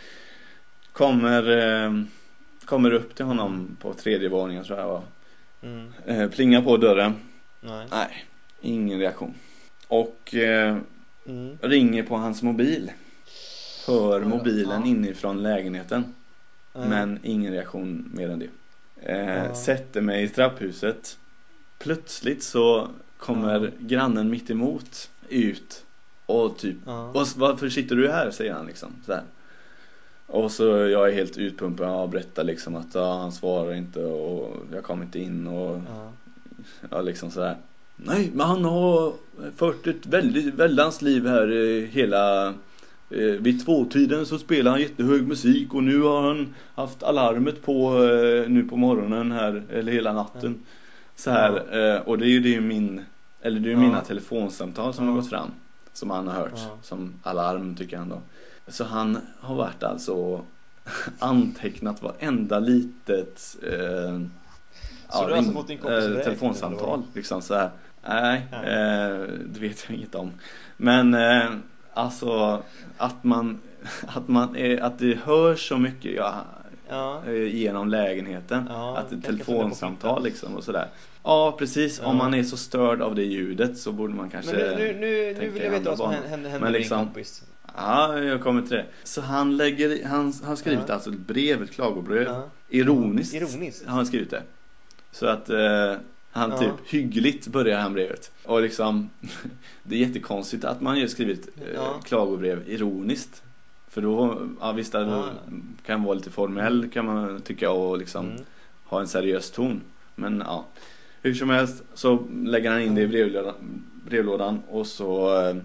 Kommer, 0.91 1.49
eh, 1.85 1.93
kommer 2.65 2.91
upp 2.93 3.15
till 3.15 3.25
honom 3.25 3.77
på 3.81 3.93
tredje 3.93 4.29
våningen 4.29 4.63
tror 4.63 4.79
jag 4.79 4.87
var. 4.87 5.01
Mm. 5.63 5.91
Eh, 6.05 6.29
plingar 6.29 6.61
på 6.61 6.77
dörren. 6.77 7.13
Nej. 7.61 7.87
Nej, 7.91 8.25
ingen 8.61 8.99
reaktion. 8.99 9.33
Och 9.87 10.35
eh, 10.35 10.77
Mm. 11.25 11.57
ringer 11.61 12.03
på 12.03 12.15
hans 12.15 12.41
mobil. 12.43 12.91
Hör 13.87 14.19
mobilen 14.21 14.81
ja. 14.81 14.87
inifrån 14.87 15.43
lägenheten. 15.43 16.03
Mm. 16.75 16.89
Men 16.89 17.19
ingen 17.23 17.53
reaktion 17.53 18.09
mer 18.13 18.29
än 18.29 18.39
det. 18.39 18.49
Eh, 19.01 19.45
Ja. 19.45 19.55
Sätter 19.55 20.01
mig 20.01 20.23
i 20.23 20.29
trapphuset. 20.29 21.17
Plötsligt 21.79 22.43
så 22.43 22.87
kommer 23.17 23.63
Ja. 23.63 23.69
grannen 23.79 24.29
mitt 24.29 24.49
emot 24.49 25.09
ut 25.29 25.85
och 26.25 26.57
typ 26.57 26.77
Ja. 26.85 27.11
varför 27.35 27.69
sitter 27.69 27.95
du 27.95 28.11
här? 28.11 28.31
säger 28.31 28.53
han 28.53 28.65
liksom 28.65 28.91
så 29.05 29.13
här. 29.13 29.23
Och 30.27 30.51
så 30.51 30.63
jag 30.65 31.09
är 31.09 31.13
helt 31.13 31.37
utpumpad 31.37 31.89
och 32.01 32.09
berättar 32.09 32.43
liksom 32.43 32.75
att 32.75 32.87
ja, 32.95 33.17
han 33.17 33.31
svarar 33.31 33.73
inte 33.73 33.99
och 34.05 34.55
jag 34.73 34.83
kommer 34.83 35.05
inte 35.05 35.19
in 35.19 35.47
och 35.47 35.81
Ja. 35.89 36.11
ja, 36.91 37.01
liksom 37.01 37.31
så 37.31 37.41
här. 37.41 37.57
Nej, 37.95 38.31
men 38.33 38.47
han 38.47 38.65
har 38.65 39.13
fört 39.55 39.87
ett 39.87 40.05
väldigt 40.05 40.53
väldans 40.53 41.01
liv 41.01 41.27
här 41.27 41.47
hela 41.85 42.47
eh, 43.09 43.17
vid 43.39 43.65
tvåtiden 43.65 44.25
så 44.25 44.37
spelar 44.39 44.71
han 44.71 44.81
jättehög 44.81 45.27
musik 45.27 45.73
och 45.73 45.83
nu 45.83 46.01
har 46.01 46.21
han 46.27 46.53
haft 46.75 47.03
alarmet 47.03 47.61
på 47.65 48.03
eh, 48.03 48.49
nu 48.49 48.63
på 48.69 48.75
morgonen 48.77 49.31
här 49.31 49.63
eller 49.69 49.91
hela 49.91 50.13
natten. 50.13 50.59
Så 51.15 51.31
här 51.31 51.51
eh, 51.95 52.01
och 52.01 52.17
det 52.17 52.25
är 52.25 52.29
ju 52.29 52.39
det 52.39 52.55
är 52.55 52.61
min 52.61 53.01
eller 53.41 53.59
det 53.59 53.67
är 53.67 53.69
ju 53.71 53.75
Ja. 53.75 53.79
mina 53.87 54.01
telefonsamtal 54.01 54.93
som 54.93 55.05
Ja. 55.05 55.11
har 55.11 55.17
gått 55.19 55.29
fram 55.29 55.51
som 55.93 56.09
han 56.09 56.27
har 56.27 56.33
hört 56.35 56.51
Ja. 56.55 56.77
som 56.81 57.13
alarm 57.23 57.75
tycker 57.75 57.97
han 57.97 58.09
då. 58.09 58.21
Så 58.67 58.83
han 58.83 59.17
har 59.39 59.55
varit 59.55 59.83
alltså 59.83 60.45
antecknat 61.19 62.01
varenda 62.03 62.59
litet 62.59 63.57
eh, 63.63 64.19
Så 65.09 65.25
du 65.25 65.31
har 65.31 65.37
alltså 65.37 65.51
fått 65.53 65.67
din 65.67 65.77
kompis 65.77 66.05
eh, 66.05 66.23
telefonsamtal 66.23 67.01
liksom 67.13 67.41
så 67.41 67.53
här. 67.55 67.69
Nej, 68.07 68.45
eh, 68.51 69.27
det 69.45 69.59
vet 69.59 69.85
jag 69.87 69.97
inget 69.97 70.15
om. 70.15 70.31
Men 70.77 71.13
eh, 71.13 71.49
alltså 71.93 72.63
att 72.97 73.23
man 73.23 73.61
att 74.07 74.27
man 74.27 74.55
är, 74.55 74.81
att 74.81 74.99
det 74.99 75.17
hörs 75.23 75.67
så 75.69 75.77
mycket 75.77 76.11
ja, 76.15 76.45
Ja. 76.89 77.21
eh, 77.27 77.55
genom 77.55 77.87
lägenheten. 77.89 78.65
Ja, 78.69 78.97
att 78.97 79.09
det 79.09 79.15
är 79.15 79.21
telefonsamtal 79.21 80.23
liksom 80.23 80.55
och 80.55 80.63
sådär. 80.63 80.87
Ja 81.23 81.55
precis, 81.59 81.99
om 82.03 82.17
man 82.17 82.33
är 82.33 82.43
så 82.43 82.57
störd 82.57 83.01
av 83.01 83.15
det 83.15 83.23
ljudet 83.23 83.77
så 83.77 83.91
borde 83.91 84.13
man 84.13 84.29
kanske 84.29 84.51
Men 84.55 84.77
nu, 84.77 84.93
nu, 84.93 84.99
nu, 84.99 85.35
nu 85.39 85.49
vill 85.49 85.63
jag 85.63 85.71
veta 85.71 85.89
vad 85.89 85.97
som 85.97 86.09
banor. 86.11 86.27
hände, 86.27 86.59
med 86.59 86.71
liksom- 86.71 86.97
din 86.97 87.05
kompis. 87.07 87.43
Ja, 87.77 88.19
jag 88.19 88.41
kommer 88.43 88.61
till 88.61 88.69
det. 88.77 88.85
Så 89.03 89.21
han 89.21 89.57
lägger, 89.57 90.05
han 90.05 90.33
har 90.43 90.55
skrivit 90.55 90.89
alltså 90.89 91.09
ett 91.09 91.19
brev, 91.19 91.63
ett 91.63 91.71
klagobrev. 91.71 92.27
Ironiskt, 92.69 93.33
Ironiskt. 93.33 93.85
har 93.87 93.95
han 93.95 94.05
skrivit 94.05 94.29
det. 94.29 94.41
Så 95.11 95.27
att 95.27 95.49
eh, 95.49 95.93
han 96.33 96.49
Ja. 96.51 96.57
typ 96.57 96.87
hyggligt 96.87 97.47
börjar 97.47 97.79
han 97.79 97.93
brevet. 97.93 98.31
Och 98.45 98.61
liksom, 98.61 99.09
det 99.83 99.95
är 99.95 99.99
jättekonstigt 99.99 100.63
att 100.65 100.81
man 100.81 100.99
ju 100.99 101.07
skrivit 101.07 101.47
eh, 101.57 101.73
Ja. 101.75 101.99
klagobrev 102.03 102.63
ironiskt. 102.69 103.43
För 103.87 104.01
då, 104.01 104.47
ja 104.59 104.71
visst 104.71 104.91
det 104.91 104.99
Ja. 104.99 105.29
kan 105.85 106.03
vara 106.03 106.13
lite 106.15 106.29
formell 106.31 106.89
kan 106.93 107.05
man 107.05 107.41
tycka 107.41 107.71
och 107.71 107.97
liksom 107.97 108.25
Mm. 108.29 108.41
ha 108.83 108.99
en 109.01 109.07
seriös 109.07 109.51
ton. 109.51 109.81
Men 110.15 110.43
ja, 110.45 110.65
hur 111.21 111.33
som 111.33 111.49
helst 111.49 111.83
så 111.93 112.27
lägger 112.43 112.71
han 112.71 112.81
in 112.81 112.95
det 112.95 113.01
i 113.01 113.07
brevlådan, 113.07 113.53
brevlådan 114.05 114.61
och 114.69 114.87
så, 114.87 115.41
eh, 115.41 115.55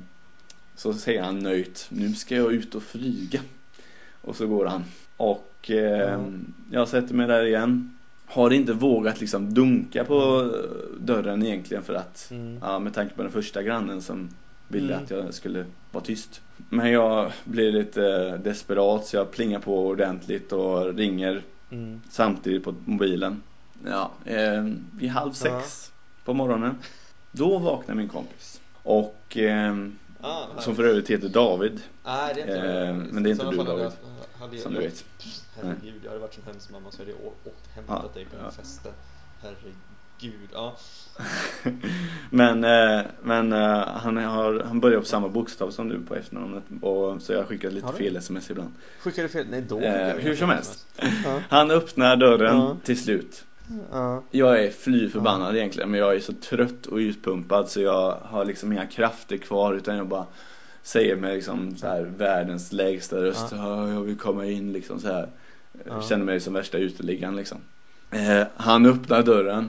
så 0.76 0.92
säger 0.94 1.22
han 1.22 1.38
nöjt, 1.38 1.86
nu 1.90 2.14
ska 2.14 2.36
jag 2.36 2.52
ut 2.52 2.74
och 2.74 2.82
flyga. 2.82 3.40
Och 4.22 4.36
så 4.36 4.46
går 4.46 4.66
han. 4.66 4.84
Och 5.16 5.70
eh, 5.70 5.76
Ja. 6.10 6.20
jag 6.70 6.88
sätter 6.88 7.14
mig 7.14 7.26
där 7.26 7.44
igen. 7.44 7.97
Har 8.30 8.50
inte 8.52 8.72
vågat 8.72 9.20
liksom 9.20 9.54
dunka 9.54 10.04
på 10.04 10.50
dörren 11.00 11.42
egentligen 11.42 11.82
för 11.82 11.94
att, 11.94 12.28
Mm. 12.30 12.58
ja 12.62 12.78
med 12.78 12.94
tanke 12.94 13.14
på 13.14 13.22
den 13.22 13.32
första 13.32 13.62
grannen 13.62 14.02
som 14.02 14.28
ville 14.68 14.92
Mm. 14.94 15.04
att 15.04 15.10
jag 15.10 15.34
skulle 15.34 15.64
vara 15.90 16.04
tyst. 16.04 16.40
Men 16.56 16.90
jag 16.90 17.32
blir 17.44 17.72
lite 17.72 18.06
eh, 18.06 18.34
desperat 18.34 19.06
så 19.06 19.16
jag 19.16 19.30
plingar 19.30 19.58
på 19.60 19.86
ordentligt 19.86 20.52
och 20.52 20.94
ringer 20.94 21.42
Mm. 21.70 22.00
samtidigt 22.10 22.64
på 22.64 22.74
mobilen. 22.84 23.42
Ja, 23.86 24.10
eh, 24.24 24.64
vid 24.92 25.10
halv 25.10 25.32
sex 25.32 25.92
på 26.24 26.34
morgonen. 26.34 26.74
Då 27.30 27.58
vaknar 27.58 27.94
min 27.94 28.08
kompis. 28.08 28.60
Och 28.82 29.36
eh, 29.36 29.76
Ah, 30.20 30.60
som 30.60 30.76
för 30.76 30.84
övrigt 30.84 31.10
heter 31.10 31.28
David, 31.28 31.80
Nej, 32.04 32.34
det 32.34 32.40
Eh, 32.42 32.94
men 32.94 33.22
det 33.22 33.28
är 33.28 33.32
inte 33.32 33.50
du, 33.50 33.56
David, 33.56 33.86
jag- 34.56 34.62
som 34.62 34.74
du 34.74 34.80
vet. 34.80 35.04
Herregud, 35.56 36.00
jag 36.02 36.08
hade 36.10 36.20
varit 36.20 36.34
som 36.34 36.42
hemskt 36.46 36.70
mamma 36.70 36.90
så 36.90 36.98
hade 36.98 37.10
jag 37.10 37.20
åkt 37.44 37.68
hämtat 37.74 38.00
Ja, 38.04 38.10
dig 38.14 38.24
på 38.24 38.36
en 38.36 38.42
ja. 38.44 38.50
fest. 38.50 38.86
Herregud, 39.42 40.48
ja. 40.52 40.76
men 42.30 42.64
eh, 42.64 43.00
men 43.22 43.52
eh, 43.52 43.86
han, 43.86 44.16
har, 44.16 44.60
han 44.64 44.80
börjar 44.80 45.00
på 45.00 45.06
samma 45.06 45.28
bokstav 45.28 45.70
som 45.70 45.88
du 45.88 46.00
på 46.00 46.14
efternamnet 46.14 46.64
och 46.82 47.22
så 47.22 47.32
jag 47.32 47.46
skickar 47.46 47.70
lite 47.70 47.92
fel 47.92 48.16
sms 48.16 48.50
ibland. 48.50 48.72
Skickade 49.00 49.28
fel? 49.28 49.46
Nej, 49.50 49.62
då 49.68 49.80
Eh, 49.80 50.14
skickade 50.14 50.20
hur 50.22 50.36
som. 50.36 50.52
Ja. 51.24 51.40
Han 51.48 51.70
öppnar 51.70 52.16
dörren 52.16 52.56
Ja. 52.56 52.76
till 52.84 53.02
slut. 53.02 53.44
Ja. 53.92 54.22
Jag 54.30 54.64
är 54.64 54.70
fly 54.70 55.08
förbannad 55.10 55.56
egentligen 55.56 55.90
men 55.90 56.00
jag 56.00 56.14
är 56.16 56.20
så 56.20 56.32
trött 56.32 56.86
och 56.86 56.96
utpumpad 56.96 57.68
så 57.68 57.80
jag 57.80 58.18
har 58.22 58.44
liksom 58.44 58.72
inga 58.72 58.86
krafter 58.86 59.36
kvar 59.36 59.74
utan 59.74 59.96
jag 59.96 60.06
bara 60.08 60.26
säger 60.88 61.16
med 61.16 61.34
liksom 61.34 61.76
så 61.76 61.86
här 61.86 62.02
världens 62.02 62.72
lägsta 62.72 63.16
röst 63.16 63.46
ja. 63.50 63.88
jag 63.92 64.00
vill 64.02 64.16
komma 64.18 64.46
in 64.46 64.72
liksom 64.72 65.00
så 65.00 65.08
här. 65.08 65.28
Ja. 65.86 66.02
Känner 66.02 66.24
mig 66.24 66.40
som 66.40 66.54
värsta 66.54 66.78
uteliggaren 66.78 67.36
liksom. 67.36 67.58
Eh, 68.10 68.46
han 68.56 68.86
öppnar 68.86 69.22
dörren. 69.22 69.68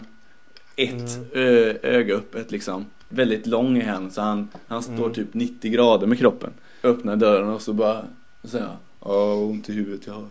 Ett 0.76 0.92
Mm. 1.18 1.26
ö, 1.34 1.74
öga 1.84 2.16
öppet 2.16 2.52
liksom. 2.52 2.86
Väldigt 3.10 3.48
lång 3.48 3.78
är 3.78 3.88
han 3.92 4.12
så 4.12 4.22
han, 4.22 4.48
han 4.68 4.84
står 4.84 4.94
Mm. 5.04 5.14
typ 5.14 5.34
90 5.34 5.72
grader 5.72 6.08
med 6.08 6.18
kroppen. 6.20 6.52
Öppnar 6.84 7.16
dörren 7.16 7.50
och 7.50 7.62
så 7.62 7.74
bara 7.74 8.04
säger 8.44 8.70
Ja, 9.06 9.34
ont 9.34 9.70
i 9.70 9.74
huvudet 9.74 10.08
jag 10.08 10.14
har. 10.14 10.28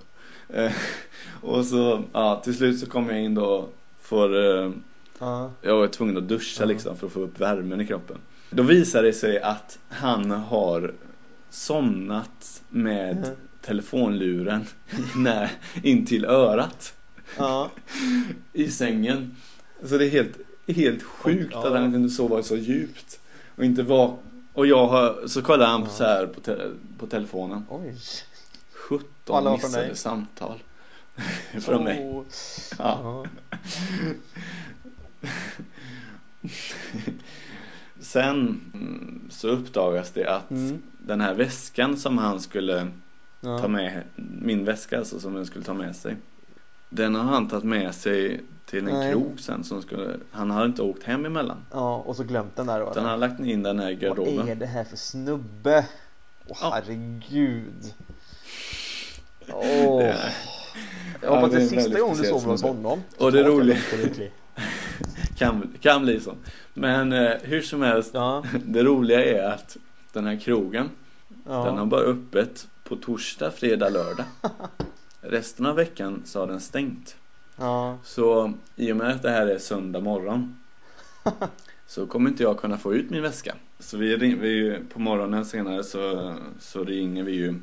Eh, 0.65 0.73
och 1.41 1.65
så, 1.65 2.03
ja 2.13 2.41
till 2.45 2.55
slut 2.57 2.79
så 2.81 2.87
kommer 2.87 3.13
jag 3.13 3.23
in 3.23 3.35
då 3.35 3.69
för 4.01 4.65
eh, 4.65 4.71
Ja. 5.19 5.51
jag 5.63 5.77
var 5.79 5.87
tvungen 5.87 6.17
att 6.17 6.29
duscha 6.29 6.65
liksom 6.65 6.97
för 6.97 7.07
att 7.07 7.13
få 7.13 7.21
upp 7.21 7.41
värmen 7.41 7.81
i 7.81 7.87
kroppen. 7.87 8.17
Då 8.51 8.63
visar 8.63 9.03
det 9.03 9.13
sig 9.13 9.41
att 9.41 9.79
han 9.89 10.31
har 10.31 10.95
somnat 11.51 12.63
med 12.69 13.17
Mhm. 13.17 13.27
telefonluren 13.61 14.67
när, 15.17 15.51
in 15.83 16.07
till 16.07 16.25
örat 16.25 16.95
Ja. 17.37 17.71
i 18.53 18.71
sängen. 18.71 19.37
Så 19.85 19.99
det 19.99 20.07
är 20.07 20.11
helt, 20.11 20.37
helt 20.67 21.03
sjukt 21.03 21.51
Ja. 21.53 21.67
att 21.67 21.73
han 21.81 21.93
kunde 21.93 22.11
sova 22.11 22.43
så 22.43 22.57
djupt. 22.57 23.21
Och 23.57 23.65
inte 23.65 23.83
var 23.83 24.17
och 24.53 24.67
jag 24.67 24.87
har, 24.87 25.27
så 25.27 25.43
kollar 25.43 25.67
han 25.67 25.81
Ja. 25.83 25.89
så 25.89 26.05
här 26.05 26.27
på, 26.27 26.41
te, 26.41 26.57
på 26.99 27.07
telefonen. 27.07 27.65
Oj. 27.69 27.95
17 28.73 29.37
Alla 29.37 29.51
var 29.51 29.59
från 29.59 29.71
missade 29.71 29.97
samtal. 29.97 30.63
från 31.61 31.85
mig. 31.85 31.99
Oh. 32.01 32.25
Ja. 32.79 33.01
Ja. 33.03 33.27
Sen 38.13 38.61
mm, 38.75 39.27
så 39.31 39.49
uppdagas 39.49 40.11
det 40.11 40.27
att 40.27 40.51
Mm. 40.51 40.83
den 40.99 41.21
här 41.21 41.35
väskan 41.35 41.97
som 41.97 42.19
han 42.19 42.41
skulle 42.41 42.89
Ja. 43.41 43.59
ta 43.59 43.69
med, 43.69 44.03
min 44.17 44.65
väska 44.65 44.99
alltså 44.99 45.21
som 45.21 45.35
han 45.35 45.47
skulle 45.47 45.65
ta 45.65 45.75
med 45.75 45.97
sig. 45.97 46.17
Den 46.89 47.15
har 47.15 47.23
han 47.25 47.49
tagit 47.49 47.65
med 47.65 47.95
sig 47.95 48.41
till 48.67 48.79
en 48.79 48.85
Nej. 48.95 49.13
krog 49.13 49.41
sen 49.41 49.65
som 49.65 49.83
skulle, 49.83 50.17
han 50.31 50.51
har 50.51 50.65
inte 50.67 50.83
åkt 50.83 51.03
hem 51.03 51.25
emellan. 51.27 51.57
ja, 51.73 51.97
och 51.97 52.17
så 52.17 52.25
glömt 52.25 52.57
den 52.57 52.67
där 52.67 52.81
då. 52.81 52.91
Utan 52.91 53.03
han 53.05 53.11
har 53.21 53.29
lagt 53.29 53.41
in 53.41 53.63
den 53.63 53.79
här 53.79 53.91
i 53.91 53.95
Vad 53.95 54.03
är 54.03 54.09
garderoben. 54.09 54.59
det 54.59 54.67
här 54.67 54.85
för 54.85 54.97
snubbe? 54.97 55.87
Åh 56.47 56.57
Ja. 56.61 56.71
herregud. 56.75 57.95
Åh. 59.53 59.99
Det- 59.99 60.33
Jag 61.23 61.31
hoppas 61.31 61.51
det 61.51 61.57
det 61.59 61.63
är 61.65 61.69
sista 61.69 62.01
gången 62.01 62.17
du 62.17 62.25
sover 62.25 62.47
hos 62.51 62.63
honom. 62.63 63.03
Och 63.19 63.33
det 63.33 63.43
roliga-. 63.43 63.77
Kan, 65.39 65.75
kan 65.81 66.03
bli 66.03 66.21
så. 66.21 66.35
Men 66.75 67.13
eh, 67.13 67.33
hur 67.43 67.63
som 67.63 67.83
helst, 67.83 68.11
Ja, 68.15 68.45
det 68.65 68.83
roliga 68.83 69.25
är 69.25 69.51
att 69.51 69.77
den 70.13 70.27
här 70.27 70.37
krogen, 70.37 70.91
den 71.45 71.53
har 71.55 71.77
ja. 71.77 71.85
bara 71.85 72.01
öppet 72.01 72.69
på 72.85 72.97
torsdag, 72.97 73.51
fredag, 73.51 73.89
lördag. 73.89 74.27
Resten 75.21 75.67
av 75.67 75.77
veckan 75.77 76.23
så 76.25 76.41
har 76.41 76.47
den 76.47 76.61
stängt. 76.61 77.17
ja. 77.57 77.99
Så 78.05 78.53
i 78.77 78.93
och 78.93 78.97
med 78.97 79.11
att 79.11 79.23
det 79.23 79.31
här 79.31 79.47
är 79.47 79.59
söndag 79.59 80.01
morgon 80.01 80.57
så 81.87 82.07
kommer 82.07 82.31
inte 82.31 82.43
jag 82.43 82.59
kunna 82.59 82.79
få 82.79 82.95
ut 82.95 83.11
min 83.11 83.23
väska. 83.23 83.55
Så 83.79 83.97
vi, 83.97 84.17
ring, 84.17 84.41
vi 84.41 84.79
på 84.93 85.01
morgonen 85.01 85.45
senare 85.45 85.85
så, 85.85 86.35
så 86.61 86.85
ringer 86.85 87.25
vi 87.25 87.33
ju 87.33 87.55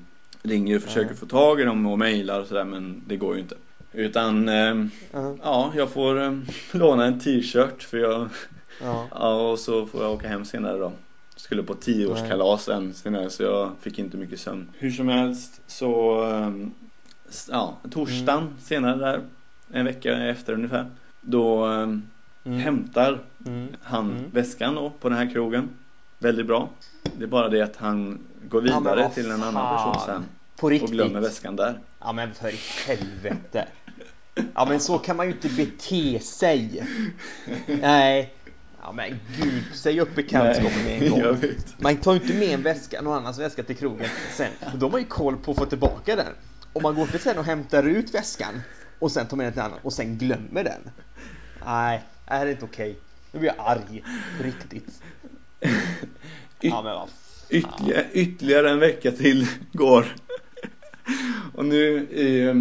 ringer 0.42 0.76
och 0.76 0.82
försöker 0.84 1.10
Ja. 1.10 1.16
få 1.16 1.26
tag 1.26 1.62
i 1.62 1.64
dem 1.64 1.86
och 1.86 2.00
mejlar 2.00 2.40
och 2.42 2.48
sådär 2.48 2.64
men 2.66 3.04
det 3.08 3.18
går 3.18 3.36
ju 3.36 3.42
inte. 3.42 3.56
Utan 3.96 4.50
eh, 4.50 4.76
Ja, 5.12 5.36
ja, 5.44 5.72
jag 5.76 5.90
får 5.90 6.22
eh, 6.24 6.34
låna 6.72 7.06
en 7.06 7.20
t-shirt 7.20 7.84
för 7.84 7.98
jag 7.98 8.30
ja. 8.82 9.08
Ja, 9.12 9.50
och 9.52 9.60
så 9.60 9.86
får 9.86 10.04
jag 10.04 10.12
åka 10.14 10.28
hem 10.28 10.46
senare 10.46 10.78
då. 10.78 10.92
Skulle 11.36 11.64
på 11.64 11.74
tioårskalas 11.74 12.68
än 12.68 12.94
senare 12.94 13.30
så 13.30 13.44
jag 13.44 13.72
fick 13.82 14.00
inte 14.00 14.18
mycket 14.18 14.40
sömn. 14.40 14.72
Hur 14.78 14.92
som 14.92 15.08
helst 15.08 15.62
så, 15.68 16.22
s- 17.30 17.50
ja, 17.52 17.78
torsdagen 17.92 18.42
Mm. 18.44 18.54
senare 18.60 18.96
där, 18.98 19.22
en 19.72 19.86
vecka 19.86 20.18
efter 20.18 20.54
ungefär. 20.54 20.92
Då 21.22 21.66
Mm. 21.66 22.60
hämtar 22.60 23.20
Mm. 23.46 23.68
han 23.82 24.12
Mm. 24.12 24.30
väskan 24.32 24.76
då 24.76 24.90
på 25.00 25.10
den 25.10 25.18
här 25.18 25.32
krogen. 25.34 25.70
Väldigt 26.20 26.46
bra. 26.48 26.70
Det 27.18 27.24
är 27.24 27.28
bara 27.28 27.50
det 27.50 27.62
att 27.62 27.76
han 27.76 28.20
går 28.50 28.68
Ja, 28.68 28.80
vidare 28.80 29.02
vad 29.02 29.14
till 29.14 29.32
en 29.32 29.44
annan 29.44 29.78
person 29.78 30.02
sen. 30.06 30.26
På 30.60 30.66
Och 30.66 30.70
riktigt. 30.72 30.92
glömmer 30.92 31.20
väskan 31.20 31.56
där. 31.56 31.80
Ja 32.00 32.12
men 32.14 32.34
för 32.34 32.52
helvete. 32.88 33.68
Ja 34.56 34.66
men 34.70 34.80
så 34.80 34.98
kan 34.98 35.18
man 35.18 35.26
ju 35.26 35.32
inte 35.32 35.50
bete 35.50 36.20
sig. 36.20 36.88
Nej. 37.68 38.34
Ja 38.82 38.92
men 38.92 39.20
gud, 39.42 39.64
säg 39.74 40.00
upp 40.00 40.16
bekantskapen 40.16 40.84
med 40.84 41.04
en 41.04 41.10
gång. 41.10 41.38
Man 41.78 41.98
tar 41.98 42.14
ju 42.14 42.20
inte 42.20 42.34
med 42.34 42.50
en 42.50 42.62
väska, 42.62 43.02
någon 43.02 43.18
annans 43.18 43.40
väska 43.40 43.64
till 43.64 43.76
krogen 43.76 44.10
sen. 44.32 44.52
De 44.76 44.92
har 44.92 45.00
ju 45.00 45.06
koll 45.06 45.38
på 45.38 45.52
att 45.52 45.58
få 45.58 45.66
tillbaka 45.66 46.16
den. 46.16 46.34
Om 46.74 46.84
man 46.84 46.96
går 46.96 47.04
inte 47.04 47.20
sen 47.20 47.38
och 47.38 47.46
hämtar 47.46 47.84
ut 47.84 48.14
väskan 48.14 48.62
och 49.00 49.12
sen 49.12 49.28
tar 49.28 49.38
med 49.38 49.46
den 49.46 49.54
till 49.54 49.60
en 49.60 49.66
annan 49.66 49.80
och 49.82 49.94
sen 49.94 50.18
glömmer 50.18 50.64
den. 50.64 50.90
Nej, 51.66 52.04
det 52.26 52.34
här 52.34 52.46
är 52.46 52.52
inte 52.52 52.66
okej. 52.66 53.00
Nu 53.32 53.40
blir 53.40 53.50
jag 53.58 53.66
arg. 53.68 54.04
Riktigt. 54.42 55.02
Ja 56.60 56.82
men 56.82 56.94
vad 56.94 57.10
Ytterligare, 57.50 58.06
ytterligare 58.14 58.72
en 58.72 58.80
vecka 58.80 59.12
till 59.12 59.48
går. 59.74 60.16
Och 61.54 61.66
nu 61.66 61.98
i, 61.98 62.54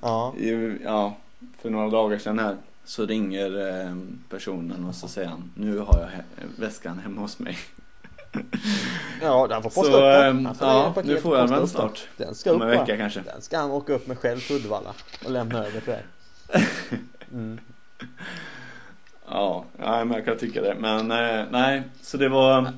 Ja. 0.00 0.34
i, 0.38 0.78
ja, 0.84 1.16
för 1.62 1.70
några 1.70 1.88
dagar 1.90 2.18
sedan 2.18 2.38
här 2.38 2.56
så 2.84 3.06
ringer 3.06 3.68
eh, 3.86 3.96
personen 4.30 4.84
och 4.84 4.94
så 4.94 5.08
säger 5.08 5.28
han 5.28 5.50
nu 5.54 5.78
har 5.78 5.98
jag 6.00 6.08
he- 6.08 6.48
väskan 6.60 6.98
hemma 6.98 7.20
hos 7.20 7.38
mig. 7.38 7.58
Ja, 9.22 9.48
han 9.50 9.62
får 9.62 9.70
posta 9.70 9.82
Så, 9.92 9.96
upp 9.96 10.02
den. 10.02 10.46
ehm, 10.46 10.54
får 10.54 10.68
ja, 10.68 10.94
nu 11.04 11.16
får 11.20 11.38
jag 11.38 11.50
den 11.50 11.68
snart. 11.68 12.08
Den 12.16 12.34
ska 12.34 12.50
Om 12.50 12.56
upp 12.56 12.62
en 12.62 12.68
va? 12.68 12.80
vecka 12.80 12.96
kanske. 12.96 13.20
Den 13.20 13.42
ska 13.42 13.58
han 13.58 13.70
åka 13.70 13.92
upp 13.92 14.06
med 14.06 14.18
själv 14.18 14.40
till 14.40 14.56
Uddevalla 14.56 14.94
och 15.24 15.30
lämna 15.30 15.58
över 15.66 15.80
till 15.80 15.92
dig. 15.92 16.04
Mm. 17.32 17.58
Ja, 19.28 19.64
men 19.78 20.10
jag 20.10 20.24
kan 20.24 20.38
tycka 20.38 20.62
det. 20.62 20.76
Men 20.80 21.10
eh, 21.10 21.44
nej, 21.50 21.82
så 22.02 22.16
det 22.16 22.28
var, 22.28 22.72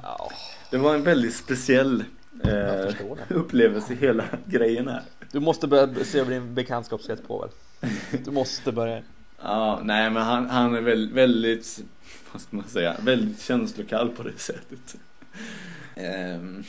det 0.70 0.78
var 0.78 0.94
en 0.94 1.02
väldigt 1.02 1.34
speciell 1.36 2.04
eh, 2.44 2.94
upplevelse 3.28 3.94
hela 3.94 4.24
grejen 4.46 4.88
här. 4.88 5.02
Du 5.32 5.40
måste 5.40 5.66
börja 5.68 6.04
se 6.04 6.18
över 6.18 6.30
din 6.30 6.54
bekantskapskrets 6.54 7.22
på 7.22 7.38
väl? 7.40 7.90
Du 8.24 8.30
måste 8.30 8.72
börja. 8.72 9.02
Ja, 9.42 9.80
nej 9.82 10.10
men 10.10 10.22
han, 10.22 10.50
han 10.50 10.74
är 10.74 10.80
väl, 10.80 11.12
väldigt, 11.12 11.80
vad 12.32 12.42
ska 12.42 12.56
man 12.56 12.68
säga, 12.68 12.96
väldigt 13.02 13.40
känslokall 13.42 14.08
på 14.10 14.22
det 14.22 14.38
sättet. 14.38 14.96
Ehm, 15.94 16.64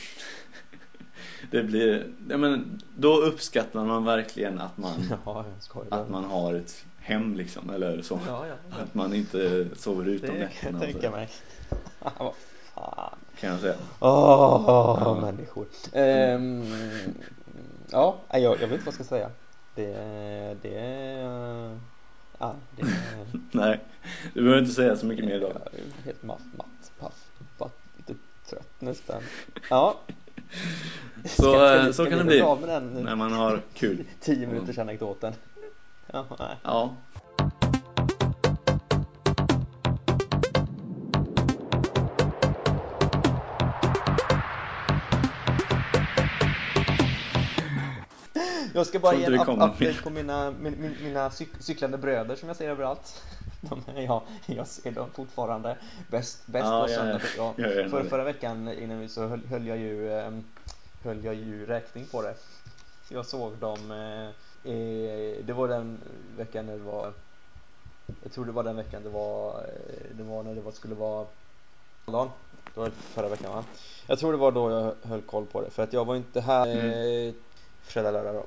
det 1.52 1.64
blir, 1.64 2.08
ja 2.30 2.38
men 2.38 2.82
då 2.98 3.18
uppskattar 3.22 3.86
man 3.86 4.06
verkligen 4.06 4.60
att 4.60 4.78
man, 4.78 5.14
Ja, 5.26 5.46
att 5.90 6.10
man 6.10 6.24
har 6.24 6.54
ett 6.54 6.86
hem 7.00 7.36
liksom, 7.36 7.70
eller 7.70 8.02
så. 8.02 8.20
Ja, 8.28 8.46
ja. 8.48 8.76
Att 8.84 8.94
man 8.94 9.14
inte 9.14 9.68
sover 9.78 10.06
ut 10.08 10.30
om 10.30 10.36
Det 10.36 10.50
kan 10.62 10.74
nätterna 10.74 10.80
jag 10.80 10.96
och 10.96 11.02
tänka 11.02 11.12
mig. 11.12 11.30
Vad 12.18 12.34
fan. 12.76 13.16
kan 13.40 13.50
jag 13.50 13.60
säga. 13.60 13.76
Åh, 14.00 14.64
Ja. 14.68 15.20
människor. 15.22 15.66
Ehm, 15.94 16.66
ja, 17.92 18.20
jag, 18.32 18.42
jag 18.42 18.52
vet 18.58 18.62
inte 18.72 18.78
vad 18.78 18.88
jag 18.88 18.94
ska 18.94 19.04
säga. 19.04 19.32
Det, 19.76 19.94
det, 20.62 20.70
ja, 22.40 22.56
det, 22.76 22.84
Nej, 23.52 23.80
du 24.34 24.42
behöver 24.42 24.62
inte 24.62 24.74
säga 24.74 24.96
så 24.96 25.06
mycket 25.06 25.26
mer 25.26 25.36
idag. 25.36 25.52
Jag 25.56 25.74
är 25.74 26.06
helt 26.06 26.24
matt, 26.24 26.42
matt, 26.58 26.92
paff, 27.00 27.32
paff, 27.58 27.72
lite 27.98 28.14
trött 28.50 28.72
nästan. 28.80 29.22
Ja. 29.70 30.00
Så, 31.26 31.44
Ska- 31.44 31.76
eh, 31.76 31.84
ska 31.84 31.94
så 31.94 32.06
kan 32.10 32.18
det 32.18 32.24
bli. 32.24 32.40
När 33.04 33.16
man 33.16 33.32
har 33.34 33.62
kul. 33.74 34.06
10 34.20 34.48
minuters 34.48 34.78
anekdoten. 34.78 35.34
Ja, 36.08 36.26
nej. 36.40 36.56
Ja. 36.64 36.96
Jag 48.74 48.88
ska 48.88 49.00
bara 49.00 49.16
ge 49.16 49.24
en 49.26 49.40
update 49.40 49.96
på 50.04 50.10
mina, 50.10 50.52
min, 50.52 50.82
min, 50.82 50.96
mina 51.04 51.30
cyk, 51.32 51.50
cyklande 51.60 51.98
bröder 51.98 52.36
som 52.36 52.48
jag 52.48 52.56
ser 52.58 52.70
överallt. 52.70 53.22
De, 53.62 53.84
är- 53.96 54.02
ja, 54.02 54.24
jag 54.46 54.68
ser 54.68 54.92
dem 54.92 55.10
fortfarande. 55.14 55.78
Bäst, 56.10 56.48
bäst 56.48 56.66
Ja, 56.66 56.84
på 56.86 56.92
ja, 56.92 56.98
söndag. 56.98 57.22
ja. 57.38 57.54
Ja, 57.58 57.64
Jag 57.68 57.74
är 57.74 57.90
för, 57.90 58.04
förra 58.04 58.24
veckan 58.24 58.68
innan 58.74 59.00
vi 59.00 59.10
så 59.10 59.28
höll, 59.28 59.46
höll 59.46 59.68
jag 59.68 59.78
ju 59.78 60.14
ehm, 60.14 60.44
höll 61.04 61.24
jag 61.26 61.36
ju 61.36 61.66
räkning 61.66 62.06
på 62.12 62.22
det. 62.22 62.36
Jag 63.10 63.26
såg 63.26 63.58
dem. 63.58 63.92
Eh, 64.64 65.46
det 65.46 65.54
var 65.54 65.68
den 65.68 66.02
veckan 66.38 66.66
när 66.66 66.74
det 66.78 66.84
var. 66.84 67.14
Jag 68.24 68.32
tror 68.32 68.46
det 68.46 68.52
var 68.52 68.64
den 68.64 68.76
veckan 68.76 69.04
det 69.04 69.10
var. 69.10 69.60
eh, 69.60 70.16
Det 70.16 70.24
var 70.24 70.44
när 70.44 70.56
det 70.56 70.62
var, 70.62 70.72
skulle 70.72 70.96
vara 70.96 71.28
dagen. 72.06 72.30
Det 72.74 72.80
var 72.80 72.90
förra 72.90 73.30
veckan 73.30 73.52
va? 73.52 73.64
Jag 74.08 74.20
tror 74.20 74.32
det 74.32 74.38
var 74.38 74.52
då 74.52 74.72
jag 74.72 74.96
höll 75.10 75.22
koll 75.22 75.46
på 75.46 75.62
det 75.62 75.70
för 75.70 75.84
att 75.84 75.94
jag 75.94 76.06
var 76.06 76.16
inte 76.16 76.42
här 76.42 76.68
eh, 76.68 77.34
fredag, 77.82 78.12
lördag 78.12 78.36
då. 78.36 78.46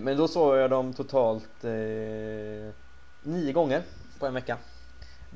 Men 0.00 0.16
då 0.16 0.28
såg 0.28 0.56
jag 0.56 0.70
dem 0.70 0.92
totalt 0.92 1.64
eh, 1.64 2.72
nio 3.22 3.52
gånger 3.52 3.82
på 4.18 4.26
en 4.26 4.34
vecka. 4.34 4.58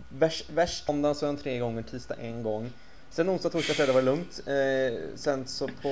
Värst, 0.08 0.50
värst 0.50 0.88
måndagen 0.88 1.14
såg 1.14 1.28
jag 1.28 1.34
dem 1.34 1.42
tre 1.42 1.58
gånger, 1.58 1.82
tisdag 1.82 2.14
en 2.14 2.42
gång. 2.42 2.70
Sen 3.10 3.30
onsdag, 3.30 3.50
torsdag, 3.50 3.74
fredag 3.74 3.92
var 3.92 4.00
det 4.00 4.06
lugnt. 4.06 4.40
Eh, 4.46 5.16
sen 5.16 5.46
så 5.46 5.68
på 5.82 5.88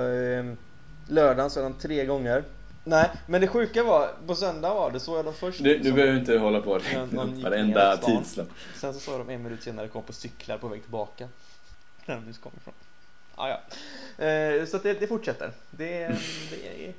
eh, 0.00 0.54
lördagen 1.08 1.50
såg 1.50 1.64
jag 1.64 1.70
dem 1.70 1.78
tre 1.80 2.04
gånger. 2.04 2.44
Nej, 2.84 3.10
men 3.26 3.40
det 3.40 3.48
sjuka 3.48 3.82
var, 3.82 4.10
på 4.26 4.34
söndag 4.34 4.74
var 4.74 4.90
det 4.90 5.00
såg 5.00 5.18
jag 5.18 5.24
dem 5.24 5.34
först. 5.34 5.64
Du, 5.64 5.78
du 5.78 5.92
behöver 5.92 6.18
inte 6.18 6.38
hålla 6.38 6.60
på 6.60 6.70
och 6.70 6.82
någon 7.12 7.42
varenda 7.42 7.96
tidslapp. 7.96 8.48
Sen 8.80 8.94
så 8.94 9.00
sa 9.00 9.18
de 9.18 9.30
en 9.30 9.42
minut 9.42 9.62
senare 9.62 9.88
kom 9.88 10.02
på 10.02 10.12
cyklar 10.12 10.58
på 10.58 10.68
väg 10.68 10.82
tillbaka. 10.82 11.28
Där 12.06 12.14
de 12.14 12.24
nyss 12.24 12.38
kom 12.38 12.52
ifrån. 12.56 12.74
Ah, 13.34 13.48
ja. 13.48 13.60
eh, 14.24 14.66
så 14.66 14.78
det, 14.78 15.00
det 15.00 15.06
fortsätter. 15.06 15.52
Det, 15.70 16.18
det 16.50 16.86
är... 16.86 16.94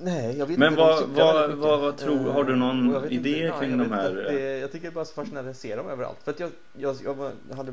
Nej, 0.00 0.38
jag 0.38 0.46
vet 0.46 0.58
Men 0.58 0.68
inte. 0.72 0.82
de 0.82 0.86
vad- 0.86 1.08
vad- 1.08 1.50
vad- 1.58 1.80
vad 1.80 1.96
tror- 1.96 2.30
har 2.32 2.44
du 2.44 2.56
någon 2.56 2.90
jag 2.92 3.12
idé 3.12 3.30
nej, 3.50 3.52
kring 3.60 3.70
jag 3.70 3.78
de 3.78 3.92
här, 3.92 4.08
inte. 4.10 4.22
Det, 4.32 4.58
jag 4.58 4.72
tycker 4.72 4.86
det 4.86 4.90
är 4.92 4.94
bara 4.94 5.04
så 5.04 5.14
fascinerande 5.14 5.50
att 5.50 5.56
se 5.56 5.76
dem 5.76 5.88
överallt. 5.88 6.18
För 6.24 6.30
att 6.30 6.40
jag, 6.40 6.50
jag, 6.72 6.96
jag 7.04 7.14
var, 7.14 7.32
hade 7.54 7.72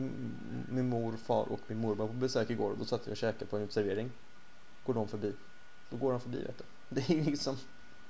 min 0.69 0.89
mor, 0.89 1.13
far 1.25 1.43
och 1.51 1.59
min 1.67 1.77
mormor 1.77 2.07
på 2.07 2.13
besök 2.13 2.49
igår 2.49 2.71
och 2.71 2.77
då 2.77 2.85
satt 2.85 3.07
vi 3.07 3.11
och 3.11 3.17
käkade 3.17 3.45
på 3.45 3.57
en 3.57 3.63
uteservering. 3.63 4.11
Går 4.83 4.93
de 4.93 5.07
förbi. 5.07 5.35
Då 5.89 5.97
går 5.97 6.11
de 6.11 6.21
förbi 6.21 6.37
vet 6.43 6.57
du. 6.57 6.63
Det 6.89 7.09
är 7.19 7.23
liksom 7.23 7.57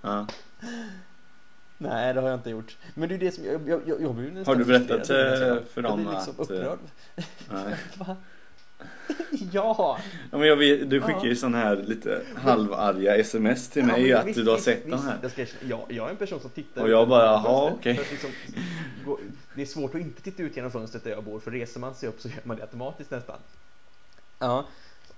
Ja. 0.01 0.27
Nej, 1.77 2.13
det 2.13 2.21
har 2.21 2.29
jag 2.29 2.39
inte 2.39 2.49
gjort. 2.49 2.77
Men 2.93 3.09
det 3.09 3.15
är 3.15 3.19
det 3.19 3.31
som 3.31 3.45
jag, 3.45 3.69
jag, 3.69 3.81
jag, 3.87 4.01
jag 4.01 4.15
blir 4.15 4.31
nästan 4.31 4.45
Har 4.55 4.63
du 4.63 4.65
berättat, 4.65 5.09
jag 5.09 5.47
eh, 5.57 5.63
för 5.63 5.81
Jag 5.83 5.91
dem 5.91 5.99
liksom 5.99 6.33
att, 6.37 6.49
eh, 6.51 6.55
upprörd. 6.57 6.79
Nej. 7.51 7.75
Ja! 9.51 9.99
Ja, 10.31 10.37
men 10.37 10.47
jag 10.47 10.55
vet, 10.55 10.89
du 10.89 11.01
skickar 11.01 11.19
Ja. 11.19 11.25
ju 11.25 11.35
sån 11.35 11.53
här 11.53 11.75
lite 11.75 12.21
halvarga 12.35 13.15
sms 13.15 13.69
till 13.69 13.81
Ja, 13.81 13.87
mig 13.87 14.07
men 14.09 14.17
att 14.19 14.25
visst, 14.27 14.35
du 14.45 14.49
har 14.49 14.57
sett 14.57 14.77
visst. 14.77 14.89
de 14.89 15.03
här. 15.03 15.19
Jag, 15.21 15.31
ska, 15.31 15.41
erkänna, 15.41 15.61
ja, 15.69 15.85
jag 15.89 16.05
är 16.07 16.09
en 16.11 16.17
person 16.17 16.39
som 16.39 16.49
tittar 16.49 16.81
Och 16.83 16.89
jag 16.89 17.07
bara, 17.09 17.25
jaha, 17.25 17.71
okej. 17.73 17.99
Att 17.99 18.11
Liksom, 18.11 18.29
det 19.55 19.61
är 19.61 19.65
svårt 19.65 19.95
att 19.95 20.01
inte 20.01 20.21
titta 20.21 20.43
ut 20.43 20.55
genom 20.55 20.71
fönstret 20.71 21.03
där 21.03 21.11
jag 21.11 21.23
bor 21.23 21.39
för 21.39 21.51
reser 21.51 21.79
man 21.79 21.95
sig 21.95 22.09
upp 22.09 22.21
så 22.21 22.27
gör 22.27 22.37
man 22.43 22.57
det 22.57 22.63
automatiskt 22.63 23.11
nästan. 23.11 23.39
Ja. 24.39 24.65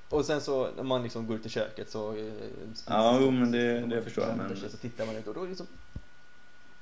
Och 0.09 0.25
sen 0.25 0.41
så 0.41 0.71
när 0.75 0.83
man 0.83 1.03
liksom 1.03 1.27
går 1.27 1.35
ut 1.35 1.45
i 1.45 1.49
köket 1.49 1.89
så 1.89 2.15
eh, 2.15 2.33
Ja, 2.87 3.17
jo, 3.21 3.31
men 3.31 3.51
det- 3.51 3.81
så 3.81 3.87
det 3.87 4.01
förstår 4.01 4.23
jag, 4.27 4.37
men- 4.37 4.69
Så 4.71 4.77
tittar 4.77 5.05
man 5.05 5.15
ut 5.15 5.27
och 5.27 5.33
då 5.33 5.45
liksom 5.45 5.67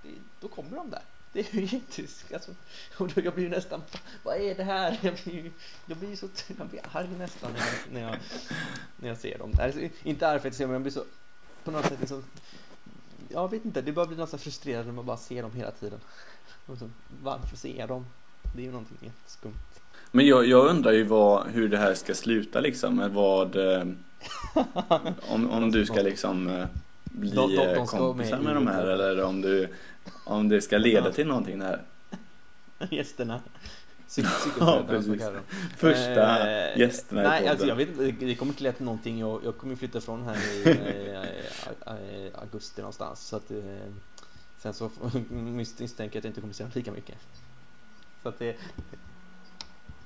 det, 0.02 0.10
Då 0.40 0.48
kommer 0.48 0.76
de 0.78 0.90
där. 0.90 1.02
Det 1.34 1.40
är 1.40 1.56
ju 1.60 1.66
jättes... 1.66 2.26
Alltså, 2.34 2.52
och 2.98 3.08
då, 3.08 3.22
jag 3.22 3.34
blir 3.34 3.44
ju 3.44 3.50
nästan... 3.50 3.82
Vad 4.24 4.38
är 4.38 4.56
det 4.56 4.64
här? 4.64 5.00
Jag 5.02 5.16
blir 5.24 5.34
ju 5.34 5.52
jag 5.86 5.98
blir 5.98 6.16
så 6.16 6.28
jag 6.58 6.68
blir 6.68 6.82
arg 6.92 7.08
nästan 7.18 7.52
när 7.54 7.60
jag, 7.60 7.94
när 7.94 8.02
jag, 8.02 8.20
när 8.98 9.10
jag 9.10 9.18
ser 9.18 9.38
dem. 9.38 9.52
Alltså, 9.62 9.80
inte 10.04 10.28
arg 10.28 10.40
för 10.40 10.48
att 10.48 10.56
se 10.56 10.66
men 10.66 10.74
jag 10.74 10.82
blir 10.82 10.92
så... 10.92 11.04
På 11.64 11.72
något 11.72 11.86
sätt 11.86 12.00
liksom... 12.00 12.24
Jag 13.30 13.52
vet 13.52 13.66
inte, 13.66 13.82
det 13.82 13.92
bara 13.92 14.06
blir 14.06 14.18
nästan 14.18 14.40
frustrerande 14.40 14.86
när 14.86 14.94
man 14.94 15.06
bara 15.06 15.18
ser 15.18 15.42
dem 15.42 15.52
hela 15.52 15.72
tiden. 15.72 16.00
Så, 16.80 16.90
varför 17.24 17.58
ser 17.58 17.80
jag 17.80 17.88
dem? 17.90 18.06
Det 18.56 18.62
är 18.62 18.66
ju 18.66 18.72
någonting 18.72 18.98
jätteskumt. 19.02 19.60
Men 20.12 20.28
jag, 20.28 20.46
jag 20.46 20.66
undrar 20.68 20.92
ju 20.92 21.04
vad, 21.04 21.48
hur 21.48 21.70
det 21.70 21.78
här 21.78 21.94
ska 21.94 22.14
sluta 22.16 22.60
liksom. 22.60 23.10
Vad... 23.14 23.56
Eh, 23.56 23.88
om, 25.30 25.52
om 25.52 25.72
du 25.72 25.86
ska 25.86 26.02
liksom 26.02 26.48
eh, 26.48 26.66
bli 27.04 27.30
De- 27.32 27.56
de- 27.56 27.74
de 27.74 27.88
kompisar 27.88 28.38
med 28.38 28.46
med 28.46 28.56
de 28.56 28.68
här 28.68 28.88
eller 28.88 29.24
om 29.24 29.42
du... 29.42 29.70
Om 30.24 30.50
det 30.50 30.62
ska 30.62 30.78
leda 30.78 31.12
till 31.12 31.28
någonting 31.28 31.60
det 31.60 31.66
här. 31.66 31.84
Gästerna. 32.92 33.42
Ja, 34.60 34.84
precis. 34.88 35.22
Första 35.78 36.50
Eh, 36.50 36.80
gästerna 36.80 37.22
i 37.22 37.24
Nej, 37.28 37.38
podden. 37.40 37.52
alltså 37.52 37.68
jag 37.68 37.76
vet 37.76 37.90
inte, 37.90 38.26
det- 38.26 38.36
kommer 38.36 38.52
inte 38.52 38.64
leda 38.64 38.76
till 38.76 38.86
någonting. 38.86 39.20
Jag, 39.20 39.42
jag 39.46 39.58
kommer 39.58 39.76
flytta 39.76 39.98
ifrån 39.98 40.24
här 40.24 40.36
i 40.54 40.64
eh, 40.70 42.26
eh, 42.26 42.40
augusti 42.42 42.82
någonstans. 42.82 43.20
Så 43.28 43.36
att, 43.36 43.52
eh, 43.52 43.58
sen 44.58 44.74
så 44.74 44.90
mis- 44.90 45.76
misstänker 45.82 46.16
jag 46.16 46.20
att 46.20 46.24
jag 46.24 46.30
inte 46.32 46.42
kommer 46.42 46.54
se 46.54 46.66
lika 46.74 46.92
mycket. 46.92 47.18
Så 48.24 48.30
att 48.30 48.40
det... 48.40 48.56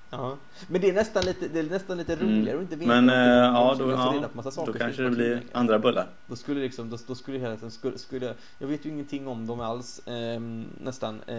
Ja. 0.10 0.38
Men 0.68 0.82
det 0.82 0.90
är 0.90 0.94
nästan 0.94 1.26
lite, 1.26 1.48
det 1.48 1.60
är 1.60 1.64
nästan 1.64 1.98
lite 1.98 2.16
roligare 2.16 2.58
att 2.58 2.62
inte 2.64 2.76
veta. 2.76 2.94
Mm. 2.94 3.06
Men 3.06 3.16
det- 3.18 3.42
eh, 3.44 3.50
om 3.50 3.56
ja, 3.56 3.76
då, 3.76 3.78
få 3.78 3.86
reda 4.12 4.22
ja, 4.22 4.28
på 4.28 4.36
massa 4.38 4.50
då 4.50 4.52
saker 4.66 4.80
kanske 4.80 4.96
som 4.96 5.06
det 5.06 5.12
blir 5.12 5.30
längre. 5.30 5.42
andra 5.52 5.80
bullar. 5.80 6.08
Då 6.28 6.36
skulle 6.36 6.62
liksom, 6.62 6.90
då, 6.90 6.98
då 7.08 7.16
skulle 7.16 7.38
hela 7.40 7.56
tiden, 7.56 7.72
skulle, 7.72 7.98
skulle, 7.98 8.34
jag 8.60 8.68
vet 8.68 8.86
ju 8.86 8.90
ingenting 8.90 9.28
om 9.28 9.48
dem 9.48 9.60
alls, 9.60 10.02
ehm, 10.06 10.66
nästan. 10.82 11.22
Eh, 11.28 11.38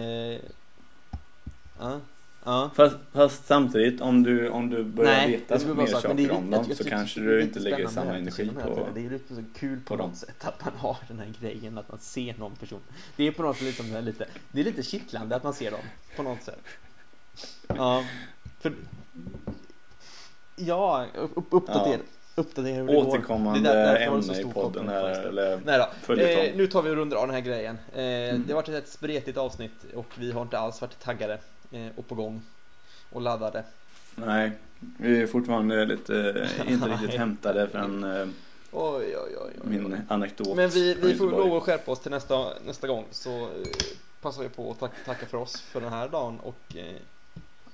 ja, 1.79 1.99
ja. 2.43 2.69
Fast, 2.75 2.95
fast 3.13 3.45
samtidigt 3.47 4.01
om 4.01 4.23
du, 4.23 4.49
om 4.49 4.69
du 4.69 4.83
börjar 4.83 5.11
Nej, 5.11 5.31
veta 5.31 5.57
det 5.57 5.73
mer 5.75 5.85
det 5.85 5.91
saker 5.91 6.13
lite- 6.13 6.33
om 6.33 6.43
jag- 6.51 6.51
dem 6.61 6.65
jag 6.67 6.77
så 6.77 6.83
tycker- 6.83 6.97
kanske 6.97 7.19
det 7.19 7.25
du 7.37 7.41
inte 7.41 7.59
lägger 7.59 7.87
samma 7.87 8.17
energi 8.17 8.51
här 8.61 8.67
på... 8.69 8.75
tiden. 8.75 8.91
Det 8.93 9.05
är 9.05 9.09
lite 9.09 9.35
så 9.35 9.43
kul 9.55 9.79
på 9.79 9.97
på 9.97 10.03
något 10.03 10.15
sätt 10.17 10.45
att 10.45 10.65
man 10.65 10.73
har 10.77 10.97
den 11.07 11.19
här 11.19 11.33
grejen 11.41 11.77
att 11.77 11.89
man 11.89 11.99
ser 11.99 12.35
någon 12.37 12.55
person. 12.55 12.79
Det 13.15 13.27
är 13.27 13.31
på 13.31 13.43
något 13.43 13.57
sätt 13.57 13.65
liksom 13.67 13.91
det 13.91 14.01
lite, 14.01 14.25
det 14.51 14.59
är 14.59 14.63
lite 14.65 14.83
kittlande 14.83 15.35
att 15.35 15.43
man 15.43 15.53
ser 15.53 15.71
dem 15.71 15.79
på 16.15 16.23
något 16.23 16.43
sätt. 16.43 16.59
Ja, 17.67 18.03
för 18.59 18.73
Ja, 20.55 21.05
upp, 21.15 21.47
uppdatera, 21.49 21.99
uppdatera 22.35 22.75
hur. 22.75 22.95
Återkommande 22.95 23.59
Det 23.59 23.69
är 23.79 23.93
där- 23.99 24.07
ämne 24.07 24.39
i 24.41 24.43
podden 24.43 24.87
här, 24.89 25.09
eller 25.27 25.61
Nej 25.65 25.77
då. 25.77 25.85
följetong. 26.01 26.45
Eh, 26.45 26.55
nu 26.55 26.67
tar 26.67 26.81
vi 26.81 26.89
och 26.89 26.95
rundar 26.95 27.17
av 27.17 27.27
den 27.27 27.35
här 27.35 27.41
grejen. 27.41 27.77
Eh, 27.93 27.99
Mm. 28.29 28.43
Det 28.47 28.53
har 28.53 28.61
varit 28.61 28.69
ett 28.69 28.89
spretigt 28.89 29.37
avsnitt 29.37 29.85
och 29.95 30.05
vi 30.15 30.31
har 30.31 30.41
inte 30.41 30.59
alls 30.59 30.81
varit 30.81 30.99
taggade 30.99 31.33
eh, 31.71 31.87
och 31.95 32.07
på 32.07 32.15
gång 32.15 32.41
och 33.09 33.21
laddade. 33.21 33.63
Nej, 34.15 34.51
vi 34.97 35.21
är 35.21 35.27
fortfarande 35.27 35.85
lite, 35.85 36.47
eh, 36.65 36.71
inte 36.71 36.85
riktigt 36.89 37.19
hämtade 37.19 37.67
från 37.67 38.03
eh, 38.03 38.27
Oj, 38.71 39.17
oj, 39.17 39.37
oj, 39.45 39.51
min 39.63 40.01
anekdot. 40.09 40.55
Men 40.55 40.69
vi, 40.69 40.93
vi 40.93 41.15
får 41.15 41.31
lov 41.31 41.57
att 41.57 41.63
skärpa 41.63 41.91
oss 41.91 41.99
till 41.99 42.11
nästa, 42.11 42.47
nästa 42.65 42.87
gång 42.87 43.05
så 43.11 43.29
eh, 43.41 43.47
passar 44.21 44.43
vi 44.43 44.49
på 44.49 44.71
att 44.71 44.79
tack, 44.79 44.91
tacka 45.05 45.25
för 45.25 45.37
oss 45.37 45.61
för 45.61 45.81
den 45.81 45.93
här 45.93 46.09
dagen 46.09 46.39
och 46.39 46.75
eh, 46.75 46.95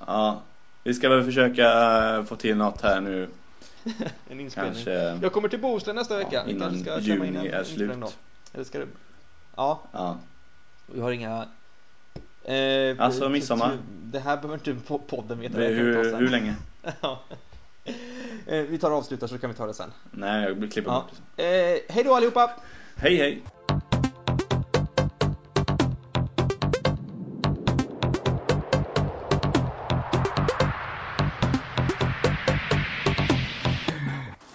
Ja, 0.08 0.42
vi 0.86 0.94
ska 0.94 1.10
väl 1.10 1.24
försöka 1.24 1.68
eh, 2.16 2.24
få 2.24 2.36
till 2.36 2.58
något 2.58 2.82
här 2.82 3.02
nu. 3.02 3.30
en 4.30 4.40
inspelning. 4.40 4.74
Kanske 4.74 4.92
Jag 5.22 5.32
kommer 5.34 5.50
till 5.50 5.60
Bohuslän 5.62 5.96
nästa 5.96 6.18
vecka. 6.18 6.44
Vi 6.46 6.52
innan 6.52 6.80
ska 6.80 7.00
klämma 7.00 7.26
in 7.26 7.34
juni 7.34 7.48
en 7.48 7.54
är 7.54 7.64
slut. 7.64 8.18
Eller 8.54 8.64
ska 8.64 8.80
du? 8.80 8.88
Ja, 9.56 9.84
Ja, 9.92 10.18
vi 10.94 11.02
har 11.02 11.12
inga... 11.12 11.46
Eh, 12.44 12.96
Alltså, 13.06 13.30
midsommar. 13.30 13.78
Det 14.04 14.20
här 14.20 14.38
behöver 14.38 14.54
inte 14.54 14.88
po- 14.94 15.08
podden 15.08 15.40
veta. 15.40 15.58
det, 15.58 15.68
hur, 15.68 16.16
hur 16.18 16.28
länge? 16.28 16.56
Ja. 17.02 17.24
Eh, 18.46 18.62
vi 18.62 18.78
tar 18.78 18.92
och 18.92 18.98
avslutar 18.98 19.28
så 19.28 19.38
kan 19.38 19.50
vi 19.50 19.56
ta 19.56 19.66
det 19.66 19.74
sen. 19.74 19.92
Nej, 20.12 20.44
jag 20.60 20.72
klipper 20.72 20.92
Ja. 20.92 21.00
bort 21.10 21.20
det. 21.36 21.74
Eh, 21.74 21.96
hej 21.96 22.04
då 22.04 22.16
allihopa! 22.16 22.52
Hej 22.96 23.16
hej! 23.18 23.44